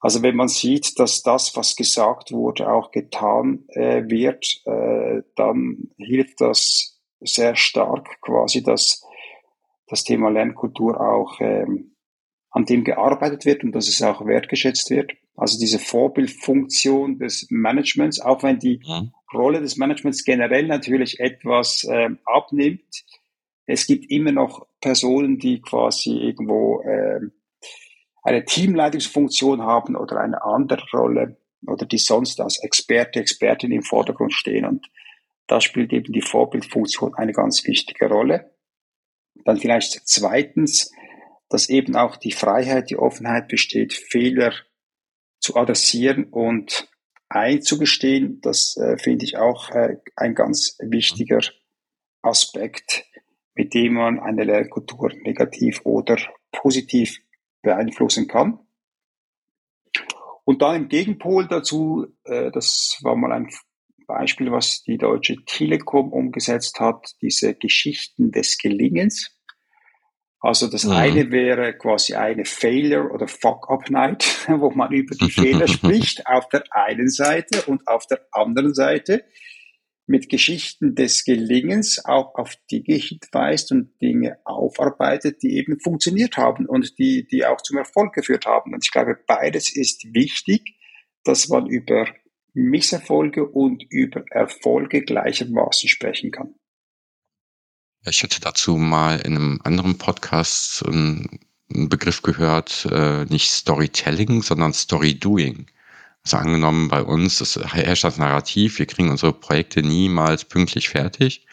Also 0.00 0.22
wenn 0.22 0.36
man 0.36 0.48
sieht, 0.48 0.98
dass 0.98 1.22
das, 1.22 1.56
was 1.56 1.74
gesagt 1.74 2.30
wurde, 2.32 2.70
auch 2.70 2.90
getan 2.90 3.64
äh, 3.70 4.04
wird, 4.08 4.62
äh, 4.66 5.22
dann 5.36 5.90
hilft 5.96 6.40
das 6.40 7.00
sehr 7.20 7.56
stark 7.56 8.20
quasi, 8.20 8.62
dass 8.62 9.02
das 9.88 10.04
Thema 10.04 10.30
Lernkultur 10.30 11.00
auch 11.00 11.40
ähm, 11.40 11.96
an 12.50 12.64
dem 12.64 12.84
gearbeitet 12.84 13.44
wird 13.44 13.64
und 13.64 13.72
dass 13.72 13.88
es 13.88 14.02
auch 14.02 14.26
wertgeschätzt 14.26 14.90
wird. 14.90 15.12
Also 15.34 15.58
diese 15.58 15.78
Vorbildfunktion 15.78 17.18
des 17.18 17.46
Managements, 17.50 18.20
auch 18.20 18.42
wenn 18.42 18.58
die 18.58 18.80
mhm. 18.86 19.12
Rolle 19.32 19.60
des 19.60 19.76
Managements 19.76 20.24
generell 20.24 20.66
natürlich 20.66 21.20
etwas 21.20 21.84
äh, 21.84 22.10
abnimmt. 22.24 23.04
Es 23.66 23.86
gibt 23.86 24.10
immer 24.10 24.32
noch 24.32 24.66
Personen, 24.80 25.38
die 25.38 25.60
quasi 25.60 26.10
irgendwo 26.10 26.82
äh, 26.82 27.20
eine 28.22 28.44
Teamleitungsfunktion 28.44 29.62
haben 29.62 29.96
oder 29.96 30.20
eine 30.20 30.42
andere 30.42 30.84
Rolle 30.92 31.36
oder 31.66 31.86
die 31.86 31.98
sonst 31.98 32.40
als 32.40 32.62
Experte, 32.62 33.20
Expertin 33.20 33.72
im 33.72 33.82
Vordergrund 33.82 34.32
stehen. 34.32 34.64
Und 34.64 34.86
da 35.46 35.60
spielt 35.60 35.92
eben 35.92 36.12
die 36.12 36.22
Vorbildfunktion 36.22 37.14
eine 37.14 37.32
ganz 37.32 37.64
wichtige 37.66 38.08
Rolle. 38.08 38.52
Dann 39.44 39.58
vielleicht 39.58 40.08
zweitens, 40.08 40.92
dass 41.48 41.68
eben 41.68 41.96
auch 41.96 42.16
die 42.16 42.32
Freiheit, 42.32 42.90
die 42.90 42.98
Offenheit 42.98 43.48
besteht, 43.48 43.92
Fehler 43.92 44.52
zu 45.38 45.56
adressieren 45.56 46.24
und 46.24 46.88
einzugestehen. 47.28 48.40
Das 48.40 48.76
äh, 48.76 48.98
finde 48.98 49.24
ich 49.24 49.36
auch 49.36 49.70
äh, 49.70 49.96
ein 50.16 50.34
ganz 50.34 50.76
wichtiger 50.80 51.40
Aspekt, 52.22 53.04
mit 53.54 53.74
dem 53.74 53.94
man 53.94 54.20
eine 54.20 54.44
Lernkultur 54.44 55.12
negativ 55.22 55.80
oder 55.84 56.16
positiv 56.52 57.20
beeinflussen 57.62 58.28
kann. 58.28 58.60
Und 60.44 60.62
dann 60.62 60.76
im 60.76 60.88
Gegenpol 60.88 61.48
dazu, 61.48 62.06
äh, 62.24 62.50
das 62.52 62.98
war 63.02 63.16
mal 63.16 63.32
ein 63.32 63.50
Beispiel, 64.06 64.52
was 64.52 64.82
die 64.84 64.98
Deutsche 64.98 65.44
Telekom 65.44 66.12
umgesetzt 66.12 66.78
hat, 66.78 67.16
diese 67.20 67.54
Geschichten 67.54 68.30
des 68.30 68.56
Gelingens. 68.56 69.35
Also 70.40 70.68
das 70.68 70.84
mhm. 70.84 70.92
eine 70.92 71.30
wäre 71.30 71.76
quasi 71.76 72.14
eine 72.14 72.44
Failure 72.44 73.10
oder 73.10 73.26
Fuck-up-Night, 73.26 74.46
wo 74.48 74.70
man 74.70 74.92
über 74.92 75.14
die 75.14 75.30
Fehler 75.30 75.66
spricht, 75.68 76.26
auf 76.26 76.48
der 76.48 76.64
einen 76.70 77.08
Seite 77.08 77.62
und 77.62 77.86
auf 77.88 78.06
der 78.06 78.20
anderen 78.32 78.74
Seite 78.74 79.24
mit 80.06 80.28
Geschichten 80.28 80.94
des 80.94 81.24
Gelingens 81.24 82.04
auch 82.04 82.36
auf 82.36 82.54
Dinge 82.70 82.94
hinweist 82.94 83.72
und 83.72 84.00
Dinge 84.00 84.38
aufarbeitet, 84.44 85.42
die 85.42 85.56
eben 85.56 85.80
funktioniert 85.80 86.36
haben 86.36 86.66
und 86.66 86.96
die, 86.98 87.26
die 87.26 87.44
auch 87.44 87.60
zum 87.60 87.78
Erfolg 87.78 88.12
geführt 88.12 88.46
haben. 88.46 88.72
Und 88.72 88.84
ich 88.84 88.92
glaube, 88.92 89.18
beides 89.26 89.74
ist 89.74 90.04
wichtig, 90.14 90.76
dass 91.24 91.48
man 91.48 91.66
über 91.66 92.06
Misserfolge 92.54 93.46
und 93.46 93.84
über 93.90 94.24
Erfolge 94.30 95.02
gleichermaßen 95.02 95.88
sprechen 95.88 96.30
kann. 96.30 96.54
Ich 98.08 98.22
hatte 98.22 98.40
dazu 98.40 98.76
mal 98.76 99.18
in 99.18 99.36
einem 99.36 99.60
anderen 99.64 99.98
Podcast 99.98 100.86
einen 100.86 101.40
Begriff 101.68 102.22
gehört, 102.22 102.86
äh, 102.92 103.24
nicht 103.24 103.50
Storytelling, 103.50 104.42
sondern 104.42 104.72
Storydoing. 104.72 105.66
Also 106.22 106.36
angenommen 106.36 106.88
bei 106.88 107.02
uns 107.02 107.40
ist 107.40 107.56
herrscht 107.56 108.04
das 108.04 108.18
Narrativ, 108.18 108.78
wir 108.78 108.86
kriegen 108.86 109.10
unsere 109.10 109.32
Projekte 109.32 109.82
niemals 109.82 110.44
pünktlich 110.44 110.88
fertig. 110.88 111.46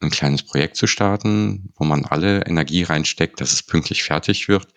Ein 0.00 0.10
kleines 0.10 0.42
Projekt 0.42 0.76
zu 0.76 0.86
starten, 0.88 1.72
wo 1.76 1.84
man 1.84 2.04
alle 2.04 2.46
Energie 2.46 2.82
reinsteckt, 2.82 3.40
dass 3.40 3.52
es 3.52 3.62
pünktlich 3.62 4.02
fertig 4.02 4.48
wird 4.48 4.72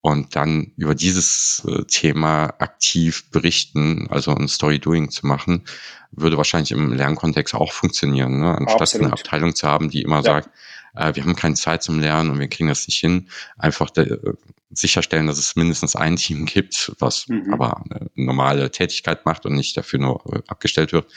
und 0.00 0.36
dann 0.36 0.72
über 0.76 0.94
dieses 0.94 1.64
äh, 1.66 1.84
Thema 1.84 2.54
aktiv 2.58 3.30
berichten, 3.30 4.06
also 4.10 4.34
ein 4.34 4.48
Story-Doing 4.48 5.10
zu 5.10 5.26
machen, 5.26 5.64
würde 6.12 6.36
wahrscheinlich 6.36 6.70
im 6.70 6.92
Lernkontext 6.92 7.54
auch 7.54 7.72
funktionieren, 7.72 8.40
ne? 8.40 8.56
anstatt 8.56 8.82
Absolut. 8.82 9.06
eine 9.06 9.12
Abteilung 9.12 9.54
zu 9.54 9.66
haben, 9.66 9.90
die 9.90 10.02
immer 10.02 10.16
ja. 10.16 10.22
sagt, 10.22 10.50
äh, 10.94 11.14
wir 11.14 11.24
haben 11.24 11.36
keine 11.36 11.54
Zeit 11.54 11.82
zum 11.82 12.00
Lernen 12.00 12.30
und 12.30 12.38
wir 12.38 12.48
kriegen 12.48 12.68
das 12.68 12.86
nicht 12.86 12.98
hin. 12.98 13.28
Einfach 13.56 13.90
de, 13.90 14.12
äh, 14.12 14.34
sicherstellen, 14.70 15.26
dass 15.26 15.38
es 15.38 15.56
mindestens 15.56 15.96
ein 15.96 16.16
Team 16.16 16.46
gibt, 16.46 16.92
was 16.98 17.28
mhm. 17.28 17.52
aber 17.52 17.82
eine 17.88 18.10
normale 18.14 18.70
Tätigkeit 18.70 19.26
macht 19.26 19.46
und 19.46 19.54
nicht 19.54 19.76
dafür 19.76 19.98
nur 19.98 20.24
äh, 20.32 20.42
abgestellt 20.46 20.92
wird, 20.92 21.10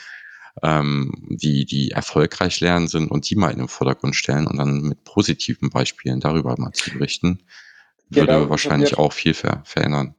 ähm, 0.62 1.12
die, 1.28 1.64
die 1.64 1.90
erfolgreich 1.92 2.60
lernen 2.60 2.88
sind 2.88 3.10
und 3.10 3.28
die 3.30 3.36
mal 3.36 3.50
in 3.50 3.58
den 3.58 3.68
Vordergrund 3.68 4.16
stellen 4.16 4.46
und 4.46 4.56
dann 4.56 4.82
mit 4.82 5.04
positiven 5.04 5.70
Beispielen 5.70 6.20
darüber 6.20 6.54
mal 6.58 6.72
zu 6.72 6.90
berichten, 6.90 7.42
würde 8.14 8.26
genau, 8.26 8.50
wahrscheinlich 8.50 8.98
auch 8.98 9.12
viel 9.12 9.34
ver 9.34 9.62
verändern. 9.64 10.14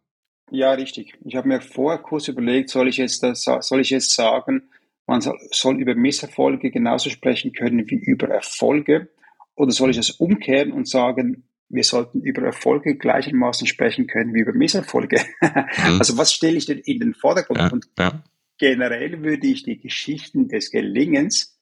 Ja, 0.52 0.74
richtig. 0.74 1.16
Ich 1.26 1.36
habe 1.36 1.48
mir 1.48 1.62
vorher 1.62 2.02
kurz 2.02 2.28
überlegt, 2.28 2.70
soll 2.70 2.88
ich 2.88 2.98
jetzt, 2.98 3.24
das, 3.24 3.44
soll 3.44 3.82
ich 3.82 3.90
jetzt 3.90 4.14
sagen, 4.14 4.70
man 5.08 5.22
soll, 5.22 5.38
soll 5.52 5.80
über 5.80 5.96
Misserfolge 5.96 6.72
genauso 6.72 7.10
sprechen 7.10 7.54
können 7.54 7.90
wie 7.90 7.96
über 7.96 8.28
Erfolge? 8.28 9.10
Oder 9.56 9.72
soll 9.72 9.90
ich 9.90 9.98
es 9.98 10.12
umkehren 10.12 10.72
und 10.72 10.88
sagen, 10.88 11.44
wir 11.70 11.84
sollten 11.84 12.22
über 12.22 12.44
Erfolge 12.44 12.96
gleichermaßen 12.96 13.66
sprechen 13.66 14.08
können 14.08 14.34
wie 14.34 14.42
über 14.42 14.54
Misserfolge? 14.54 15.22
Mhm. 15.42 15.50
Also 16.00 16.18
was 16.18 16.34
stelle 16.34 16.58
ich 16.58 16.68
denn 16.68 16.80
in 16.80 17.00
den 17.00 17.14
Vordergrund? 17.14 17.60
Ja, 17.60 17.72
und 17.72 17.88
ja. 17.98 18.24
generell 18.60 19.24
würde 19.24 19.48
ich 19.48 19.64
die 19.64 19.80
Geschichten 19.80 20.48
des 20.48 20.70
Gelingens 20.72 21.60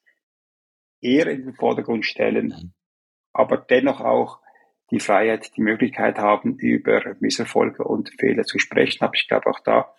eher 1.00 1.26
in 1.28 1.44
den 1.44 1.54
Vordergrund 1.54 2.04
stellen, 2.04 2.48
mhm. 2.48 2.72
aber 3.32 3.56
dennoch 3.56 4.00
auch 4.00 4.40
die 4.92 5.00
Freiheit, 5.00 5.56
die 5.56 5.62
Möglichkeit 5.62 6.18
haben, 6.18 6.56
über 6.58 7.16
Misserfolge 7.18 7.82
und 7.82 8.10
Fehler 8.20 8.44
zu 8.44 8.58
sprechen. 8.58 9.02
Aber 9.02 9.14
ich 9.14 9.26
glaube 9.26 9.46
auch 9.50 9.60
da, 9.60 9.92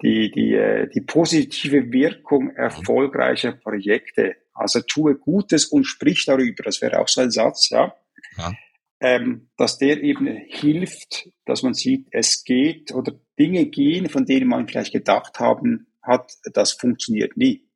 die, 0.00 0.30
die, 0.30 0.54
äh, 0.54 0.88
die 0.88 1.02
positive 1.02 1.92
Wirkung 1.92 2.50
erfolgreicher 2.50 3.52
Projekte 3.52 4.36
also 4.54 4.80
tue 4.80 5.16
Gutes 5.16 5.66
und 5.66 5.84
sprich 5.84 6.24
darüber. 6.24 6.62
Das 6.62 6.80
wäre 6.80 7.00
auch 7.00 7.08
so 7.08 7.20
ein 7.20 7.30
Satz, 7.30 7.70
ja. 7.70 7.94
ja. 8.38 8.52
Ähm, 9.00 9.48
dass 9.56 9.78
der 9.78 10.02
eben 10.02 10.26
hilft, 10.26 11.28
dass 11.44 11.62
man 11.62 11.74
sieht, 11.74 12.06
es 12.12 12.44
geht 12.44 12.92
oder 12.92 13.12
Dinge 13.38 13.66
gehen, 13.66 14.08
von 14.08 14.24
denen 14.24 14.48
man 14.48 14.68
vielleicht 14.68 14.92
gedacht 14.92 15.40
haben 15.40 15.88
hat, 16.00 16.32
das 16.52 16.72
funktioniert 16.72 17.36
nie. 17.36 17.66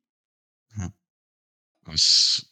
Was 1.81 2.46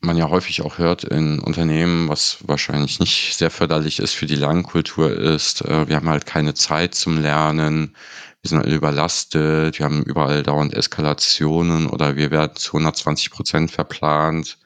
man 0.00 0.16
ja 0.16 0.28
häufig 0.28 0.62
auch 0.62 0.78
hört 0.78 1.04
in 1.04 1.40
Unternehmen, 1.40 2.08
was 2.08 2.38
wahrscheinlich 2.46 3.00
nicht 3.00 3.36
sehr 3.36 3.50
förderlich 3.50 3.98
ist 3.98 4.14
für 4.14 4.26
die 4.26 4.36
Lernkultur, 4.36 5.10
ist, 5.12 5.62
äh, 5.62 5.88
wir 5.88 5.96
haben 5.96 6.08
halt 6.08 6.26
keine 6.26 6.54
Zeit 6.54 6.94
zum 6.94 7.20
Lernen, 7.20 7.96
wir 8.42 8.48
sind 8.48 8.62
alle 8.62 8.74
überlastet, 8.74 9.78
wir 9.78 9.84
haben 9.84 10.04
überall 10.04 10.42
dauernd 10.42 10.72
Eskalationen 10.72 11.88
oder 11.88 12.16
wir 12.16 12.30
werden 12.30 12.56
zu 12.56 12.76
120 12.76 13.30
Prozent 13.30 13.70
verplant. 13.72 14.58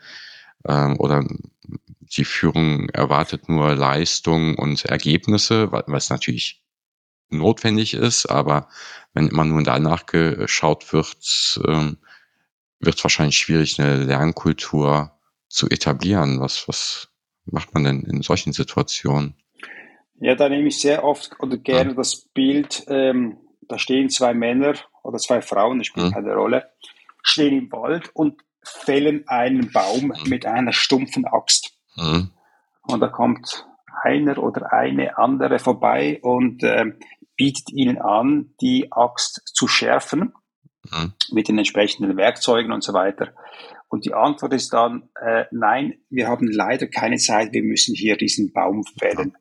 Ähm, 0.68 0.96
oder 0.98 1.24
die 2.00 2.24
Führung 2.24 2.90
erwartet 2.90 3.48
nur 3.48 3.74
Leistung 3.74 4.56
und 4.56 4.84
Ergebnisse, 4.84 5.72
was 5.72 6.10
natürlich 6.10 6.62
notwendig 7.30 7.94
ist, 7.94 8.26
aber 8.26 8.68
wenn 9.14 9.28
immer 9.28 9.46
nur 9.46 9.62
danach 9.62 10.04
geschaut 10.04 10.92
wird, 10.92 11.60
ähm, 11.66 11.96
wird 12.80 12.96
es 12.96 13.04
wahrscheinlich 13.04 13.38
schwierig, 13.38 13.80
eine 13.80 14.04
Lernkultur 14.04 15.12
zu 15.52 15.68
etablieren. 15.68 16.40
Was, 16.40 16.66
was 16.66 17.08
macht 17.44 17.74
man 17.74 17.84
denn 17.84 18.02
in 18.02 18.22
solchen 18.22 18.52
Situationen? 18.52 19.36
Ja, 20.20 20.34
da 20.34 20.48
nehme 20.48 20.68
ich 20.68 20.80
sehr 20.80 21.04
oft 21.04 21.38
oder 21.40 21.56
gerne 21.56 21.90
ja. 21.90 21.96
das 21.96 22.28
Bild, 22.32 22.84
ähm, 22.88 23.38
da 23.62 23.78
stehen 23.78 24.08
zwei 24.08 24.34
Männer 24.34 24.74
oder 25.02 25.18
zwei 25.18 25.42
Frauen, 25.42 25.78
das 25.78 25.88
spielt 25.88 26.06
mhm. 26.06 26.12
keine 26.12 26.34
Rolle, 26.34 26.70
stehen 27.22 27.58
im 27.58 27.72
Wald 27.72 28.10
und 28.14 28.40
fällen 28.62 29.24
einen 29.26 29.72
Baum 29.72 30.06
mhm. 30.06 30.28
mit 30.30 30.46
einer 30.46 30.72
stumpfen 30.72 31.26
Axt. 31.26 31.76
Mhm. 31.96 32.30
Und 32.82 33.00
da 33.00 33.08
kommt 33.08 33.66
einer 34.02 34.38
oder 34.38 34.72
eine 34.72 35.18
andere 35.18 35.58
vorbei 35.58 36.20
und 36.22 36.62
äh, 36.62 36.92
bietet 37.36 37.72
ihnen 37.72 37.98
an, 37.98 38.54
die 38.60 38.92
Axt 38.92 39.42
zu 39.52 39.66
schärfen 39.66 40.32
mit 41.30 41.48
den 41.48 41.58
entsprechenden 41.58 42.16
Werkzeugen 42.16 42.72
und 42.72 42.82
so 42.82 42.92
weiter. 42.92 43.32
Und 43.92 44.06
die 44.06 44.14
Antwort 44.14 44.54
ist 44.54 44.72
dann, 44.72 45.10
äh, 45.20 45.44
nein, 45.50 45.98
wir 46.08 46.26
haben 46.26 46.48
leider 46.50 46.86
keine 46.86 47.18
Zeit, 47.18 47.52
wir 47.52 47.62
müssen 47.62 47.94
hier 47.94 48.16
diesen 48.16 48.50
Baum 48.50 48.84
fällen. 48.98 49.36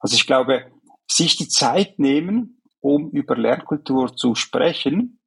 Also 0.00 0.16
ich 0.16 0.26
glaube, 0.26 0.66
sich 1.06 1.36
die 1.36 1.46
Zeit 1.46 2.00
nehmen, 2.00 2.60
um 2.80 3.10
über 3.10 3.36
Lernkultur 3.36 4.16
zu 4.16 4.34
sprechen, 4.34 5.20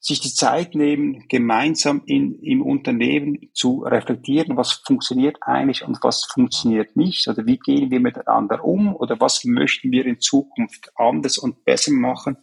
sich 0.00 0.18
die 0.18 0.34
Zeit 0.34 0.74
nehmen, 0.74 1.28
gemeinsam 1.28 2.02
in, 2.04 2.40
im 2.40 2.62
Unternehmen 2.62 3.48
zu 3.52 3.84
reflektieren, 3.84 4.56
was 4.56 4.82
funktioniert 4.84 5.36
eigentlich 5.40 5.84
und 5.84 6.02
was 6.02 6.24
funktioniert 6.24 6.96
nicht 6.96 7.28
oder 7.28 7.46
wie 7.46 7.58
gehen 7.58 7.92
wir 7.92 8.00
miteinander 8.00 8.64
um 8.64 8.92
oder 8.92 9.20
was 9.20 9.44
möchten 9.44 9.92
wir 9.92 10.04
in 10.04 10.18
Zukunft 10.18 10.90
anders 10.96 11.38
und 11.38 11.64
besser 11.64 11.92
machen. 11.92 12.38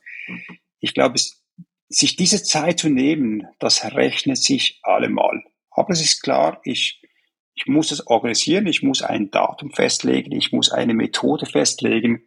Ich 0.79 0.93
glaube, 0.93 1.15
es, 1.15 1.40
sich 1.93 2.15
diese 2.15 2.43
Zeit 2.43 2.79
zu 2.79 2.89
nehmen, 2.89 3.47
das 3.59 3.83
rechnet 3.93 4.37
sich 4.37 4.79
allemal. 4.83 5.43
Aber 5.69 5.91
es 5.91 6.01
ist 6.01 6.21
klar, 6.21 6.59
ich, 6.63 7.01
ich 7.53 7.67
muss 7.67 7.91
es 7.91 8.07
organisieren, 8.07 8.67
ich 8.67 8.81
muss 8.81 9.01
ein 9.01 9.31
Datum 9.31 9.71
festlegen, 9.71 10.31
ich 10.31 10.51
muss 10.51 10.71
eine 10.71 10.93
Methode 10.93 11.45
festlegen 11.45 12.23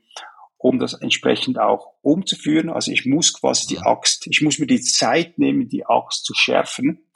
um 0.64 0.78
das 0.78 0.94
entsprechend 0.94 1.58
auch 1.58 1.92
umzuführen. 2.00 2.70
Also 2.70 2.90
ich 2.90 3.04
muss 3.04 3.38
quasi 3.38 3.66
die 3.66 3.80
Axt, 3.80 4.26
ich 4.28 4.40
muss 4.40 4.58
mir 4.58 4.66
die 4.66 4.80
Zeit 4.80 5.38
nehmen, 5.38 5.68
die 5.68 5.84
Axt 5.84 6.24
zu 6.24 6.32
schärfen. 6.32 7.06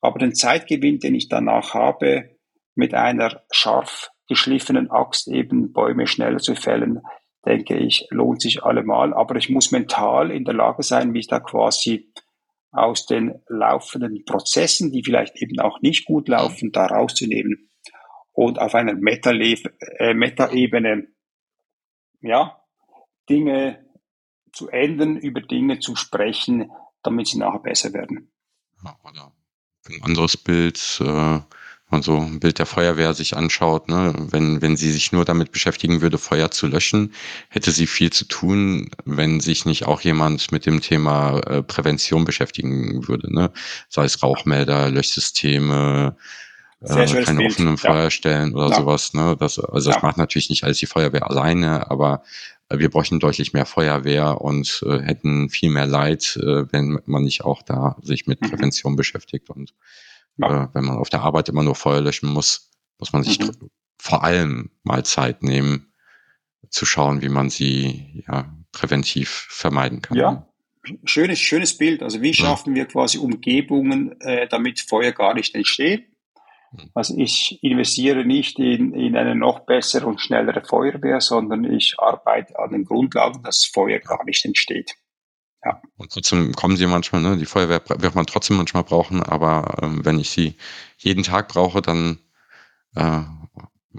Aber 0.00 0.18
den 0.18 0.34
Zeitgewinn, 0.34 0.98
den 0.98 1.14
ich 1.14 1.28
danach 1.28 1.72
habe, 1.72 2.36
mit 2.74 2.92
einer 2.92 3.44
scharf 3.52 4.10
geschliffenen 4.26 4.90
Axt 4.90 5.28
eben 5.28 5.72
Bäume 5.72 6.08
schneller 6.08 6.38
zu 6.38 6.56
fällen, 6.56 7.00
denke 7.44 7.76
ich, 7.76 8.06
lohnt 8.10 8.42
sich 8.42 8.62
allemal. 8.62 9.14
Aber 9.14 9.36
ich 9.36 9.48
muss 9.48 9.70
mental 9.70 10.30
in 10.30 10.44
der 10.44 10.54
Lage 10.54 10.82
sein, 10.82 11.10
mich 11.10 11.26
da 11.26 11.40
quasi 11.40 12.12
aus 12.72 13.06
den 13.06 13.40
laufenden 13.48 14.24
Prozessen, 14.24 14.92
die 14.92 15.02
vielleicht 15.02 15.40
eben 15.42 15.58
auch 15.60 15.80
nicht 15.80 16.06
gut 16.06 16.28
laufen, 16.28 16.70
da 16.72 16.86
rauszunehmen 16.86 17.70
und 18.32 18.58
auf 18.58 18.74
einer 18.74 18.92
äh, 18.92 20.14
Meta-Ebene, 20.14 21.08
ja, 22.20 22.62
Dinge 23.28 23.86
zu 24.52 24.68
ändern, 24.68 25.16
über 25.16 25.40
Dinge 25.40 25.78
zu 25.80 25.96
sprechen, 25.96 26.70
damit 27.02 27.28
sie 27.28 27.38
nachher 27.38 27.60
besser 27.60 27.92
werden. 27.92 28.32
Ja, 28.84 28.96
oder 29.04 29.32
ein 29.88 30.02
anderes 30.02 30.36
Bild, 30.36 31.00
äh, 31.00 31.40
man 31.90 32.02
so 32.02 32.18
ein 32.18 32.40
Bild 32.40 32.58
der 32.58 32.66
Feuerwehr 32.66 33.14
sich 33.14 33.36
anschaut, 33.36 33.88
ne, 33.88 34.14
wenn, 34.30 34.62
wenn 34.62 34.76
sie 34.76 34.90
sich 34.92 35.12
nur 35.12 35.24
damit 35.24 35.52
beschäftigen 35.52 36.00
würde, 36.00 36.18
Feuer 36.18 36.50
zu 36.50 36.66
löschen, 36.66 37.12
hätte 37.48 37.70
sie 37.70 37.86
viel 37.86 38.10
zu 38.10 38.24
tun, 38.26 38.90
wenn 39.04 39.40
sich 39.40 39.64
nicht 39.66 39.86
auch 39.86 40.00
jemand 40.00 40.52
mit 40.52 40.66
dem 40.66 40.80
Thema 40.80 41.38
äh, 41.40 41.62
Prävention 41.62 42.24
beschäftigen 42.24 43.06
würde, 43.08 43.32
ne? 43.32 43.50
Sei 43.88 44.04
es 44.04 44.22
Rauchmelder, 44.22 44.90
Löschsysteme, 44.90 46.16
äh, 46.80 47.06
keine 47.06 47.38
Bild. 47.38 47.52
offenen 47.52 47.76
ja. 47.76 47.90
Feuerstellen 47.90 48.54
oder 48.54 48.70
ja. 48.70 48.76
sowas, 48.76 49.14
ne? 49.14 49.36
Das, 49.38 49.58
also 49.58 49.90
das 49.90 50.00
ja. 50.00 50.06
macht 50.06 50.18
natürlich 50.18 50.50
nicht 50.50 50.64
alles 50.64 50.78
die 50.78 50.86
Feuerwehr 50.86 51.28
alleine, 51.28 51.90
aber 51.90 52.22
äh, 52.70 52.78
wir 52.78 52.90
bräuchten 52.90 53.20
deutlich 53.20 53.52
mehr 53.52 53.66
Feuerwehr 53.66 54.40
und 54.40 54.82
äh, 54.86 55.00
hätten 55.00 55.50
viel 55.50 55.70
mehr 55.70 55.86
Leid, 55.86 56.38
äh, 56.42 56.72
wenn 56.72 57.00
man 57.04 57.24
nicht 57.24 57.44
auch 57.44 57.62
da 57.62 57.96
sich 58.02 58.26
mit 58.26 58.40
mhm. 58.40 58.50
Prävention 58.50 58.92
mhm. 58.92 58.96
beschäftigt 58.96 59.50
und 59.50 59.74
ja. 60.36 60.64
Äh, 60.64 60.68
wenn 60.74 60.84
man 60.84 60.98
auf 60.98 61.08
der 61.08 61.22
Arbeit 61.22 61.48
immer 61.48 61.62
nur 61.62 61.74
Feuer 61.74 62.00
löschen 62.00 62.28
muss, 62.28 62.70
muss 62.98 63.12
man 63.12 63.22
sich 63.22 63.38
mhm. 63.38 63.70
vor 63.98 64.24
allem 64.24 64.70
mal 64.82 65.04
Zeit 65.04 65.42
nehmen, 65.42 65.92
zu 66.68 66.86
schauen, 66.86 67.22
wie 67.22 67.28
man 67.28 67.50
sie 67.50 68.24
ja 68.28 68.54
präventiv 68.72 69.46
vermeiden 69.50 70.02
kann. 70.02 70.16
Ja, 70.16 70.46
schönes, 71.04 71.38
schönes 71.38 71.76
Bild. 71.76 72.02
Also 72.02 72.22
wie 72.22 72.34
schaffen 72.34 72.74
wir 72.74 72.86
quasi 72.86 73.18
Umgebungen, 73.18 74.20
äh, 74.20 74.46
damit 74.48 74.80
Feuer 74.80 75.12
gar 75.12 75.34
nicht 75.34 75.54
entsteht? 75.54 76.06
Mhm. 76.72 76.90
Also 76.94 77.16
ich 77.16 77.58
investiere 77.62 78.24
nicht 78.24 78.58
in, 78.58 78.94
in 78.94 79.16
eine 79.16 79.34
noch 79.34 79.60
bessere 79.60 80.06
und 80.06 80.20
schnellere 80.20 80.62
Feuerwehr, 80.64 81.20
sondern 81.20 81.64
ich 81.64 81.96
arbeite 81.98 82.58
an 82.58 82.70
den 82.70 82.84
Grundlagen, 82.84 83.42
dass 83.42 83.64
Feuer 83.64 83.98
gar 83.98 84.24
nicht 84.24 84.44
entsteht. 84.44 84.94
Ja. 85.64 85.82
Und 85.96 86.12
trotzdem 86.12 86.52
kommen 86.52 86.76
sie 86.76 86.86
manchmal, 86.86 87.20
ne? 87.20 87.36
Die 87.36 87.46
Feuerwehr 87.46 87.82
wird 87.86 88.14
man 88.14 88.26
trotzdem 88.26 88.56
manchmal 88.56 88.84
brauchen, 88.84 89.22
aber 89.22 89.76
ähm, 89.82 90.04
wenn 90.04 90.18
ich 90.18 90.30
sie 90.30 90.56
jeden 90.96 91.22
Tag 91.22 91.48
brauche, 91.48 91.82
dann 91.82 92.18
äh, 92.94 93.20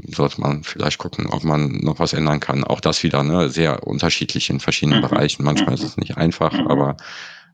sollte 0.07 0.41
man 0.41 0.63
vielleicht 0.63 0.97
gucken, 0.97 1.27
ob 1.27 1.43
man 1.43 1.77
noch 1.81 1.99
was 1.99 2.13
ändern 2.13 2.39
kann. 2.39 2.63
Auch 2.63 2.79
das 2.79 3.03
wieder, 3.03 3.23
ne, 3.23 3.49
sehr 3.49 3.85
unterschiedlich 3.85 4.49
in 4.49 4.59
verschiedenen 4.59 4.99
mhm. 5.01 5.07
Bereichen. 5.07 5.43
Manchmal 5.43 5.75
ist 5.75 5.83
es 5.83 5.97
nicht 5.97 6.17
einfach, 6.17 6.53
mhm. 6.53 6.67
aber, 6.67 6.97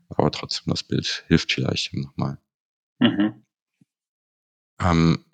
aber 0.08 0.30
trotzdem 0.30 0.70
das 0.70 0.82
Bild 0.82 1.24
hilft 1.28 1.52
vielleicht 1.52 1.92
nochmal. 1.94 2.38
Mhm. 3.00 3.44
Ähm, 4.80 5.24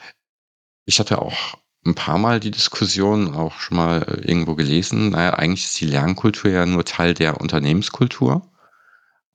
ich 0.86 0.98
hatte 0.98 1.20
auch 1.20 1.58
ein 1.86 1.94
paar 1.94 2.18
Mal 2.18 2.40
die 2.40 2.50
Diskussion 2.50 3.34
auch 3.34 3.60
schon 3.60 3.76
mal 3.76 4.22
irgendwo 4.24 4.54
gelesen. 4.54 5.10
Naja, 5.10 5.34
eigentlich 5.34 5.64
ist 5.64 5.80
die 5.80 5.86
Lernkultur 5.86 6.50
ja 6.50 6.66
nur 6.66 6.84
Teil 6.84 7.14
der 7.14 7.40
Unternehmenskultur. 7.40 8.50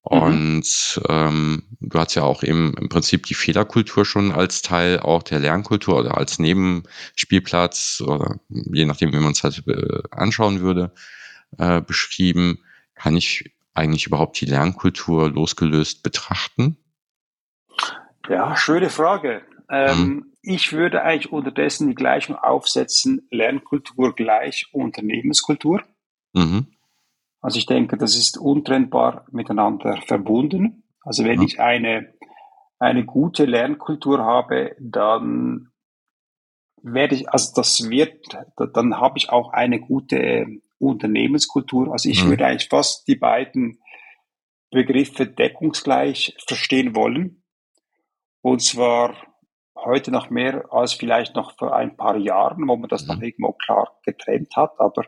Mhm. 0.09 0.17
Und 0.21 1.01
ähm, 1.09 1.63
du 1.79 1.99
hast 1.99 2.15
ja 2.15 2.23
auch 2.23 2.43
eben 2.43 2.73
im 2.75 2.89
Prinzip 2.89 3.25
die 3.25 3.33
Fehlerkultur 3.33 4.05
schon 4.05 4.31
als 4.31 4.61
Teil 4.61 4.99
auch 4.99 5.23
der 5.23 5.39
Lernkultur 5.39 5.97
oder 5.97 6.17
als 6.17 6.39
Nebenspielplatz 6.39 8.01
oder 8.05 8.39
je 8.49 8.85
nachdem, 8.85 9.11
wie 9.13 9.19
man 9.19 9.33
es 9.33 9.43
halt 9.43 9.63
äh, 9.67 10.01
anschauen 10.11 10.61
würde, 10.61 10.93
äh, 11.57 11.81
beschrieben. 11.81 12.63
Kann 12.95 13.15
ich 13.15 13.51
eigentlich 13.73 14.07
überhaupt 14.07 14.39
die 14.41 14.45
Lernkultur 14.45 15.29
losgelöst 15.29 16.03
betrachten? 16.03 16.77
Ja, 18.27 18.55
schöne 18.55 18.89
Frage. 18.89 19.41
Ähm, 19.69 19.99
mhm. 19.99 20.25
Ich 20.41 20.73
würde 20.73 21.03
eigentlich 21.03 21.31
unterdessen 21.31 21.87
die 21.87 21.95
Gleichung 21.95 22.35
aufsetzen, 22.35 23.27
Lernkultur 23.29 24.15
gleich 24.15 24.67
Unternehmenskultur. 24.71 25.83
Mhm. 26.33 26.67
Also 27.41 27.57
ich 27.57 27.65
denke, 27.65 27.97
das 27.97 28.15
ist 28.15 28.37
untrennbar 28.37 29.25
miteinander 29.31 30.01
verbunden. 30.05 30.83
Also 31.03 31.23
wenn 31.23 31.41
ja. 31.41 31.47
ich 31.47 31.59
eine, 31.59 32.13
eine 32.79 33.05
gute 33.05 33.45
Lernkultur 33.45 34.19
habe, 34.19 34.75
dann 34.79 35.71
werde 36.81 37.15
ich, 37.15 37.29
also 37.29 37.53
das 37.55 37.89
wird, 37.89 38.25
dann 38.73 38.99
habe 38.99 39.17
ich 39.17 39.29
auch 39.29 39.51
eine 39.51 39.79
gute 39.79 40.61
Unternehmenskultur. 40.79 41.91
Also 41.91 42.09
ich 42.09 42.23
mhm. 42.23 42.29
würde 42.29 42.45
eigentlich 42.45 42.69
fast 42.69 43.07
die 43.07 43.15
beiden 43.15 43.79
Begriffe 44.71 45.25
deckungsgleich 45.25 46.35
verstehen 46.47 46.95
wollen. 46.95 47.43
Und 48.41 48.61
zwar 48.61 49.15
heute 49.75 50.11
noch 50.11 50.29
mehr 50.29 50.71
als 50.71 50.93
vielleicht 50.93 51.35
noch 51.35 51.57
vor 51.57 51.75
ein 51.75 51.95
paar 51.95 52.17
Jahren, 52.17 52.67
wo 52.67 52.75
man 52.75 52.89
das 52.89 53.03
mhm. 53.03 53.15
noch 53.15 53.21
irgendwo 53.21 53.53
klar 53.53 53.99
getrennt 54.03 54.55
hat. 54.55 54.79
Aber 54.79 55.03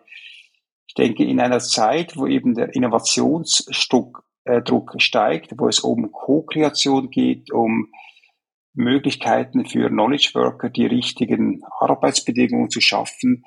ich 0.92 0.96
denke, 0.96 1.24
in 1.24 1.40
einer 1.40 1.62
Zeit, 1.62 2.18
wo 2.18 2.28
eben 2.28 2.54
der 2.54 2.76
Innovationsdruck 2.76 4.26
äh, 4.44 4.62
Druck 4.62 4.96
steigt, 4.98 5.54
wo 5.58 5.70
es 5.70 5.80
um 5.80 6.12
Co-Kreation 6.12 7.10
geht, 7.10 7.50
um 7.54 7.88
Möglichkeiten 8.74 9.66
für 9.66 9.88
Knowledge 9.88 10.32
Worker, 10.34 10.70
die 10.70 10.86
richtigen 10.86 11.62
Arbeitsbedingungen 11.80 12.70
zu 12.70 12.82
schaffen, 12.82 13.46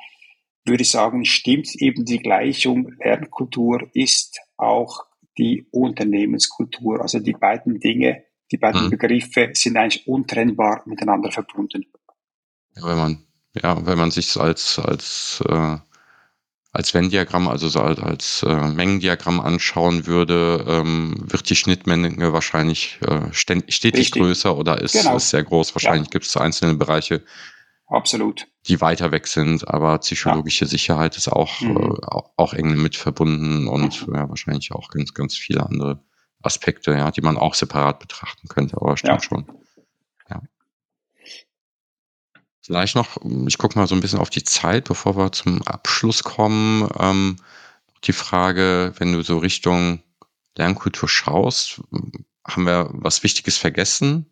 würde 0.64 0.84
ich 0.84 0.90
sagen, 0.90 1.26
stimmt 1.26 1.68
eben 1.76 2.06
die 2.06 2.18
Gleichung 2.18 2.94
Lernkultur 2.98 3.90
ist 3.92 4.40
auch 4.56 5.04
die 5.36 5.66
Unternehmenskultur. 5.70 7.02
Also 7.02 7.18
die 7.18 7.34
beiden 7.34 7.78
Dinge, 7.78 8.24
die 8.50 8.56
beiden 8.56 8.86
mhm. 8.86 8.90
Begriffe 8.90 9.50
sind 9.52 9.76
eigentlich 9.76 10.08
untrennbar 10.08 10.82
miteinander 10.86 11.30
verbunden. 11.30 11.84
Ja, 12.74 12.86
wenn 12.86 12.96
man, 12.96 13.26
ja, 13.54 13.86
wenn 13.86 13.98
man 13.98 14.10
sich 14.10 14.34
als, 14.40 14.78
als 14.78 15.44
äh 15.46 15.76
als 16.74 16.92
Venn-Diagramm, 16.92 17.46
also 17.46 17.68
so 17.68 17.80
als, 17.80 18.00
als 18.00 18.42
äh, 18.42 18.68
Mengendiagramm 18.68 19.40
anschauen 19.40 20.06
würde, 20.06 20.64
ähm, 20.66 21.14
wird 21.18 21.48
die 21.48 21.54
Schnittmenge 21.54 22.32
wahrscheinlich 22.32 22.98
äh, 23.06 23.32
stetig 23.32 23.94
Richtig. 23.94 24.10
größer 24.10 24.56
oder 24.56 24.80
ist, 24.80 24.92
genau. 24.92 25.16
ist 25.16 25.30
sehr 25.30 25.44
groß. 25.44 25.72
Wahrscheinlich 25.76 26.08
ja. 26.08 26.10
gibt 26.10 26.26
es 26.26 26.36
einzelne 26.36 26.74
Bereiche, 26.74 27.22
Absolut. 27.86 28.48
die 28.66 28.80
weiter 28.80 29.12
weg 29.12 29.28
sind, 29.28 29.68
aber 29.68 29.98
psychologische 29.98 30.64
ja. 30.64 30.68
Sicherheit 30.68 31.16
ist 31.16 31.28
auch, 31.28 31.60
mhm. 31.60 31.76
äh, 31.76 32.06
auch, 32.06 32.32
auch 32.36 32.54
eng 32.54 32.74
mit 32.82 32.96
verbunden 32.96 33.68
und 33.68 34.08
mhm. 34.08 34.14
ja, 34.16 34.28
wahrscheinlich 34.28 34.72
auch 34.72 34.88
ganz, 34.88 35.14
ganz 35.14 35.36
viele 35.36 35.64
andere 35.64 36.02
Aspekte, 36.42 36.90
ja, 36.90 37.12
die 37.12 37.22
man 37.22 37.38
auch 37.38 37.54
separat 37.54 38.00
betrachten 38.00 38.48
könnte, 38.48 38.78
aber 38.78 38.96
stimmt 38.96 39.22
ja. 39.22 39.28
schon. 39.28 39.46
Vielleicht 42.64 42.96
noch, 42.96 43.18
ich 43.46 43.58
gucke 43.58 43.78
mal 43.78 43.86
so 43.86 43.94
ein 43.94 44.00
bisschen 44.00 44.20
auf 44.20 44.30
die 44.30 44.42
Zeit, 44.42 44.84
bevor 44.84 45.18
wir 45.18 45.32
zum 45.32 45.60
Abschluss 45.62 46.22
kommen. 46.22 46.88
Ähm, 46.98 47.36
die 48.04 48.14
Frage, 48.14 48.94
wenn 48.96 49.12
du 49.12 49.22
so 49.22 49.36
Richtung 49.36 50.02
Lernkultur 50.56 51.08
schaust, 51.08 51.82
haben 52.46 52.64
wir 52.64 52.88
was 52.92 53.22
Wichtiges 53.22 53.58
vergessen? 53.58 54.30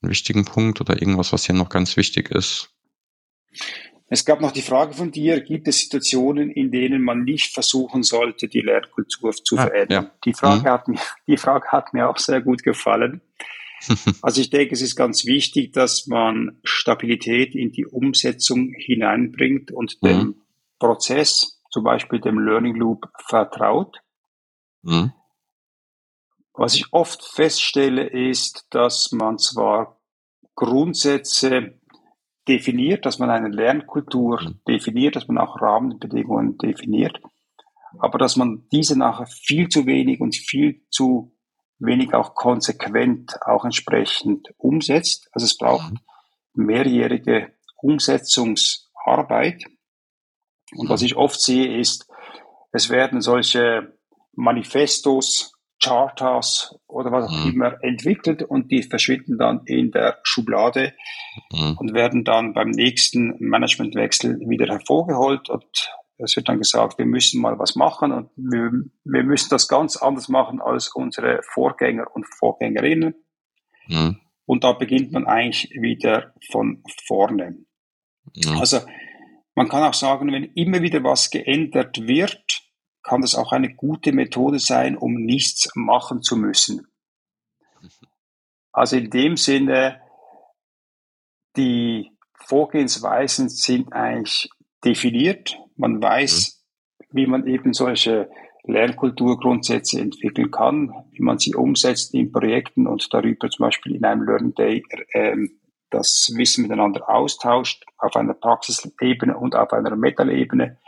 Einen 0.00 0.10
wichtigen 0.10 0.44
Punkt 0.44 0.80
oder 0.80 1.00
irgendwas, 1.00 1.32
was 1.32 1.46
hier 1.46 1.54
noch 1.56 1.68
ganz 1.68 1.96
wichtig 1.96 2.30
ist? 2.30 2.70
Es 4.06 4.24
gab 4.24 4.40
noch 4.40 4.52
die 4.52 4.62
Frage 4.62 4.94
von 4.94 5.10
dir, 5.10 5.40
gibt 5.40 5.66
es 5.66 5.80
Situationen, 5.80 6.50
in 6.50 6.70
denen 6.70 7.02
man 7.02 7.24
nicht 7.24 7.54
versuchen 7.54 8.04
sollte, 8.04 8.46
die 8.46 8.60
Lernkultur 8.60 9.32
zu 9.32 9.58
ah, 9.58 9.62
verändern? 9.62 10.04
Ja. 10.04 10.10
Die, 10.24 10.34
Frage 10.34 10.60
mhm. 10.60 10.66
hat 10.66 10.86
mir, 10.86 11.00
die 11.26 11.36
Frage 11.36 11.66
hat 11.68 11.92
mir 11.92 12.08
auch 12.08 12.18
sehr 12.18 12.40
gut 12.40 12.62
gefallen. 12.62 13.20
Also 14.22 14.40
ich 14.40 14.50
denke, 14.50 14.74
es 14.74 14.82
ist 14.82 14.96
ganz 14.96 15.24
wichtig, 15.26 15.72
dass 15.72 16.06
man 16.06 16.58
Stabilität 16.64 17.54
in 17.54 17.72
die 17.72 17.86
Umsetzung 17.86 18.72
hineinbringt 18.76 19.70
und 19.70 19.98
mhm. 20.00 20.06
dem 20.06 20.42
Prozess, 20.78 21.60
zum 21.70 21.84
Beispiel 21.84 22.20
dem 22.20 22.38
Learning 22.38 22.74
Loop, 22.74 23.08
vertraut. 23.26 23.98
Mhm. 24.82 25.12
Was 26.52 26.74
ich 26.74 26.92
oft 26.92 27.24
feststelle, 27.24 28.06
ist, 28.06 28.66
dass 28.70 29.10
man 29.12 29.38
zwar 29.38 30.00
Grundsätze 30.54 31.80
definiert, 32.46 33.06
dass 33.06 33.18
man 33.18 33.30
eine 33.30 33.48
Lernkultur 33.48 34.40
mhm. 34.40 34.60
definiert, 34.68 35.16
dass 35.16 35.28
man 35.28 35.38
auch 35.38 35.60
Rahmenbedingungen 35.60 36.58
definiert, 36.58 37.20
aber 37.98 38.18
dass 38.18 38.36
man 38.36 38.66
diese 38.72 38.98
nachher 38.98 39.26
viel 39.26 39.68
zu 39.68 39.86
wenig 39.86 40.20
und 40.20 40.36
viel 40.36 40.82
zu 40.90 41.33
wenig 41.78 42.14
auch 42.14 42.34
konsequent 42.34 43.36
auch 43.42 43.64
entsprechend 43.64 44.48
umsetzt. 44.58 45.28
Also 45.32 45.46
es 45.46 45.56
braucht 45.56 45.92
mhm. 45.92 45.98
mehrjährige 46.54 47.52
Umsetzungsarbeit. 47.82 49.64
Und 50.76 50.88
was 50.88 51.00
mhm. 51.00 51.06
ich 51.06 51.16
oft 51.16 51.40
sehe, 51.40 51.78
ist, 51.78 52.08
es 52.72 52.90
werden 52.90 53.20
solche 53.20 53.96
Manifestos, 54.32 55.52
Charters 55.82 56.74
oder 56.86 57.12
was 57.12 57.28
auch 57.28 57.44
mhm. 57.44 57.52
immer 57.52 57.82
entwickelt 57.82 58.42
und 58.42 58.70
die 58.70 58.82
verschwinden 58.82 59.38
dann 59.38 59.62
in 59.66 59.90
der 59.90 60.18
Schublade 60.22 60.94
und 61.50 61.92
werden 61.92 62.24
dann 62.24 62.54
beim 62.54 62.70
nächsten 62.70 63.36
Managementwechsel 63.38 64.40
wieder 64.48 64.66
hervorgeholt 64.66 65.50
und 65.50 65.90
Es 66.24 66.36
wird 66.36 66.48
dann 66.48 66.58
gesagt, 66.58 66.98
wir 66.98 67.06
müssen 67.06 67.40
mal 67.40 67.58
was 67.58 67.76
machen 67.76 68.12
und 68.12 68.30
wir, 68.36 68.70
wir 69.04 69.24
müssen 69.24 69.50
das 69.50 69.68
ganz 69.68 69.96
anders 69.96 70.28
machen 70.28 70.60
als 70.60 70.88
unsere 70.88 71.40
Vorgänger 71.42 72.06
und 72.14 72.26
Vorgängerinnen. 72.38 73.14
Mhm. 73.88 74.20
Und 74.46 74.64
da 74.64 74.72
beginnt 74.72 75.12
man 75.12 75.26
eigentlich 75.26 75.70
wieder 75.80 76.34
von 76.50 76.82
vorne. 77.06 77.64
Mhm. 78.34 78.58
Also 78.58 78.80
man 79.54 79.68
kann 79.68 79.82
auch 79.82 79.94
sagen, 79.94 80.32
wenn 80.32 80.44
immer 80.54 80.82
wieder 80.82 81.02
was 81.04 81.30
geändert 81.30 82.06
wird, 82.06 82.62
kann 83.02 83.20
das 83.20 83.34
auch 83.34 83.52
eine 83.52 83.74
gute 83.74 84.12
Methode 84.12 84.58
sein, 84.58 84.96
um 84.96 85.14
nichts 85.14 85.70
machen 85.74 86.22
zu 86.22 86.36
müssen. 86.36 86.86
Also 88.72 88.96
in 88.96 89.10
dem 89.10 89.36
Sinne, 89.36 90.00
die 91.56 92.10
Vorgehensweisen 92.34 93.48
sind 93.48 93.92
eigentlich 93.92 94.50
definiert. 94.84 95.56
Man 95.76 96.02
weiß, 96.02 96.64
mhm. 96.98 97.16
wie 97.16 97.26
man 97.26 97.46
eben 97.46 97.72
solche 97.72 98.28
Lernkulturgrundsätze 98.64 100.00
entwickeln 100.00 100.50
kann, 100.50 100.92
wie 101.12 101.22
man 101.22 101.38
sie 101.38 101.54
umsetzt 101.54 102.14
in 102.14 102.32
Projekten 102.32 102.86
und 102.86 103.12
darüber 103.12 103.50
zum 103.50 103.66
Beispiel 103.66 103.94
in 103.94 104.04
einem 104.04 104.22
Learning 104.22 104.54
Day 104.54 104.82
äh, 105.12 105.36
das 105.90 106.32
Wissen 106.34 106.62
miteinander 106.62 107.08
austauscht, 107.08 107.84
auf 107.98 108.16
einer 108.16 108.34
Praxisebene 108.34 109.36
und 109.36 109.54
auf 109.54 109.72
einer 109.72 109.94
Metal-Ebene. 109.94 110.78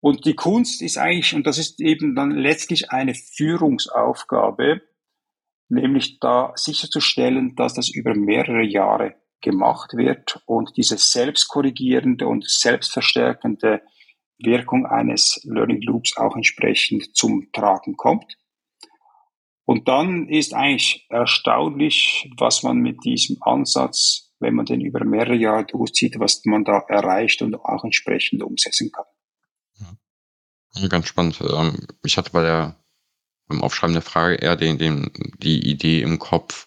Und 0.00 0.26
die 0.26 0.34
Kunst 0.34 0.82
ist 0.82 0.98
eigentlich, 0.98 1.34
und 1.34 1.46
das 1.46 1.58
ist 1.58 1.80
eben 1.80 2.14
dann 2.16 2.32
letztlich 2.32 2.90
eine 2.90 3.14
Führungsaufgabe, 3.14 4.82
nämlich 5.68 6.18
da 6.18 6.52
sicherzustellen, 6.56 7.54
dass 7.54 7.74
das 7.74 7.88
über 7.88 8.14
mehrere 8.14 8.64
Jahre 8.64 9.14
gemacht 9.42 9.92
wird 9.94 10.42
und 10.46 10.76
diese 10.76 10.96
selbstkorrigierende 10.96 12.26
und 12.26 12.48
selbstverstärkende 12.48 13.82
Wirkung 14.38 14.86
eines 14.86 15.40
Learning 15.44 15.82
Loops 15.82 16.16
auch 16.16 16.34
entsprechend 16.34 17.14
zum 17.16 17.50
Tragen 17.52 17.96
kommt. 17.96 18.36
Und 19.64 19.88
dann 19.88 20.28
ist 20.28 20.54
eigentlich 20.54 21.06
erstaunlich, 21.08 22.30
was 22.36 22.62
man 22.62 22.78
mit 22.78 23.04
diesem 23.04 23.36
Ansatz, 23.40 24.32
wenn 24.40 24.54
man 24.54 24.66
den 24.66 24.80
über 24.80 25.04
mehrere 25.04 25.36
Jahre 25.36 25.64
durchzieht, 25.64 26.18
was 26.18 26.42
man 26.44 26.64
da 26.64 26.78
erreicht 26.88 27.42
und 27.42 27.54
auch 27.54 27.84
entsprechend 27.84 28.42
umsetzen 28.42 28.90
kann. 28.90 29.04
Ja, 30.74 30.88
ganz 30.88 31.06
spannend. 31.06 31.40
Ähm, 31.40 31.86
ich 32.02 32.16
hatte 32.16 32.30
bei 32.30 32.42
der 32.42 32.76
beim 33.48 33.62
Aufschreiben 33.62 33.92
der 33.92 34.02
Frage 34.02 34.36
eher 34.36 34.56
den, 34.56 34.78
den, 34.78 35.10
die 35.38 35.68
Idee 35.68 36.00
im 36.02 36.18
Kopf, 36.18 36.66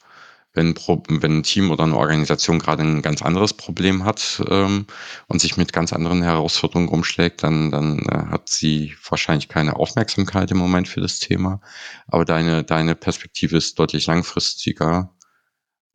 wenn, 0.55 0.73
wenn 0.75 1.39
ein 1.39 1.43
Team 1.43 1.69
oder 1.69 1.83
eine 1.83 1.97
Organisation 1.97 2.59
gerade 2.59 2.83
ein 2.83 3.01
ganz 3.01 3.21
anderes 3.21 3.53
Problem 3.53 4.05
hat 4.05 4.41
ähm, 4.49 4.87
und 5.27 5.41
sich 5.41 5.57
mit 5.57 5.73
ganz 5.73 5.93
anderen 5.93 6.23
Herausforderungen 6.23 6.89
rumschlägt, 6.89 7.43
dann, 7.43 7.71
dann 7.71 7.99
äh, 7.99 8.31
hat 8.31 8.49
sie 8.49 8.95
wahrscheinlich 9.07 9.49
keine 9.49 9.75
Aufmerksamkeit 9.75 10.49
im 10.51 10.57
Moment 10.57 10.87
für 10.87 11.01
das 11.01 11.19
Thema. 11.19 11.61
Aber 12.07 12.25
deine, 12.25 12.63
deine 12.63 12.95
Perspektive 12.95 13.57
ist 13.57 13.77
deutlich 13.77 14.07
langfristiger 14.07 15.13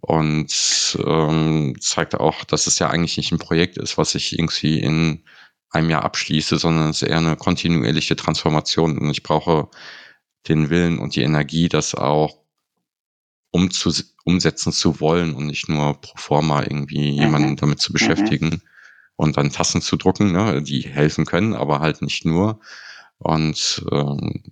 und 0.00 0.98
ähm, 1.04 1.76
zeigt 1.80 2.14
auch, 2.14 2.44
dass 2.44 2.66
es 2.66 2.78
ja 2.78 2.90
eigentlich 2.90 3.16
nicht 3.16 3.32
ein 3.32 3.38
Projekt 3.38 3.78
ist, 3.78 3.98
was 3.98 4.12
sich 4.12 4.38
irgendwie 4.38 4.78
in 4.80 5.24
einem 5.70 5.90
Jahr 5.90 6.04
abschließe, 6.04 6.58
sondern 6.58 6.90
es 6.90 7.02
ist 7.02 7.08
eher 7.08 7.18
eine 7.18 7.36
kontinuierliche 7.36 8.16
Transformation 8.16 8.98
und 8.98 9.10
ich 9.10 9.22
brauche 9.22 9.68
den 10.48 10.70
Willen 10.70 10.98
und 10.98 11.16
die 11.16 11.22
Energie, 11.22 11.68
das 11.68 11.94
auch 11.94 12.39
umzu, 13.50 13.92
umsetzen 14.24 14.72
zu 14.72 15.00
wollen 15.00 15.34
und 15.34 15.46
nicht 15.46 15.68
nur 15.68 16.00
pro 16.00 16.16
forma 16.16 16.62
irgendwie 16.62 17.12
mhm. 17.12 17.18
jemanden 17.18 17.56
damit 17.56 17.80
zu 17.80 17.92
beschäftigen 17.92 18.46
mhm. 18.46 18.62
und 19.16 19.36
dann 19.36 19.50
Tassen 19.50 19.82
zu 19.82 19.96
drucken, 19.96 20.32
ne, 20.32 20.62
die 20.62 20.82
helfen 20.82 21.26
können, 21.26 21.54
aber 21.54 21.80
halt 21.80 22.02
nicht 22.02 22.24
nur. 22.24 22.60
Und, 23.18 23.84
ähm, 23.92 24.42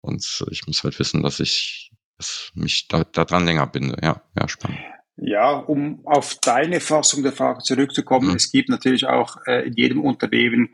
und 0.00 0.44
ich 0.50 0.66
muss 0.66 0.84
halt 0.84 0.98
wissen, 0.98 1.22
dass 1.22 1.40
ich 1.40 1.88
dass 2.18 2.50
mich 2.54 2.88
da, 2.88 3.04
da 3.04 3.24
dran 3.24 3.46
länger 3.46 3.66
binde. 3.66 3.96
Ja, 4.02 4.22
ja, 4.38 4.48
spannend. 4.48 4.80
Ja, 5.16 5.52
um 5.52 6.00
auf 6.04 6.36
deine 6.42 6.80
Fassung 6.80 7.22
der 7.22 7.32
Frage 7.32 7.62
zurückzukommen, 7.62 8.30
mhm. 8.30 8.36
es 8.36 8.52
gibt 8.52 8.68
natürlich 8.68 9.06
auch 9.06 9.36
äh, 9.46 9.66
in 9.66 9.74
jedem 9.74 10.00
Unternehmen 10.00 10.70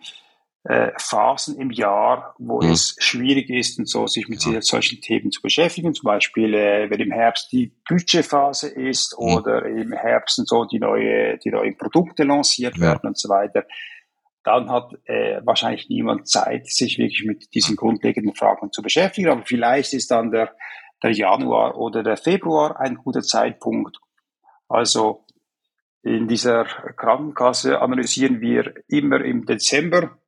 äh, 0.65 0.93
Phasen 0.99 1.59
im 1.59 1.71
Jahr, 1.71 2.35
wo 2.39 2.63
mhm. 2.63 2.71
es 2.71 2.97
schwierig 2.99 3.51
ist 3.51 3.79
und 3.79 3.89
so, 3.89 4.07
sich 4.07 4.29
mit 4.29 4.43
ja. 4.45 4.63
solchen 4.63 5.01
Themen 5.01 5.31
zu 5.31 5.43
beschäftigen. 5.43 5.95
Zum 5.95 6.05
Beispiel, 6.05 6.55
äh, 6.55 6.89
wenn 6.89 7.01
im 7.01 7.13
Herbst 7.13 7.53
die 7.53 7.73
Budgetphase 7.87 8.69
ist 8.69 9.15
mhm. 9.19 9.27
oder 9.27 9.67
im 9.67 9.93
Herbst 9.93 10.39
und 10.39 10.49
so 10.49 10.65
die 10.65 10.79
neue, 10.79 11.37
die 11.39 11.51
neuen 11.51 11.77
Produkte 11.77 12.25
lanciert 12.25 12.77
ja. 12.77 12.83
werden 12.83 13.09
und 13.09 13.19
so 13.19 13.29
weiter. 13.29 13.65
Dann 14.43 14.71
hat 14.71 14.93
äh, 15.05 15.41
wahrscheinlich 15.45 15.89
niemand 15.89 16.29
Zeit, 16.29 16.67
sich 16.67 16.99
wirklich 16.99 17.25
mit 17.25 17.55
diesen 17.55 17.77
grundlegenden 17.77 18.35
Fragen 18.35 18.73
zu 18.73 18.83
beschäftigen. 18.83 19.29
Aber 19.29 19.43
vielleicht 19.45 19.93
ist 19.93 20.11
dann 20.11 20.31
der, 20.31 20.55
der 21.03 21.13
Januar 21.13 21.77
oder 21.77 22.03
der 22.03 22.17
Februar 22.17 22.81
ein 22.81 22.97
guter 22.97 23.23
Zeitpunkt, 23.23 23.99
also 24.69 25.25
in 26.03 26.29
dieser 26.29 26.65
Krankenkasse 26.65 27.81
analysieren 27.81 28.41
wir 28.41 28.75
immer 28.89 29.25
im 29.25 29.47
Dezember, 29.47 30.19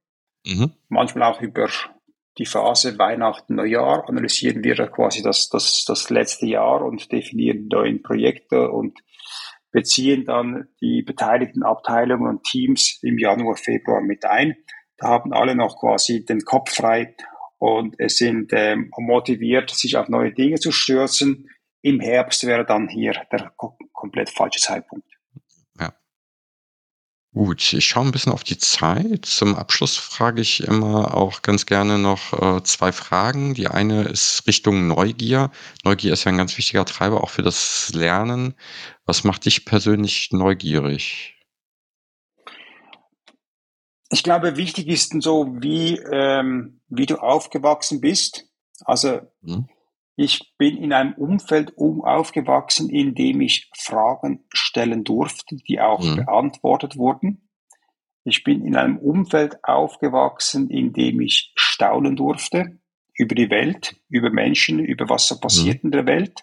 mhm. 0.47 0.73
manchmal 0.89 1.31
auch 1.31 1.41
über 1.41 1.69
die 2.39 2.47
Phase 2.47 2.99
Weihnachten, 2.99 3.55
Neujahr, 3.55 4.09
analysieren 4.09 4.63
wir 4.63 4.75
quasi 4.89 5.23
das, 5.23 5.49
das, 5.49 5.85
das 5.87 6.11
letzte 6.11 6.47
Jahr 6.47 6.85
und 6.85 7.11
definieren 7.11 7.69
neue 7.69 7.99
Projekte 7.99 8.71
und 8.71 8.99
beziehen 9.73 10.25
dann 10.25 10.69
die 10.81 11.03
beteiligten 11.03 11.63
Abteilungen 11.63 12.29
und 12.29 12.45
Teams 12.45 12.99
im 13.03 13.19
Januar, 13.19 13.57
Februar 13.57 14.01
mit 14.01 14.25
ein. 14.25 14.57
Da 14.99 15.09
haben 15.09 15.33
alle 15.33 15.55
noch 15.55 15.79
quasi 15.79 16.25
den 16.25 16.41
Kopf 16.41 16.75
frei 16.75 17.15
und 17.59 17.97
es 17.99 18.17
sind 18.17 18.53
ähm, 18.55 18.91
motiviert, 18.97 19.71
sich 19.71 19.97
auf 19.97 20.09
neue 20.09 20.33
Dinge 20.33 20.57
zu 20.57 20.73
stürzen. 20.73 21.49
Im 21.83 22.01
Herbst 22.01 22.47
wäre 22.47 22.65
dann 22.65 22.89
hier 22.89 23.13
der 23.33 23.53
komplett 23.93 24.31
falsche 24.31 24.61
Zeitpunkt. 24.61 25.07
Gut, 27.37 27.75
ich 27.75 27.85
schaue 27.85 28.07
ein 28.07 28.13
bisschen 28.13 28.33
auf 28.33 28.45
die 28.45 28.57
Zeit. 28.57 29.27
Zum 29.27 29.57
Abschluss 29.57 29.99
frage 29.99 30.41
ich 30.41 30.63
immer 30.63 31.15
auch 31.15 31.43
ganz 31.43 31.67
gerne 31.67 31.99
noch 31.99 32.33
äh, 32.33 32.63
zwei 32.63 32.93
Fragen. 32.93 33.53
Die 33.53 33.69
eine 33.69 34.05
ist 34.05 34.47
Richtung 34.47 34.89
Neugier. 34.89 35.51
Neugier 35.85 36.15
ist 36.15 36.25
ja 36.25 36.33
ein 36.33 36.39
ganz 36.39 36.57
wichtiger 36.57 36.87
Treiber 36.87 37.23
auch 37.23 37.29
für 37.29 37.43
das 37.43 37.93
Lernen. 37.93 38.55
Was 39.05 39.23
macht 39.23 39.45
dich 39.45 39.67
persönlich 39.67 40.31
neugierig? 40.33 41.35
Ich 44.09 44.23
glaube, 44.23 44.57
wichtig 44.57 44.89
ist 44.89 45.15
so, 45.23 45.57
wie, 45.61 45.99
ähm, 46.11 46.81
wie 46.89 47.05
du 47.05 47.17
aufgewachsen 47.17 48.01
bist. 48.01 48.49
Also 48.87 49.21
hm. 49.45 49.69
Ich 50.17 50.55
bin 50.57 50.79
in 50.79 50.95
einem 50.95 51.13
Umfeld 51.13 51.77
um 51.77 52.03
aufgewachsen, 52.03 52.89
in 52.89 53.15
dem 53.15 53.43
ich 53.43 53.71
Fragen 53.77 54.47
stellen 54.53 55.05
durfte, 55.05 55.57
die 55.57 55.79
auch 55.79 56.03
mhm. 56.03 56.17
beantwortet 56.17 56.97
wurden. 56.97 57.51
Ich 58.25 58.43
bin 58.43 58.65
in 58.65 58.77
einem 58.77 58.97
Umfeld 58.97 59.63
aufgewachsen, 59.63 60.71
in 60.71 60.93
dem 60.95 61.21
ich 61.21 61.53
staunen 61.55 62.17
durfte 62.17 62.79
über 63.15 63.35
die 63.35 63.51
Welt, 63.51 64.01
über 64.09 64.31
Menschen, 64.31 64.79
über 64.79 65.09
was 65.09 65.29
so 65.29 65.39
passiert 65.39 65.85
mhm. 65.85 65.89
in 65.89 65.91
der 65.93 66.07
Welt. 66.07 66.43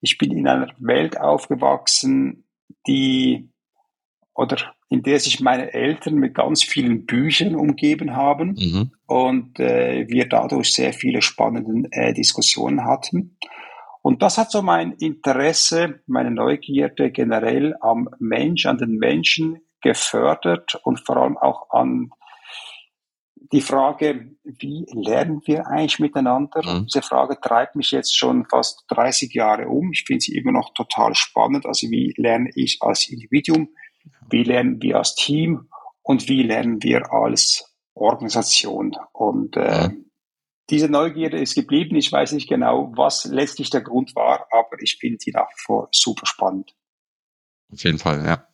Ich 0.00 0.16
bin 0.16 0.32
in 0.32 0.48
einer 0.48 0.74
Welt 0.78 1.20
aufgewachsen, 1.20 2.48
die 2.86 3.50
oder 4.34 4.74
in 4.88 5.02
der 5.02 5.20
sich 5.20 5.40
meine 5.40 5.72
Eltern 5.72 6.14
mit 6.14 6.34
ganz 6.34 6.62
vielen 6.62 7.04
Büchern 7.04 7.54
umgeben 7.54 8.16
haben 8.16 8.54
mhm. 8.58 8.90
und 9.06 9.60
äh, 9.60 10.06
wir 10.08 10.28
dadurch 10.28 10.72
sehr 10.72 10.92
viele 10.92 11.20
spannende 11.20 11.88
äh, 11.90 12.14
Diskussionen 12.14 12.84
hatten. 12.84 13.36
Und 14.00 14.22
das 14.22 14.38
hat 14.38 14.50
so 14.50 14.62
mein 14.62 14.92
Interesse, 14.92 16.00
meine 16.06 16.30
Neugierde 16.30 17.10
generell 17.10 17.74
am 17.80 18.08
Mensch, 18.18 18.64
an 18.64 18.78
den 18.78 18.96
Menschen 18.96 19.58
gefördert 19.82 20.80
und 20.84 21.04
vor 21.04 21.18
allem 21.18 21.36
auch 21.36 21.70
an 21.70 22.10
die 23.52 23.60
Frage, 23.60 24.36
wie 24.44 24.86
lernen 24.92 25.40
wir 25.46 25.66
eigentlich 25.66 25.98
miteinander? 26.00 26.60
Mhm. 26.64 26.86
Diese 26.86 27.02
Frage 27.02 27.38
treibt 27.40 27.76
mich 27.76 27.90
jetzt 27.90 28.16
schon 28.16 28.46
fast 28.46 28.84
30 28.88 29.32
Jahre 29.32 29.68
um. 29.68 29.90
Ich 29.92 30.04
finde 30.06 30.20
sie 30.20 30.36
immer 30.36 30.52
noch 30.52 30.72
total 30.74 31.14
spannend. 31.14 31.64
Also 31.64 31.90
wie 31.90 32.12
lerne 32.16 32.50
ich 32.54 32.78
als 32.80 33.08
Individuum? 33.08 33.70
Wie 34.30 34.42
lernen 34.42 34.80
wir 34.82 34.98
als 34.98 35.14
Team 35.14 35.68
und 36.02 36.28
wie 36.28 36.42
lernen 36.42 36.82
wir 36.82 37.12
als 37.12 37.76
Organisation? 37.94 38.96
Und 39.12 39.56
äh, 39.56 39.90
diese 40.70 40.88
Neugierde 40.88 41.38
ist 41.38 41.54
geblieben. 41.54 41.96
Ich 41.96 42.12
weiß 42.12 42.32
nicht 42.32 42.48
genau, 42.48 42.92
was 42.96 43.24
letztlich 43.24 43.70
der 43.70 43.80
Grund 43.80 44.14
war, 44.14 44.46
aber 44.50 44.80
ich 44.80 44.98
finde 45.00 45.18
die 45.18 45.32
nach 45.32 45.48
wie 45.48 45.62
vor 45.64 45.88
super 45.92 46.26
spannend. 46.26 46.74
Auf 47.72 47.82
jeden 47.84 47.98
Fall, 47.98 48.24
ja. 48.24 48.44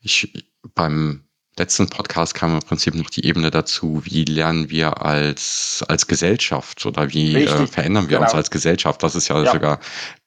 Ich, 0.00 0.32
beim 0.74 1.28
letzten 1.58 1.88
Podcast 1.88 2.34
kam 2.34 2.54
im 2.54 2.60
Prinzip 2.60 2.94
noch 2.94 3.10
die 3.10 3.24
Ebene 3.24 3.50
dazu, 3.50 4.02
wie 4.04 4.24
lernen 4.24 4.70
wir 4.70 5.02
als, 5.02 5.84
als 5.88 6.06
Gesellschaft 6.06 6.86
oder 6.86 7.12
wie 7.12 7.34
äh, 7.34 7.66
verändern 7.66 8.08
wir 8.08 8.18
genau. 8.18 8.28
uns 8.28 8.34
als 8.34 8.50
Gesellschaft. 8.50 9.02
Das 9.02 9.14
ist 9.14 9.28
ja, 9.28 9.42
ja, 9.42 9.52
sogar 9.52 9.80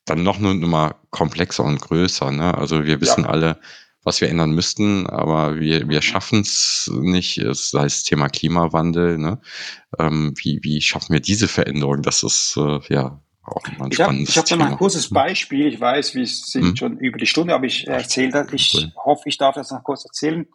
dann 0.06 0.24
noch 0.24 0.38
eine 0.38 0.56
Nummer 0.56 0.96
komplexer 1.10 1.64
und 1.64 1.80
größer. 1.80 2.32
Ne? 2.32 2.58
Also 2.58 2.86
wir 2.86 3.00
wissen 3.02 3.24
ja. 3.24 3.30
alle, 3.30 3.60
was 4.04 4.22
wir 4.22 4.30
ändern 4.30 4.52
müssten, 4.52 5.08
aber 5.08 5.60
wir, 5.60 5.88
wir 5.88 6.02
schaffen 6.02 6.42
es 6.42 6.90
nicht, 6.94 7.38
es 7.38 7.72
Thema 8.04 8.30
Klimawandel, 8.30 9.18
ne? 9.18 9.40
Ähm, 10.00 10.34
wie, 10.38 10.60
wie 10.64 10.82
schaffen 10.82 11.14
wir 11.14 11.20
diese 11.20 11.48
Veränderung? 11.48 12.02
Das 12.02 12.24
ist 12.24 12.58
äh, 12.58 12.80
ja 12.90 13.22
auch 13.44 13.68
immer 13.68 13.86
ein 13.86 13.92
ich 13.92 13.98
spannendes 13.98 14.36
hab, 14.36 14.46
Ich 14.46 14.52
habe 14.52 14.60
da 14.60 14.66
mal 14.66 14.72
ein 14.72 14.78
kurzes 14.78 15.10
hm. 15.10 15.16
Beispiel. 15.16 15.68
Ich 15.68 15.80
weiß, 15.80 16.16
wir 16.16 16.26
sind 16.26 16.64
hm. 16.64 16.76
schon 16.76 16.98
über 16.98 17.18
die 17.18 17.26
Stunde, 17.26 17.54
aber 17.54 17.66
ich 17.66 17.88
erzähle 17.88 18.32
das. 18.32 18.54
Ich 18.54 18.74
cool. 18.76 18.92
hoffe, 19.04 19.30
ich 19.30 19.38
darf 19.38 19.56
das 19.56 19.72
noch 19.72 19.84
kurz 19.84 20.06
erzählen. 20.06 20.46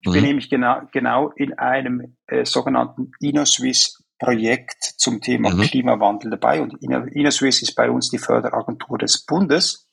Ich 0.00 0.08
mhm. 0.08 0.12
bin 0.12 0.24
nämlich 0.24 0.48
genau, 0.48 0.82
genau 0.92 1.30
in 1.36 1.58
einem 1.58 2.16
äh, 2.26 2.44
sogenannten 2.44 3.10
InnoSwiss 3.20 4.04
Projekt 4.18 4.94
zum 4.96 5.20
Thema 5.20 5.50
mhm. 5.50 5.62
Klimawandel 5.62 6.30
dabei. 6.30 6.60
Und 6.60 6.82
InnoSwiss 6.82 7.62
ist 7.62 7.74
bei 7.74 7.90
uns 7.90 8.10
die 8.10 8.18
Förderagentur 8.18 8.98
des 8.98 9.24
Bundes. 9.24 9.87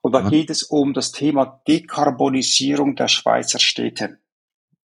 Und 0.00 0.12
da 0.12 0.28
geht 0.28 0.50
es 0.50 0.62
um 0.62 0.94
das 0.94 1.12
Thema 1.12 1.62
Dekarbonisierung 1.66 2.94
der 2.94 3.08
Schweizer 3.08 3.58
Städte. 3.58 4.18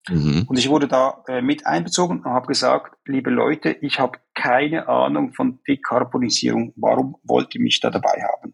Mhm. 0.07 0.45
Und 0.47 0.57
ich 0.57 0.69
wurde 0.69 0.87
da 0.87 1.23
äh, 1.27 1.41
mit 1.41 1.65
einbezogen 1.65 2.19
und 2.19 2.25
habe 2.25 2.47
gesagt, 2.47 2.95
liebe 3.05 3.29
Leute, 3.29 3.71
ich 3.71 3.99
habe 3.99 4.19
keine 4.33 4.87
Ahnung 4.87 5.33
von 5.33 5.59
Dekarbonisierung. 5.67 6.73
Warum 6.75 7.17
wollt 7.23 7.53
ihr 7.55 7.61
mich 7.61 7.79
da 7.79 7.89
dabei 7.89 8.23
haben? 8.23 8.53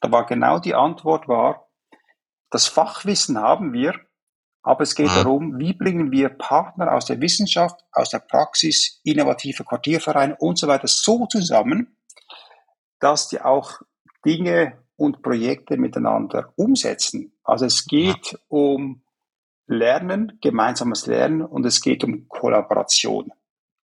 Da 0.00 0.12
war 0.12 0.26
genau 0.26 0.58
die 0.58 0.74
Antwort 0.74 1.28
war, 1.28 1.68
das 2.50 2.66
Fachwissen 2.66 3.38
haben 3.38 3.72
wir, 3.72 3.94
aber 4.62 4.82
es 4.82 4.94
geht 4.94 5.08
ja. 5.08 5.22
darum, 5.22 5.58
wie 5.58 5.72
bringen 5.72 6.10
wir 6.10 6.28
Partner 6.28 6.92
aus 6.92 7.06
der 7.06 7.20
Wissenschaft, 7.20 7.80
aus 7.92 8.10
der 8.10 8.20
Praxis, 8.20 9.00
innovative 9.04 9.64
Quartiervereine 9.64 10.36
und 10.36 10.58
so 10.58 10.68
weiter 10.68 10.88
so 10.88 11.26
zusammen, 11.26 11.96
dass 13.00 13.28
die 13.28 13.40
auch 13.40 13.80
Dinge 14.24 14.78
und 14.98 15.22
Projekte 15.22 15.76
miteinander 15.76 16.52
umsetzen. 16.56 17.32
Also 17.44 17.64
es 17.66 17.86
geht 17.86 18.32
ja. 18.32 18.38
um 18.48 19.02
Lernen, 19.66 20.38
gemeinsames 20.40 21.06
Lernen 21.06 21.42
und 21.42 21.64
es 21.64 21.80
geht 21.80 22.02
um 22.02 22.26
Kollaboration. 22.28 23.30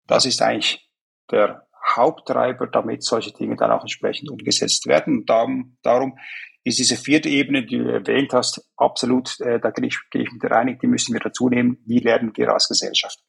Das 0.07 0.25
ist 0.25 0.41
eigentlich 0.41 0.91
der 1.31 1.67
Haupttreiber, 1.95 2.67
damit 2.67 3.03
solche 3.03 3.31
Dinge 3.31 3.55
dann 3.55 3.71
auch 3.71 3.81
entsprechend 3.81 4.29
umgesetzt 4.29 4.87
werden. 4.87 5.19
Und 5.19 5.29
darum, 5.29 5.77
darum 5.83 6.17
ist 6.65 6.79
diese 6.79 6.97
vierte 6.97 7.29
Ebene, 7.29 7.65
die 7.65 7.77
du 7.77 7.89
erwähnt 7.89 8.33
hast, 8.33 8.67
absolut, 8.75 9.39
äh, 9.39 9.59
da 9.59 9.69
gehe 9.69 9.87
ich, 9.87 9.97
gehe 10.09 10.23
ich 10.23 10.31
mit 10.31 10.43
dir 10.43 10.51
einig, 10.51 10.81
die 10.81 10.87
müssen 10.87 11.13
wir 11.13 11.21
dazu 11.21 11.47
nehmen. 11.47 11.77
Wie 11.85 11.99
lernen 11.99 12.33
wir 12.35 12.51
als 12.51 12.67
Gesellschaft? 12.67 13.23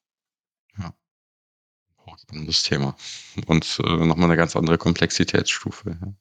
Ja. 0.76 0.92
Spannendes 2.18 2.64
Thema. 2.64 2.96
Und 3.46 3.80
äh, 3.84 4.06
nochmal 4.06 4.30
eine 4.30 4.36
ganz 4.36 4.56
andere 4.56 4.78
Komplexitätsstufe. 4.78 5.98
Ja. 6.00 6.14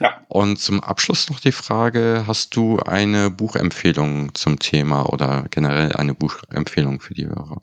Ja. 0.00 0.24
Und 0.28 0.58
zum 0.58 0.82
Abschluss 0.82 1.28
noch 1.28 1.40
die 1.40 1.52
Frage, 1.52 2.24
hast 2.26 2.56
du 2.56 2.78
eine 2.78 3.30
Buchempfehlung 3.30 4.34
zum 4.34 4.58
Thema 4.58 5.12
oder 5.12 5.44
generell 5.50 5.92
eine 5.92 6.14
Buchempfehlung 6.14 7.00
für 7.00 7.14
die 7.14 7.26
Hörer? 7.26 7.62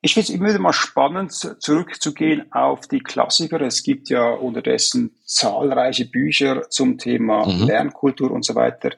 Ich 0.00 0.14
finde 0.14 0.24
es 0.28 0.34
immer 0.34 0.48
wieder 0.48 0.58
mal 0.58 0.74
spannend, 0.74 1.32
zurückzugehen 1.32 2.52
auf 2.52 2.88
die 2.88 3.00
Klassiker. 3.00 3.60
Es 3.62 3.82
gibt 3.82 4.10
ja 4.10 4.30
unterdessen 4.30 5.16
zahlreiche 5.24 6.06
Bücher 6.06 6.68
zum 6.68 6.98
Thema 6.98 7.46
mhm. 7.46 7.66
Lernkultur 7.66 8.30
und 8.30 8.44
so 8.44 8.54
weiter. 8.54 8.90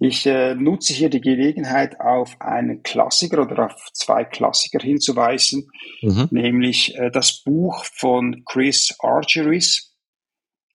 Ich 0.00 0.24
äh, 0.26 0.54
nutze 0.54 0.92
hier 0.92 1.10
die 1.10 1.20
Gelegenheit, 1.20 2.00
auf 2.00 2.40
einen 2.40 2.84
Klassiker 2.84 3.42
oder 3.42 3.66
auf 3.66 3.92
zwei 3.92 4.22
Klassiker 4.22 4.78
hinzuweisen, 4.78 5.68
mhm. 6.02 6.28
nämlich 6.30 6.96
äh, 6.96 7.10
das 7.10 7.42
Buch 7.42 7.84
von 7.84 8.44
Chris 8.44 8.94
Argeris, 9.00 9.87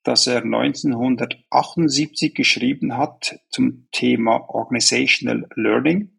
das 0.03 0.27
er 0.27 0.43
1978 0.43 2.35
geschrieben 2.35 2.97
hat 2.97 3.39
zum 3.49 3.87
Thema 3.91 4.49
Organizational 4.49 5.47
Learning. 5.55 6.11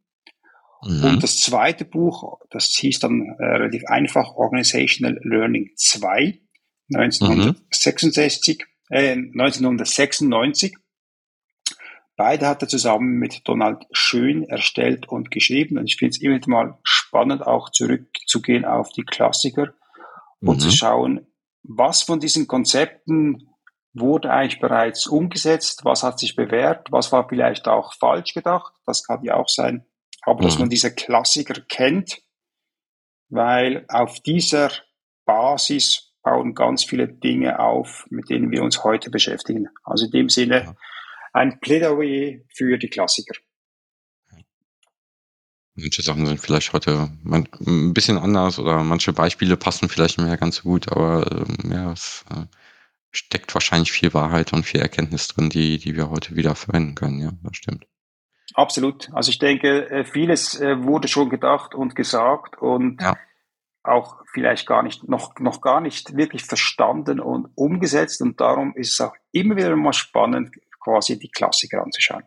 Mhm. 0.83 1.05
Und 1.05 1.23
das 1.23 1.37
zweite 1.39 1.85
Buch, 1.85 2.39
das 2.51 2.75
hieß 2.77 2.99
dann 3.01 3.37
äh, 3.39 3.45
relativ 3.45 3.85
einfach 3.87 4.35
Organizational 4.35 5.21
Learning 5.23 5.71
2, 5.77 6.41
1966, 6.93 8.65
mhm. 8.89 8.97
äh, 8.97 9.13
1996. 9.13 10.77
Beide 12.17 12.47
hat 12.47 12.63
er 12.63 12.69
zusammen 12.69 13.19
mit 13.19 13.43
Donald 13.45 13.87
Schön 13.91 14.45
erstellt 14.45 15.09
und 15.09 15.31
geschrieben. 15.31 15.79
Und 15.79 15.87
ich 15.87 15.97
finde 15.97 16.11
es 16.11 16.21
immer 16.21 16.39
mal 16.47 16.79
spannend, 16.85 17.45
auch 17.47 17.71
zurückzugehen 17.71 18.65
auf 18.65 18.93
die 18.93 19.03
Klassiker 19.03 19.75
und 20.41 20.61
zu 20.61 20.69
mhm. 20.69 20.73
schauen, 20.73 21.27
was 21.63 22.03
von 22.03 22.21
diesen 22.21 22.47
Konzepten 22.47 23.49
wurde 23.95 24.31
eigentlich 24.31 24.61
bereits 24.61 25.07
umgesetzt, 25.07 25.85
was 25.85 26.03
hat 26.03 26.19
sich 26.19 26.37
bewährt, 26.37 26.91
was 26.91 27.13
war 27.13 27.29
vielleicht 27.29 27.69
auch 27.69 27.95
falsch 27.95 28.35
gedacht, 28.35 28.75
das 28.87 29.05
kann 29.05 29.23
ja 29.23 29.37
auch 29.37 29.49
sein, 29.49 29.87
aber 30.23 30.43
mhm. 30.43 30.47
dass 30.47 30.59
man 30.59 30.69
diese 30.69 30.95
Klassiker 30.95 31.61
kennt, 31.69 32.21
weil 33.29 33.85
auf 33.89 34.21
dieser 34.21 34.71
Basis 35.25 36.13
bauen 36.23 36.55
ganz 36.55 36.85
viele 36.85 37.07
Dinge 37.07 37.61
auf, 37.61 38.07
mit 38.11 38.31
denen 38.31 38.51
wir 38.51 38.63
uns 38.63 38.83
heute 38.83 39.11
beschäftigen. 39.11 39.69
Also 39.85 40.07
in 40.07 40.11
dem 40.11 40.29
Sinne 40.29 40.75
ein 41.33 41.61
Plädoyer 41.61 42.41
für 42.49 42.79
die 42.79 42.89
Klassiker. 42.89 43.35
Manche 45.77 46.03
Sachen 46.03 46.25
sind 46.27 46.41
vielleicht 46.41 46.73
heute 46.73 47.11
ein 47.27 47.93
bisschen 47.93 48.17
anders 48.17 48.61
oder 48.61 48.83
manche 48.85 49.13
Beispiele 49.13 49.57
passen 49.57 49.89
vielleicht 49.89 50.19
nicht 50.19 50.27
mehr 50.27 50.37
ganz 50.37 50.57
so 50.57 50.63
gut, 50.63 50.91
aber 50.91 51.31
ähm, 51.33 51.73
ja, 51.73 51.93
es, 51.93 52.25
äh, 52.31 52.47
steckt 53.17 53.55
wahrscheinlich 53.55 53.93
viel 53.93 54.13
Wahrheit 54.15 54.53
und 54.53 54.65
viel 54.65 54.81
Erkenntnis 54.81 55.29
drin, 55.29 55.51
die, 55.51 55.79
die 55.79 55.97
wir 55.97 56.11
heute 56.11 56.37
wieder 56.37 56.55
verwenden 56.55 56.95
können. 56.95 57.21
Ja, 57.21 57.33
das 57.43 57.57
stimmt. 57.57 57.87
Absolut. 58.55 59.11
Also 59.13 59.31
ich 59.31 59.39
denke, 59.39 59.91
äh, 59.91 60.05
vieles 60.05 60.61
äh, 60.61 60.83
wurde 60.83 61.09
schon 61.09 61.31
gedacht 61.31 61.75
und 61.75 61.95
gesagt 61.95 62.59
und 62.61 63.01
ja. 63.01 63.17
auch 63.83 64.21
vielleicht 64.33 64.67
gar 64.67 64.83
nicht, 64.83 65.09
noch, 65.09 65.39
noch 65.39 65.61
gar 65.61 65.81
nicht 65.81 66.17
wirklich 66.17 66.45
verstanden 66.45 67.21
und 67.21 67.49
umgesetzt. 67.55 68.21
Und 68.21 68.41
darum 68.41 68.75
ist 68.77 68.93
es 68.93 69.01
auch 69.01 69.15
immer 69.33 69.57
wieder 69.57 69.75
mal 69.77 69.93
spannend, 69.93 70.55
quasi 70.81 71.19
die 71.19 71.31
Klassiker 71.31 71.83
anzuschauen. 71.83 72.25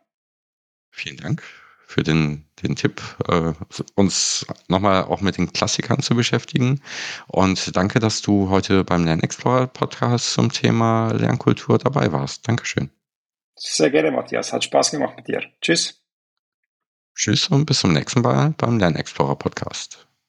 Vielen 0.91 1.17
Dank 1.17 1.43
für 1.88 2.03
den, 2.03 2.45
den 2.61 2.75
Tipp, 2.75 3.01
äh, 3.29 3.53
uns 3.95 4.45
nochmal 4.67 5.05
auch 5.05 5.21
mit 5.21 5.38
den 5.38 5.53
Klassikern 5.53 6.01
zu 6.01 6.15
beschäftigen. 6.15 6.81
Und 7.27 7.75
danke, 7.77 7.99
dass 7.99 8.21
du 8.21 8.49
heute 8.49 8.83
beim 8.83 9.05
Lernexplorer 9.05 9.67
Podcast 9.67 10.33
zum 10.33 10.51
Thema 10.51 11.13
Lernkultur 11.13 11.77
dabei 11.77 12.11
warst. 12.11 12.45
Dankeschön. 12.45 12.89
Sehr 13.55 13.89
gerne, 13.89 14.11
Matthias. 14.11 14.51
Hat 14.51 14.65
Spaß 14.65 14.91
gemacht 14.91 15.15
mit 15.15 15.29
dir. 15.29 15.41
Tschüss. 15.61 16.03
Tschüss 17.15 17.47
und 17.47 17.65
bis 17.65 17.79
zum 17.79 17.93
nächsten 17.93 18.21
Mal 18.21 18.53
beim 18.57 18.77
Lernexplorer 18.77 19.38
Podcast. 19.38 20.06